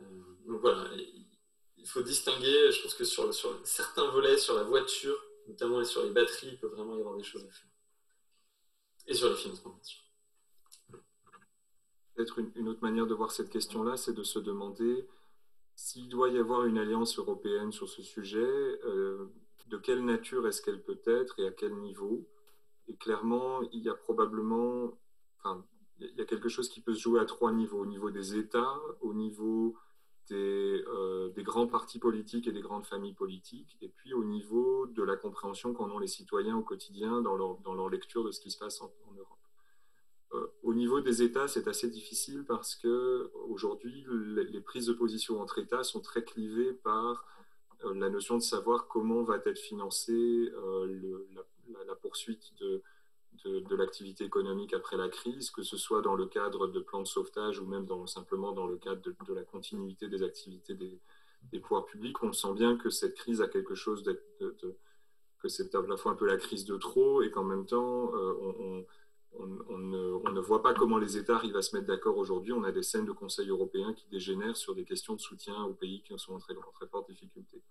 Euh, 0.00 0.04
donc 0.46 0.60
voilà, 0.60 0.90
il 1.76 1.86
faut 1.86 2.02
distinguer, 2.02 2.70
je 2.72 2.82
pense 2.82 2.94
que 2.94 3.04
sur, 3.04 3.32
sur, 3.34 3.60
certains 3.64 4.08
volets, 4.10 4.38
sur 4.38 4.54
la 4.54 4.62
voiture, 4.62 5.20
notamment 5.46 5.80
et 5.80 5.84
sur 5.84 6.02
les 6.02 6.10
batteries, 6.10 6.48
il 6.52 6.58
peut 6.58 6.68
vraiment 6.68 6.96
y 6.96 7.00
avoir 7.00 7.16
des 7.16 7.24
choses 7.24 7.44
à 7.44 7.50
faire. 7.50 7.73
Et 9.06 9.14
sur 9.14 9.28
les 9.28 9.36
financements, 9.36 9.72
bien 9.72 9.82
sûr. 9.82 10.00
Peut-être 12.14 12.38
une, 12.54 12.68
autre 12.68 12.82
manière 12.82 13.06
de 13.06 13.14
voir 13.14 13.32
cette 13.32 13.50
question-là, 13.50 13.96
c'est 13.96 14.12
de 14.12 14.22
se 14.22 14.38
demander 14.38 15.06
s'il 15.74 16.08
doit 16.08 16.28
y 16.28 16.38
avoir 16.38 16.64
une 16.64 16.78
alliance 16.78 17.18
européenne 17.18 17.72
sur 17.72 17.88
ce 17.88 18.02
sujet, 18.02 18.38
euh, 18.38 19.26
de 19.66 19.76
quelle 19.76 20.04
nature 20.04 20.46
est-ce 20.46 20.62
qu'elle 20.62 20.82
peut 20.82 21.00
être 21.06 21.38
et 21.40 21.46
à 21.48 21.50
quel 21.50 21.74
niveau 21.74 22.28
Et 22.86 22.94
clairement, 22.96 23.62
il 23.72 23.82
y 23.82 23.88
a 23.88 23.94
probablement, 23.94 24.96
enfin, 25.38 25.64
il 25.98 26.14
y 26.16 26.20
a 26.20 26.24
quelque 26.24 26.48
chose 26.48 26.68
qui 26.68 26.80
peut 26.80 26.94
se 26.94 27.00
jouer 27.00 27.20
à 27.20 27.24
trois 27.24 27.52
niveaux, 27.52 27.80
au 27.80 27.86
niveau 27.86 28.10
des 28.10 28.36
États, 28.36 28.80
au 29.00 29.12
niveau 29.12 29.74
des, 30.28 30.84
euh, 30.86 31.30
des, 31.30 31.42
grands 31.42 31.66
partis 31.66 31.98
politiques 31.98 32.46
et 32.46 32.52
des 32.52 32.60
grandes 32.60 32.86
familles 32.86 33.14
politiques, 33.14 33.76
et 33.80 33.88
puis 33.88 34.14
au 34.14 34.24
niveau 34.24 34.86
de 34.86 35.02
la 35.02 35.16
compréhension 35.16 35.72
qu'en 35.74 35.90
ont 35.90 35.98
les 35.98 36.06
citoyens 36.06 36.56
au 36.56 36.62
quotidien 36.62 37.20
dans 37.20 37.36
leur, 37.36 37.58
dans 37.58 37.74
leur 37.74 37.88
lecture 37.88 38.24
de 38.24 38.30
ce 38.30 38.40
qui 38.40 38.50
se 38.50 38.58
passe 38.58 38.80
en 38.80 38.90
Europe. 39.16 39.38
Euh, 40.32 40.46
au 40.62 40.74
niveau 40.74 41.00
des 41.00 41.22
États, 41.22 41.48
c'est 41.48 41.68
assez 41.68 41.88
difficile 41.88 42.44
parce 42.46 42.74
que 42.74 43.30
aujourd'hui, 43.48 44.04
les 44.08 44.60
prises 44.60 44.86
de 44.86 44.92
position 44.92 45.40
entre 45.40 45.58
États 45.58 45.84
sont 45.84 46.00
très 46.00 46.24
clivées 46.24 46.72
par 46.72 47.26
euh, 47.84 47.94
la 47.94 48.08
notion 48.08 48.36
de 48.36 48.42
savoir 48.42 48.88
comment 48.88 49.22
va 49.22 49.36
être 49.44 49.58
financée 49.58 50.50
la, 51.86 51.94
poursuite 51.96 52.52
de, 52.60 52.82
de, 53.44 53.76
l'activité 53.76 54.24
économique 54.24 54.74
après 54.74 54.96
la 54.96 55.08
crise, 55.08 55.50
que 55.50 55.62
ce 55.62 55.76
soit 55.76 56.02
dans 56.02 56.14
le 56.14 56.26
cadre 56.26 56.66
de 56.66 56.80
plans 56.80 57.02
de 57.02 57.06
sauvetage 57.06 57.58
ou 57.60 57.66
même 57.66 57.86
simplement 58.06 58.52
dans 58.52 58.66
le 58.66 58.76
cadre 58.76 59.02
de, 59.02 59.34
la 59.34 59.42
continuité 59.42 60.08
des 60.08 60.22
activités 60.22 60.74
des, 60.74 61.60
pouvoirs 61.60 61.86
publics. 61.86 62.22
On 62.22 62.32
sent 62.32 62.54
bien 62.54 62.76
que 62.76 62.90
cette 62.90 63.14
crise 63.14 63.40
a 63.40 63.48
quelque 63.48 63.74
chose 63.74 64.02
de, 64.02 64.20
que 65.38 65.48
c'est 65.48 65.74
à 65.74 65.82
la 65.82 65.96
fois 65.96 66.12
un 66.12 66.16
peu 66.16 66.26
la 66.26 66.36
crise 66.36 66.64
de 66.64 66.76
trop 66.76 67.22
et 67.22 67.30
qu'en 67.30 67.44
même 67.44 67.66
temps, 67.66 68.10
on 68.14 68.84
on, 69.38 69.78
ne, 69.78 70.40
voit 70.40 70.62
pas 70.62 70.74
comment 70.74 70.98
les 70.98 71.16
États 71.16 71.36
arrivent 71.36 71.56
à 71.56 71.62
se 71.62 71.74
mettre 71.74 71.88
d'accord 71.88 72.16
aujourd'hui. 72.16 72.52
On 72.52 72.64
a 72.64 72.72
des 72.72 72.82
scènes 72.82 73.06
de 73.06 73.12
Conseil 73.12 73.48
européen 73.48 73.92
qui 73.92 74.06
dégénèrent 74.08 74.56
sur 74.56 74.74
des 74.74 74.84
questions 74.84 75.14
de 75.14 75.20
soutien 75.20 75.62
aux 75.64 75.74
pays 75.74 76.02
qui 76.02 76.14
sont 76.18 76.34
en 76.34 76.38
très, 76.38 76.54
très 76.54 76.86
forte 76.86 77.08
difficulté. 77.08 77.62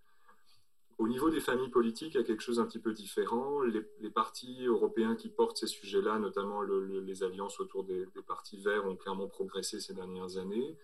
Au 1.00 1.08
niveau 1.08 1.30
des 1.30 1.40
familles 1.40 1.70
politiques, 1.70 2.14
il 2.14 2.18
y 2.18 2.20
a 2.20 2.24
quelque 2.24 2.44
chose 2.44 2.60
un 2.60 2.66
petit 2.66 2.80
peu 2.80 2.94
différent. 2.94 3.62
Les, 3.62 4.10
partis 4.10 4.66
européens 4.66 5.16
qui 5.16 5.30
portent 5.30 5.58
ces 5.58 5.68
sujets-là, 5.68 6.20
notamment 6.20 6.62
les 6.62 7.24
alliances 7.24 7.60
autour 7.60 7.84
des, 7.84 8.06
partis 8.28 8.58
verts, 8.58 8.86
ont 8.86 8.96
clairement 8.96 9.28
progressé 9.28 9.80
ces 9.80 9.94
dernières 9.94 10.38
années. 10.38 10.78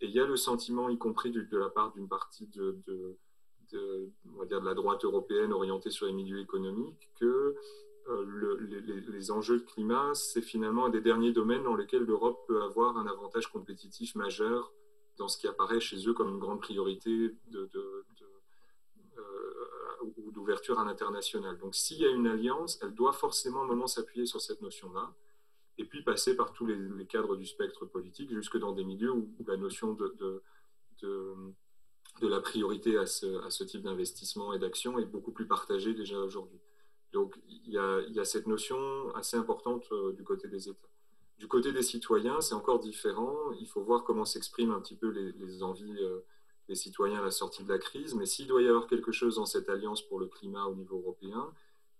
Et 0.00 0.06
il 0.06 0.10
y 0.10 0.20
a 0.20 0.26
le 0.26 0.36
sentiment, 0.36 0.88
y 0.90 0.98
compris 0.98 1.30
de, 1.30 1.56
la 1.56 1.70
part 1.70 1.92
d'une 1.92 2.08
partie 2.08 2.46
de, 2.48 2.76
la 4.50 4.74
droite 4.74 5.04
européenne 5.04 5.52
orientée 5.52 5.90
sur 5.90 6.06
les 6.06 6.12
milieux 6.12 6.40
économiques, 6.40 7.10
que 7.18 7.56
euh, 8.08 9.04
les, 9.08 9.30
enjeux 9.30 9.58
de 9.58 9.64
climat, 9.64 10.14
c'est 10.14 10.42
finalement 10.42 10.86
un 10.86 10.90
des 10.90 11.00
derniers 11.00 11.32
domaines 11.32 11.64
dans 11.64 11.74
lesquels 11.74 12.04
l'Europe 12.04 12.44
peut 12.46 12.62
avoir 12.62 12.98
un 12.98 13.06
avantage 13.06 13.48
compétitif 13.48 14.14
majeur 14.14 14.72
dans 15.18 15.28
ce 15.28 15.38
qui 15.38 15.48
apparaît 15.48 15.80
chez 15.80 16.06
eux 16.06 16.12
comme 16.12 16.28
une 16.28 16.38
grande 16.38 16.60
priorité 16.60 17.34
ou 20.02 20.30
d'ouverture 20.30 20.78
à 20.78 20.84
l'international. 20.84 21.58
Donc 21.58 21.74
s'il 21.74 21.98
y 21.98 22.06
a 22.06 22.10
une 22.10 22.26
alliance, 22.26 22.78
elle 22.82 22.94
doit 22.94 23.12
forcément 23.12 23.60
à 23.60 23.64
un 23.64 23.66
moment 23.66 23.86
s'appuyer 23.86 24.26
sur 24.26 24.40
cette 24.40 24.60
notion-là, 24.62 25.14
et 25.78 25.84
puis 25.84 26.02
passer 26.02 26.36
par 26.36 26.52
tous 26.52 26.66
les, 26.66 27.06
cadres 27.06 27.36
du 27.36 27.46
spectre 27.46 27.84
politique, 27.84 28.30
jusque 28.30 28.58
dans 28.58 28.72
des 28.72 28.84
milieux 28.84 29.12
où, 29.12 29.28
la 29.46 29.56
notion 29.56 29.92
de, 29.92 30.42
de, 31.02 31.52
la 32.22 32.40
priorité 32.40 32.96
à 32.96 33.06
ce, 33.06 33.44
à 33.44 33.50
ce 33.50 33.62
type 33.64 33.82
d'investissement 33.82 34.54
et 34.54 34.58
d'action 34.58 34.98
est 34.98 35.04
beaucoup 35.04 35.32
plus 35.32 35.46
partagée 35.46 35.92
déjà 35.92 36.18
aujourd'hui. 36.18 36.58
Donc 37.12 37.38
il 37.48 37.72
y, 37.72 37.78
a, 37.78 38.24
cette 38.24 38.46
notion 38.46 39.14
assez 39.14 39.36
importante 39.36 39.86
euh, 39.92 40.12
du 40.12 40.24
côté 40.24 40.48
des 40.48 40.68
États. 40.68 40.88
Du 41.38 41.48
côté 41.48 41.72
des 41.72 41.82
citoyens, 41.82 42.40
c'est 42.40 42.54
encore 42.54 42.78
différent. 42.78 43.52
Il 43.60 43.68
faut 43.68 43.82
voir 43.82 44.04
comment 44.04 44.24
s'expriment 44.24 44.72
un 44.72 44.80
petit 44.80 44.96
peu 44.96 45.08
les, 45.08 45.62
envies 45.62 45.96
euh, 46.00 46.20
des 46.68 46.74
citoyens 46.74 47.20
à 47.20 47.24
la 47.24 47.30
sortie 47.30 47.64
de 47.64 47.68
la 47.68 47.78
crise. 47.78 48.14
Mais 48.14 48.26
s'il 48.26 48.46
doit 48.46 48.62
y 48.62 48.68
avoir 48.68 48.86
quelque 48.86 49.12
chose 49.12 49.36
dans 49.36 49.46
cette 49.46 49.68
alliance 49.68 50.02
pour 50.02 50.18
le 50.18 50.26
climat 50.26 50.66
au 50.66 50.74
niveau 50.74 50.98
européen, 50.98 51.52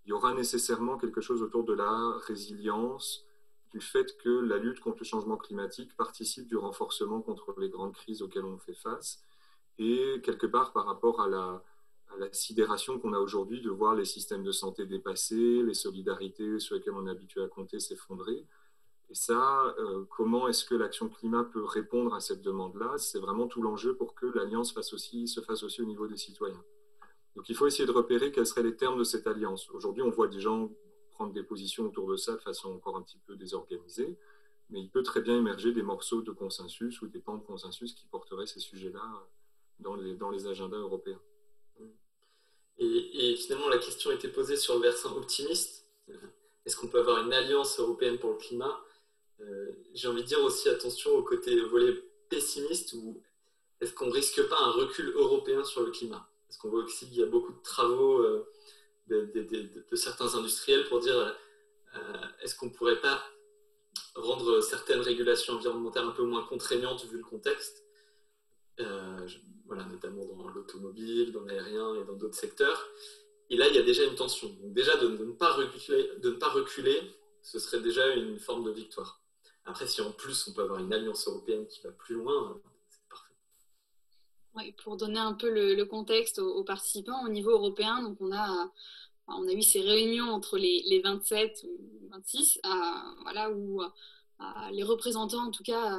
il 0.05 0.11
y 0.11 0.13
aura 0.13 0.35
nécessairement 0.35 0.99
quelque 0.99 1.21
chose 1.21 1.43
autour 1.43 1.65
de 1.65 1.73
la 1.75 2.13
résilience, 2.27 3.25
du 3.73 3.81
fait 3.81 4.17
que 4.19 4.29
la 4.29 4.59
lutte 4.59 4.81
contre 4.81 4.99
le 5.01 5.05
changement 5.05 5.37
climatique 5.37 5.97
participe 5.97 6.47
du 6.47 6.57
renforcement 6.57 7.21
contre 7.21 7.55
les 7.59 7.69
grandes 7.69 7.93
crises 7.93 8.23
auxquelles 8.23 8.45
on 8.45 8.59
fait 8.59 8.75
face, 8.75 9.21
et 9.79 10.21
quelque 10.23 10.47
part 10.47 10.73
par 10.73 10.87
rapport 10.87 11.21
à 11.21 11.29
la, 11.29 11.63
à 12.15 12.17
la 12.19 12.33
sidération 12.33 12.99
qu'on 12.99 13.13
a 13.13 13.19
aujourd'hui 13.19 13.61
de 13.61 13.71
voir 13.71 13.95
les 13.95 14.05
systèmes 14.05 14.45
de 14.45 14.53
santé 14.53 14.87
dépassés, 14.87 15.63
les 15.63 15.75
solidarités 15.75 16.59
sur 16.61 16.77
lesquelles 16.77 16.95
on 16.95 17.07
est 17.07 17.11
habitué 17.11 17.43
à 17.43 17.49
compter 17.49 17.81
s'effondrer. 17.81 18.45
Et 19.09 19.15
ça, 19.15 19.75
euh, 19.79 20.05
comment 20.17 20.49
est-ce 20.49 20.65
que 20.65 20.75
l'action 20.75 21.09
climat 21.09 21.45
peut 21.45 21.65
répondre 21.65 22.15
à 22.15 22.21
cette 22.21 22.43
demande-là? 22.43 22.99
C'est 22.99 23.21
vraiment 23.21 23.47
tout 23.47 23.63
l'enjeu 23.63 23.95
pour 23.95 24.15
que 24.15 24.27
l'alliance 24.27 24.71
se 24.71 25.41
fasse 25.41 25.63
aussi 25.63 25.83
au 25.83 25.85
niveau 25.85 26.07
des 26.07 26.17
citoyens. 26.17 26.63
Donc 27.37 27.49
il 27.49 27.55
faut 27.55 27.67
essayer 27.67 27.87
de 27.87 27.93
repérer 27.93 28.33
quels 28.33 28.47
seraient 28.47 28.63
les 28.63 28.77
termes 28.77 28.99
de 28.99 29.05
cette 29.05 29.27
alliance. 29.27 29.71
Aujourd'hui, 29.71 30.03
on 30.03 30.11
voit 30.11 30.27
des 30.27 30.41
gens 30.41 30.71
prendre 31.11 31.33
des 31.33 31.43
positions 31.43 31.85
autour 31.85 32.09
de 32.09 32.17
ça 32.17 32.33
de 32.35 32.41
façon 32.41 32.73
encore 32.73 32.97
un 32.97 33.03
petit 33.03 33.19
peu 33.27 33.37
désorganisée, 33.37 34.19
mais 34.71 34.81
il 34.81 34.91
peut 34.91 35.03
très 35.03 35.21
bien 35.21 35.39
émerger 35.39 35.73
des 35.73 35.83
morceaux 35.83 36.23
de 36.23 36.33
consensus 36.33 37.01
ou 37.03 37.07
des 37.07 37.21
pans 37.21 37.37
de 37.37 37.45
consensus 37.45 37.95
qui 37.95 38.07
porteraient 38.07 38.47
ces 38.47 38.61
sujets-là 38.61 39.29
dans 39.79 39.95
les, 39.95 40.47
agendas 40.47 40.79
européens. 40.79 41.21
Et, 42.79 43.33
et, 43.33 43.37
finalement, 43.37 43.69
la 43.69 43.79
question 43.79 44.11
était 44.11 44.29
posée 44.29 44.57
sur 44.57 44.75
le 44.75 44.81
versant 44.81 45.17
optimiste. 45.17 45.87
Est-ce 46.65 46.77
qu'on 46.77 46.89
peut 46.89 47.01
avoir 47.01 47.25
une 47.25 47.33
alliance 47.33 47.79
européenne 47.79 48.19
pour 48.19 48.31
le 48.31 48.37
climat? 48.37 48.79
J'ai 49.95 50.09
envie 50.09 50.23
de 50.23 50.27
dire 50.27 50.43
aussi 50.43 50.69
attention 50.69 51.11
au 51.13 51.23
côté 51.23 51.61
volet 51.61 51.95
pessimiste 52.29 52.93
ou 52.95 53.23
est-ce 53.81 53.93
qu'on 53.93 54.11
risque 54.11 54.43
pas 54.49 54.59
un 54.59 54.71
recul 54.73 55.11
européen 55.11 55.65
sur 55.65 55.83
le 55.83 55.91
climat? 55.91 56.29
Parce 56.47 56.59
qu'on 56.59 56.71
voit 56.71 56.85
aussi 56.85 57.07
qu'il 57.07 57.19
y 57.19 57.23
a 57.23 57.27
beaucoup 57.27 57.53
de 57.53 57.63
travaux 57.63 58.21
euh, 58.21 58.49
de, 59.09 59.97
certains 59.97 60.35
industriels 60.35 60.85
pour 60.89 61.01
dire 61.01 61.17
euh, 61.95 62.27
est-ce 62.41 62.55
qu'on 62.55 62.67
ne 62.67 62.73
pourrait 62.73 63.01
pas 63.01 63.23
rendre 64.15 64.61
certaines 64.61 65.01
régulations 65.01 65.55
environnementales 65.55 66.07
un 66.07 66.13
peu 66.13 66.23
moins 66.23 66.45
contraignantes 66.45 67.05
vu 67.05 67.19
le 67.19 67.25
contexte? 67.25 67.85
Euh, 68.81 69.29
voilà, 69.67 69.85
notamment 69.85 70.25
dans 70.25 70.49
l'automobile, 70.49 71.33
dans 71.33 71.43
l'aérien 71.43 71.95
et 71.97 72.05
dans 72.05 72.15
d'autres 72.15 72.37
secteurs. 72.37 72.89
Et 73.51 73.57
là, 73.57 73.69
il 73.69 73.75
y 73.75 73.79
a 73.79 73.83
déjà 73.83 74.05
une 74.05 74.15
tension. 74.15 74.49
Donc 74.49 74.73
déjà, 74.73 74.97
de, 74.97 75.09
ne 75.09 75.33
pas 75.33 75.53
reculer, 75.53 76.11
de 76.19 76.31
ne 76.31 76.37
pas 76.37 76.49
reculer, 76.49 77.01
ce 77.43 77.59
serait 77.59 77.81
déjà 77.81 78.15
une 78.15 78.39
forme 78.39 78.65
de 78.65 78.71
victoire. 78.71 79.21
Après, 79.67 79.87
si 79.87 80.01
en 80.01 80.13
plus 80.13 80.47
on 80.49 80.53
peut 80.53 80.63
avoir 80.63 80.79
une 80.79 80.93
alliance 80.93 81.27
européenne 81.27 81.67
qui 81.67 81.81
va 81.83 81.91
plus 81.91 82.15
loin, 82.15 82.61
c'est 82.89 83.09
parfait. 83.09 84.73
Pour 84.83 84.97
donner 84.97 85.19
un 85.19 85.35
peu 85.35 85.51
le, 85.51 85.85
contexte 85.85 86.39
aux, 86.39 86.65
participants, 86.65 87.25
au 87.25 87.29
niveau 87.29 87.51
européen, 87.51 88.17
on 88.21 88.33
a, 88.33 89.53
eu 89.53 89.63
ces 89.63 89.81
réunions 89.81 90.31
entre 90.31 90.57
les, 90.57 90.83
les 90.87 91.01
27 91.01 91.67
ou 91.69 92.09
26, 92.11 92.61
euh, 92.65 92.69
voilà, 93.23 93.51
où 93.51 93.83
les 94.73 94.83
représentants, 94.83 95.47
en 95.47 95.51
tout 95.51 95.63
cas 95.63 95.99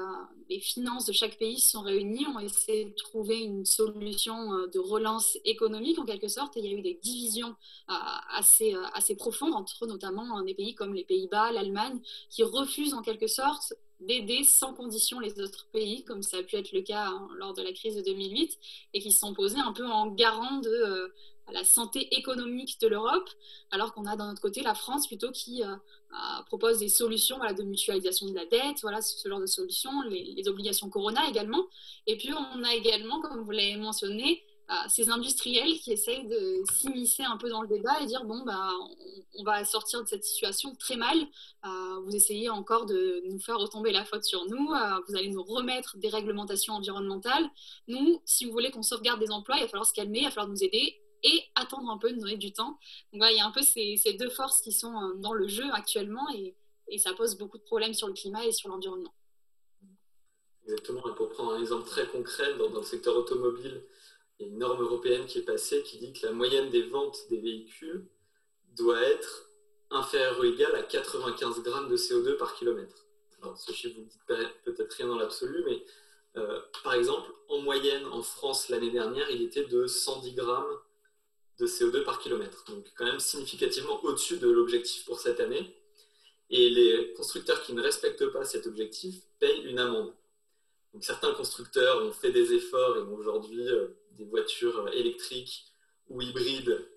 les 0.49 0.59
finances 0.59 1.05
de 1.05 1.13
chaque 1.13 1.37
pays, 1.37 1.59
se 1.59 1.71
sont 1.71 1.81
réunis, 1.81 2.25
ont 2.27 2.39
essayé 2.39 2.85
de 2.85 2.93
trouver 2.93 3.39
une 3.39 3.65
solution 3.65 4.53
euh, 4.53 4.67
de 4.67 4.79
relance 4.79 5.37
économique 5.45 5.99
en 5.99 6.05
quelque 6.05 6.27
sorte. 6.27 6.55
Et 6.57 6.61
il 6.61 6.65
y 6.65 6.73
a 6.73 6.77
eu 6.77 6.81
des 6.81 6.99
divisions 7.01 7.55
euh, 7.89 7.93
assez, 8.35 8.73
euh, 8.73 8.83
assez 8.93 9.15
profondes 9.15 9.53
entre 9.53 9.87
notamment 9.87 10.41
des 10.41 10.53
pays 10.53 10.75
comme 10.75 10.93
les 10.93 11.03
Pays-Bas, 11.03 11.51
l'Allemagne, 11.51 11.99
qui 12.29 12.43
refusent 12.43 12.93
en 12.93 13.01
quelque 13.01 13.27
sorte 13.27 13.73
d'aider 13.99 14.43
sans 14.43 14.73
condition 14.73 15.19
les 15.19 15.39
autres 15.39 15.67
pays, 15.71 16.03
comme 16.03 16.21
ça 16.21 16.37
a 16.37 16.43
pu 16.43 16.55
être 16.55 16.71
le 16.71 16.81
cas 16.81 17.07
hein, 17.07 17.27
lors 17.37 17.53
de 17.53 17.63
la 17.63 17.73
crise 17.73 17.95
de 17.95 18.01
2008, 18.01 18.57
et 18.93 18.99
qui 18.99 19.11
se 19.11 19.19
sont 19.19 19.33
posés 19.33 19.59
un 19.59 19.73
peu 19.73 19.85
en 19.85 20.07
garant 20.07 20.59
de 20.59 21.11
la 21.51 21.63
santé 21.63 22.07
économique 22.15 22.79
de 22.81 22.87
l'Europe, 22.87 23.29
alors 23.71 23.93
qu'on 23.93 24.05
a 24.05 24.15
d'un 24.15 24.31
autre 24.31 24.41
côté 24.41 24.61
la 24.61 24.73
France 24.73 25.07
plutôt 25.07 25.31
qui 25.31 25.63
euh, 25.63 25.75
propose 26.47 26.79
des 26.79 26.89
solutions 26.89 27.37
voilà, 27.37 27.53
de 27.53 27.63
mutualisation 27.63 28.27
de 28.27 28.35
la 28.35 28.45
dette, 28.45 28.81
voilà, 28.81 29.01
ce 29.01 29.27
genre 29.27 29.39
de 29.39 29.45
solutions, 29.45 30.01
les, 30.09 30.47
obligations 30.47 30.89
Corona 30.89 31.27
également. 31.29 31.65
Et 32.05 32.17
puis 32.17 32.31
on 32.33 32.63
a 32.63 32.73
également, 32.73 33.21
comme 33.21 33.43
vous 33.43 33.51
l'avez 33.51 33.77
mentionné, 33.77 34.43
euh, 34.69 34.73
ces 34.89 35.09
industriels 35.09 35.79
qui 35.79 35.93
essayent 35.93 36.27
de 36.27 36.61
s'immiscer 36.73 37.23
un 37.23 37.37
peu 37.37 37.49
dans 37.49 37.61
le 37.61 37.69
débat 37.69 38.01
et 38.01 38.05
dire 38.05 38.25
bon, 38.25 38.43
bah, 38.43 38.69
on, 38.81 38.95
on 39.37 39.43
va 39.43 39.63
sortir 39.63 40.03
de 40.03 40.07
cette 40.07 40.25
situation 40.25 40.75
très 40.75 40.97
mal, 40.97 41.17
euh, 41.65 41.99
vous 42.03 42.15
essayez 42.15 42.49
encore 42.49 42.85
de 42.85 43.23
nous 43.29 43.39
faire 43.39 43.57
retomber 43.57 43.91
la 43.91 44.03
faute 44.03 44.23
sur 44.23 44.45
nous, 44.45 44.73
euh, 44.73 44.99
vous 45.07 45.15
allez 45.15 45.29
nous 45.29 45.43
remettre 45.43 45.97
des 45.97 46.09
réglementations 46.09 46.73
environnementales. 46.73 47.49
Nous, 47.87 48.21
si 48.25 48.45
vous 48.45 48.51
voulez 48.51 48.71
qu'on 48.71 48.83
sauvegarde 48.83 49.19
des 49.19 49.31
emplois, 49.31 49.55
il 49.57 49.61
va 49.61 49.67
falloir 49.67 49.87
se 49.87 49.93
calmer, 49.93 50.19
il 50.19 50.25
va 50.25 50.31
falloir 50.31 50.49
nous 50.49 50.63
aider 50.63 50.99
et 51.23 51.43
attendre 51.55 51.89
un 51.89 51.97
peu, 51.97 52.11
de 52.11 52.19
donner 52.19 52.37
du 52.37 52.51
temps. 52.51 52.79
Donc 53.11 53.21
voilà, 53.21 53.31
il 53.31 53.37
y 53.37 53.41
a 53.41 53.45
un 53.45 53.51
peu 53.51 53.61
ces, 53.61 53.97
deux 54.19 54.29
forces 54.29 54.61
qui 54.61 54.71
sont 54.71 54.93
euh, 54.95 55.13
dans 55.15 55.33
le 55.33 55.47
jeu 55.47 55.65
actuellement 55.73 56.27
et, 56.33 56.55
ça 56.99 57.13
pose 57.13 57.37
beaucoup 57.37 57.57
de 57.57 57.63
problèmes 57.63 57.93
sur 57.93 58.07
le 58.07 58.13
climat 58.13 58.45
et 58.45 58.53
sur 58.53 58.69
l'environnement. 58.69 59.13
Exactement, 60.63 61.01
et 61.09 61.15
pour 61.15 61.29
prendre 61.29 61.53
un 61.53 61.59
exemple 61.59 61.85
très 61.85 62.07
concret, 62.07 62.53
dans, 62.57 62.69
dans, 62.69 62.79
le 62.79 62.85
secteur 62.85 63.17
automobile, 63.17 63.83
il 64.39 64.45
y 64.45 64.49
a 64.49 64.51
une 64.53 64.57
norme 64.57 64.81
européenne 64.81 65.25
qui 65.25 65.39
est 65.39 65.43
passée 65.43 65.83
qui 65.83 65.97
dit 65.97 66.13
que 66.13 66.25
la 66.25 66.31
moyenne 66.31 66.69
des 66.69 66.83
ventes 66.83 67.27
des 67.29 67.39
véhicules 67.39 68.07
doit 68.77 69.01
être 69.01 69.49
inférieure 69.91 70.39
ou 70.39 70.45
égale 70.45 70.75
à 70.75 70.83
95 70.83 71.61
grammes 71.61 71.89
de 71.89 71.97
CO2 71.97 72.37
par 72.37 72.55
kilomètre. 72.55 73.05
Alors, 73.41 73.57
ce 73.57 73.71
chiffre 73.71 73.95
vous 73.97 74.05
dit 74.05 74.19
peut-être 74.63 74.93
rien 74.93 75.07
dans 75.07 75.17
l'absolu, 75.17 75.63
mais 75.65 75.83
euh, 76.37 76.59
par 76.83 76.93
exemple, 76.93 77.31
en 77.49 77.59
moyenne, 77.59 78.05
en 78.07 78.21
France, 78.21 78.69
l'année 78.69 78.91
dernière, 78.91 79.29
il 79.29 79.41
était 79.41 79.65
de 79.65 79.87
110 79.87 80.33
grammes 80.33 80.79
de 81.59 81.65
CO2 81.65 82.03
par 82.03 82.19
kilomètre. 82.19 82.65
Donc 82.65 82.85
quand 82.95 83.05
même 83.05 83.19
significativement 83.19 84.03
au-dessus 84.03 84.37
de 84.37 84.49
l'objectif 84.49 85.05
pour 85.05 85.19
cette 85.19 85.39
année. 85.39 85.75
Et 86.49 86.69
les 86.69 87.13
constructeurs 87.13 87.61
qui 87.63 87.73
ne 87.73 87.81
respectent 87.81 88.27
pas 88.27 88.45
cet 88.45 88.67
objectif 88.67 89.15
payent 89.39 89.63
une 89.63 89.79
amende. 89.79 90.13
Donc 90.93 91.03
certains 91.03 91.33
constructeurs 91.33 92.03
ont 92.03 92.13
fait 92.13 92.31
des 92.31 92.53
efforts 92.53 92.97
et 92.97 93.01
ont 93.01 93.15
aujourd'hui 93.15 93.67
euh, 93.67 93.87
des 94.11 94.25
voitures 94.25 94.87
électriques 94.93 95.65
ou 96.09 96.21
hybrides 96.21 96.87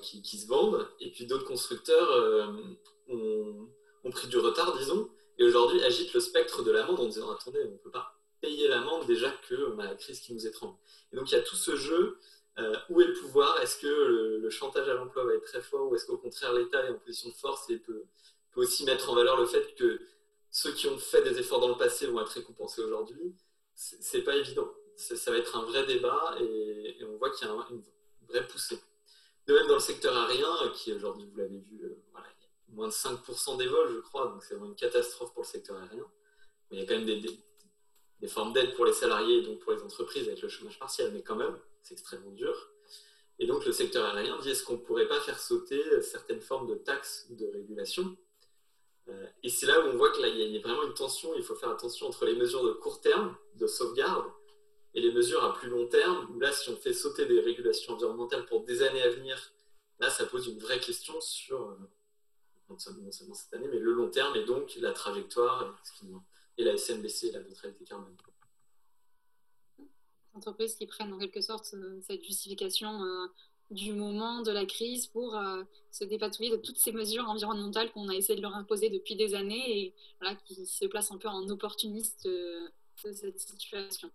qui, 0.00 0.38
se 0.38 0.46
vendent. 0.46 0.88
Et 1.00 1.10
puis 1.10 1.26
d'autres 1.26 1.44
constructeurs 1.44 2.10
euh, 2.12 2.46
ont, 3.08 4.10
pris 4.10 4.28
du 4.28 4.38
retard, 4.38 4.76
disons, 4.78 5.10
et 5.38 5.44
aujourd'hui 5.44 5.82
agitent 5.82 6.14
le 6.14 6.20
spectre 6.20 6.62
de 6.62 6.70
l'amende 6.70 7.00
en 7.00 7.06
disant 7.06 7.30
attendez, 7.30 7.60
on 7.64 7.72
ne 7.72 7.76
peut 7.76 7.90
pas 7.90 8.18
payer 8.40 8.68
l'amende 8.68 9.06
déjà 9.06 9.34
qu'on 9.48 9.78
a 9.78 9.84
la 9.84 9.94
crise 9.94 10.20
qui 10.20 10.32
nous 10.32 10.46
étrangle. 10.46 10.76
Et 11.12 11.16
donc 11.16 11.30
il 11.30 11.34
y 11.34 11.38
a 11.38 11.42
tout 11.42 11.56
ce 11.56 11.76
jeu 11.76 12.18
euh, 12.58 12.76
où 12.88 13.00
est 13.00 13.06
le 13.06 13.14
pouvoir? 13.14 13.60
Est-ce 13.60 13.78
que 13.78 13.86
le, 13.86 14.38
le, 14.38 14.50
chantage 14.50 14.88
à 14.88 14.94
l'emploi 14.94 15.24
va 15.24 15.34
être 15.34 15.44
très 15.44 15.60
fort 15.60 15.90
ou 15.90 15.96
est-ce 15.96 16.06
qu'au 16.06 16.18
contraire 16.18 16.52
l'État 16.52 16.84
est 16.84 16.90
en 16.90 16.98
position 16.98 17.28
de 17.30 17.34
force 17.34 17.68
et 17.70 17.78
peut, 17.78 18.04
aussi 18.56 18.84
mettre 18.84 19.10
en 19.10 19.16
valeur 19.16 19.40
le 19.40 19.46
fait 19.46 19.74
que 19.74 20.00
ceux 20.52 20.72
qui 20.72 20.86
ont 20.86 20.98
fait 20.98 21.22
des 21.22 21.40
efforts 21.40 21.58
dans 21.58 21.68
le 21.68 21.76
passé 21.76 22.06
vont 22.06 22.20
être 22.20 22.28
récompensés 22.28 22.82
aujourd'hui? 22.82 23.34
C'est 23.74 24.22
pas 24.22 24.36
évident. 24.36 24.72
Ça 24.96 25.32
va 25.32 25.38
être 25.38 25.56
un 25.56 25.64
vrai 25.64 25.84
débat 25.86 26.36
et, 26.40 26.96
on 27.04 27.16
voit 27.16 27.30
qu'il 27.30 27.48
y 27.48 27.50
a 27.50 27.54
un, 27.54 27.66
une 27.70 27.82
vraie 28.28 28.46
poussée. 28.46 28.78
De 29.48 29.54
même 29.54 29.66
dans 29.66 29.74
le 29.74 29.80
secteur 29.80 30.16
aérien, 30.16 30.72
qui 30.74 30.92
aujourd'hui, 30.92 31.26
vous 31.26 31.36
l'avez 31.36 31.58
vu, 31.58 31.80
euh, 31.82 32.02
voilà, 32.12 32.28
moins 32.68 32.86
de 32.86 32.92
5% 32.92 33.58
des 33.58 33.66
vols, 33.66 33.92
je 33.96 34.00
crois, 34.00 34.28
donc 34.28 34.42
c'est 34.44 34.54
vraiment 34.54 34.70
une 34.70 34.76
catastrophe 34.76 35.32
pour 35.34 35.42
le 35.42 35.48
secteur 35.48 35.76
aérien. 35.76 36.06
Mais 36.70 36.76
il 36.76 36.80
y 36.80 36.82
a 36.84 36.86
quand 36.86 36.94
même 36.94 37.04
des, 37.04 37.20
des 38.20 38.28
formes 38.28 38.52
d'aide 38.52 38.74
pour 38.74 38.86
les 38.86 38.92
salariés 38.92 39.38
et 39.38 39.42
donc 39.42 39.58
pour 39.58 39.72
les 39.72 39.82
entreprises 39.82 40.28
avec 40.28 40.40
le 40.40 40.48
chômage 40.48 40.78
partiel, 40.78 41.10
mais 41.12 41.22
quand 41.22 41.36
même, 41.36 41.58
c'est 41.84 41.94
extrêmement 41.94 42.32
dur. 42.32 42.70
Et 43.38 43.46
donc 43.46 43.64
le 43.66 43.72
secteur 43.72 44.04
aérien 44.14 44.38
dit 44.40 44.50
est-ce 44.50 44.64
qu'on 44.64 44.74
ne 44.74 44.78
pourrait 44.78 45.08
pas 45.08 45.20
faire 45.20 45.38
sauter 45.38 45.80
certaines 46.02 46.40
formes 46.40 46.66
de 46.68 46.74
taxes 46.74 47.26
ou 47.30 47.34
de 47.34 47.46
régulation 47.46 48.16
euh, 49.08 49.26
Et 49.42 49.48
c'est 49.48 49.66
là 49.66 49.80
où 49.80 49.90
on 49.90 49.96
voit 49.96 50.10
qu'il 50.12 50.26
y, 50.26 50.52
y, 50.52 50.56
a 50.56 50.60
vraiment 50.60 50.84
une 50.84 50.94
tension, 50.94 51.34
il 51.36 51.42
faut 51.42 51.54
faire 51.54 51.70
attention 51.70 52.06
entre 52.06 52.24
les 52.24 52.34
mesures 52.34 52.64
de 52.64 52.72
court 52.72 53.00
terme, 53.00 53.36
de 53.56 53.66
sauvegarde, 53.66 54.26
et 54.94 55.00
les 55.00 55.12
mesures 55.12 55.44
à 55.44 55.52
plus 55.52 55.68
long 55.68 55.86
terme, 55.88 56.40
là 56.40 56.52
si 56.52 56.70
on 56.70 56.76
fait 56.76 56.92
sauter 56.92 57.26
des 57.26 57.40
régulations 57.40 57.94
environnementales 57.94 58.46
pour 58.46 58.64
des 58.64 58.82
années 58.82 59.02
à 59.02 59.10
venir, 59.10 59.52
là 59.98 60.08
ça 60.08 60.24
pose 60.26 60.46
une 60.46 60.58
vraie 60.58 60.78
question 60.78 61.20
sur, 61.20 61.70
euh, 61.70 61.76
non 62.70 62.78
seulement 62.78 63.10
cette 63.10 63.52
année, 63.52 63.68
mais 63.68 63.80
le 63.80 63.92
long 63.92 64.08
terme, 64.08 64.36
et 64.36 64.44
donc 64.44 64.76
la 64.76 64.92
trajectoire, 64.92 65.76
et 66.56 66.62
la 66.62 66.76
SNBC, 66.76 67.32
la 67.32 67.40
neutralité 67.40 67.84
carbone 67.84 68.16
entreprises 70.34 70.74
qui 70.74 70.86
prennent 70.86 71.12
en 71.12 71.18
quelque 71.18 71.40
sorte 71.40 71.74
cette 72.02 72.24
justification 72.24 73.02
euh, 73.02 73.26
du 73.70 73.92
moment 73.92 74.42
de 74.42 74.50
la 74.50 74.66
crise 74.66 75.06
pour 75.06 75.36
euh, 75.36 75.62
se 75.90 76.04
dépatouiller 76.04 76.50
de 76.50 76.56
toutes 76.56 76.78
ces 76.78 76.92
mesures 76.92 77.28
environnementales 77.28 77.90
qu'on 77.92 78.08
a 78.08 78.14
essayé 78.14 78.36
de 78.36 78.42
leur 78.42 78.54
imposer 78.54 78.90
depuis 78.90 79.16
des 79.16 79.34
années 79.34 79.78
et 79.78 79.94
voilà, 80.20 80.36
qui 80.36 80.66
se 80.66 80.84
placent 80.86 81.12
un 81.12 81.18
peu 81.18 81.28
en 81.28 81.48
opportuniste 81.48 82.26
euh, 82.26 82.68
de 83.04 83.12
cette 83.12 83.38
situation. 83.38 84.10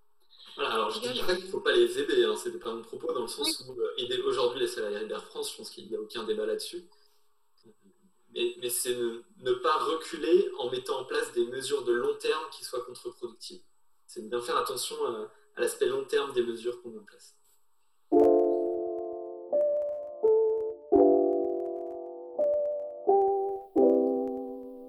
Voilà, 0.55 0.73
alors 0.73 0.91
je 0.91 1.07
ne 1.07 1.13
dis 1.13 1.21
pas 1.21 1.35
qu'il 1.35 1.45
ne 1.45 1.49
faut 1.49 1.59
pas 1.59 1.73
les 1.73 1.99
aider, 1.99 2.23
hein, 2.23 2.35
c'était 2.35 2.59
pas 2.59 2.73
mon 2.73 2.81
propos, 2.81 3.13
dans 3.13 3.21
le 3.21 3.27
sens 3.27 3.59
oui. 3.61 3.65
où 3.69 3.81
euh, 3.81 3.93
aider 3.97 4.19
aujourd'hui 4.19 4.61
les 4.61 4.67
salariés 4.67 5.07
d'Air 5.07 5.23
France, 5.23 5.51
je 5.51 5.57
pense 5.57 5.69
qu'il 5.69 5.87
n'y 5.87 5.95
a 5.95 6.01
aucun 6.01 6.23
débat 6.23 6.45
là-dessus. 6.45 6.85
Mais, 8.33 8.55
mais 8.61 8.69
c'est 8.69 8.93
ne, 8.93 9.23
ne, 9.39 9.53
pas 9.53 9.75
reculer 9.77 10.49
en 10.59 10.69
mettant 10.69 10.99
en 10.99 11.05
place 11.05 11.33
des 11.33 11.45
mesures 11.47 11.83
de 11.83 11.91
long 11.91 12.13
terme 12.15 12.43
qui 12.51 12.63
soient 12.63 12.81
contre-productives. 12.81 13.61
C'est 14.05 14.27
bien 14.29 14.39
faire 14.39 14.57
attention 14.57 14.95
à, 15.05 15.31
l'aspect 15.59 15.87
long 15.87 16.05
terme 16.05 16.33
des 16.33 16.43
mesures 16.43 16.81
qu'on 16.81 16.89
met 16.89 16.99
en 16.99 17.03
place. 17.03 17.35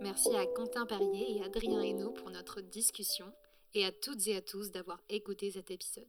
Merci 0.00 0.34
à 0.36 0.46
Quentin 0.46 0.86
Perrier 0.86 1.36
et 1.36 1.44
Adrien 1.44 1.80
Hainaut 1.82 2.12
pour 2.12 2.30
notre 2.30 2.60
discussion 2.60 3.32
et 3.74 3.84
à 3.84 3.92
toutes 3.92 4.26
et 4.26 4.36
à 4.36 4.42
tous 4.42 4.70
d'avoir 4.70 5.00
écouté 5.08 5.50
cet 5.50 5.70
épisode. 5.70 6.04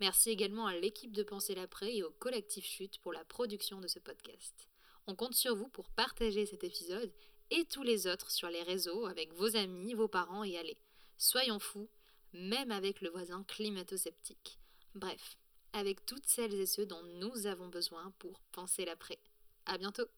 Merci 0.00 0.30
également 0.30 0.66
à 0.66 0.76
l'équipe 0.76 1.12
de 1.12 1.22
Penser 1.22 1.54
l'après 1.54 1.94
et 1.94 2.02
au 2.02 2.10
collectif 2.10 2.64
Chute 2.64 2.98
pour 3.00 3.12
la 3.12 3.24
production 3.24 3.80
de 3.80 3.88
ce 3.88 3.98
podcast. 3.98 4.68
On 5.06 5.14
compte 5.14 5.34
sur 5.34 5.56
vous 5.56 5.68
pour 5.68 5.88
partager 5.90 6.46
cet 6.46 6.62
épisode 6.62 7.12
et 7.50 7.64
tous 7.64 7.82
les 7.82 8.06
autres 8.06 8.30
sur 8.30 8.48
les 8.48 8.62
réseaux 8.62 9.06
avec 9.06 9.32
vos 9.32 9.56
amis, 9.56 9.94
vos 9.94 10.08
parents 10.08 10.44
et 10.44 10.56
allez, 10.56 10.78
soyons 11.16 11.58
fous, 11.58 11.88
même 12.32 12.70
avec 12.70 13.00
le 13.00 13.10
voisin 13.10 13.44
climato-sceptique. 13.44 14.58
Bref, 14.94 15.36
avec 15.72 16.04
toutes 16.06 16.26
celles 16.26 16.54
et 16.54 16.66
ceux 16.66 16.86
dont 16.86 17.02
nous 17.20 17.46
avons 17.46 17.68
besoin 17.68 18.12
pour 18.18 18.40
penser 18.52 18.84
l'après. 18.84 19.18
À 19.66 19.78
bientôt! 19.78 20.08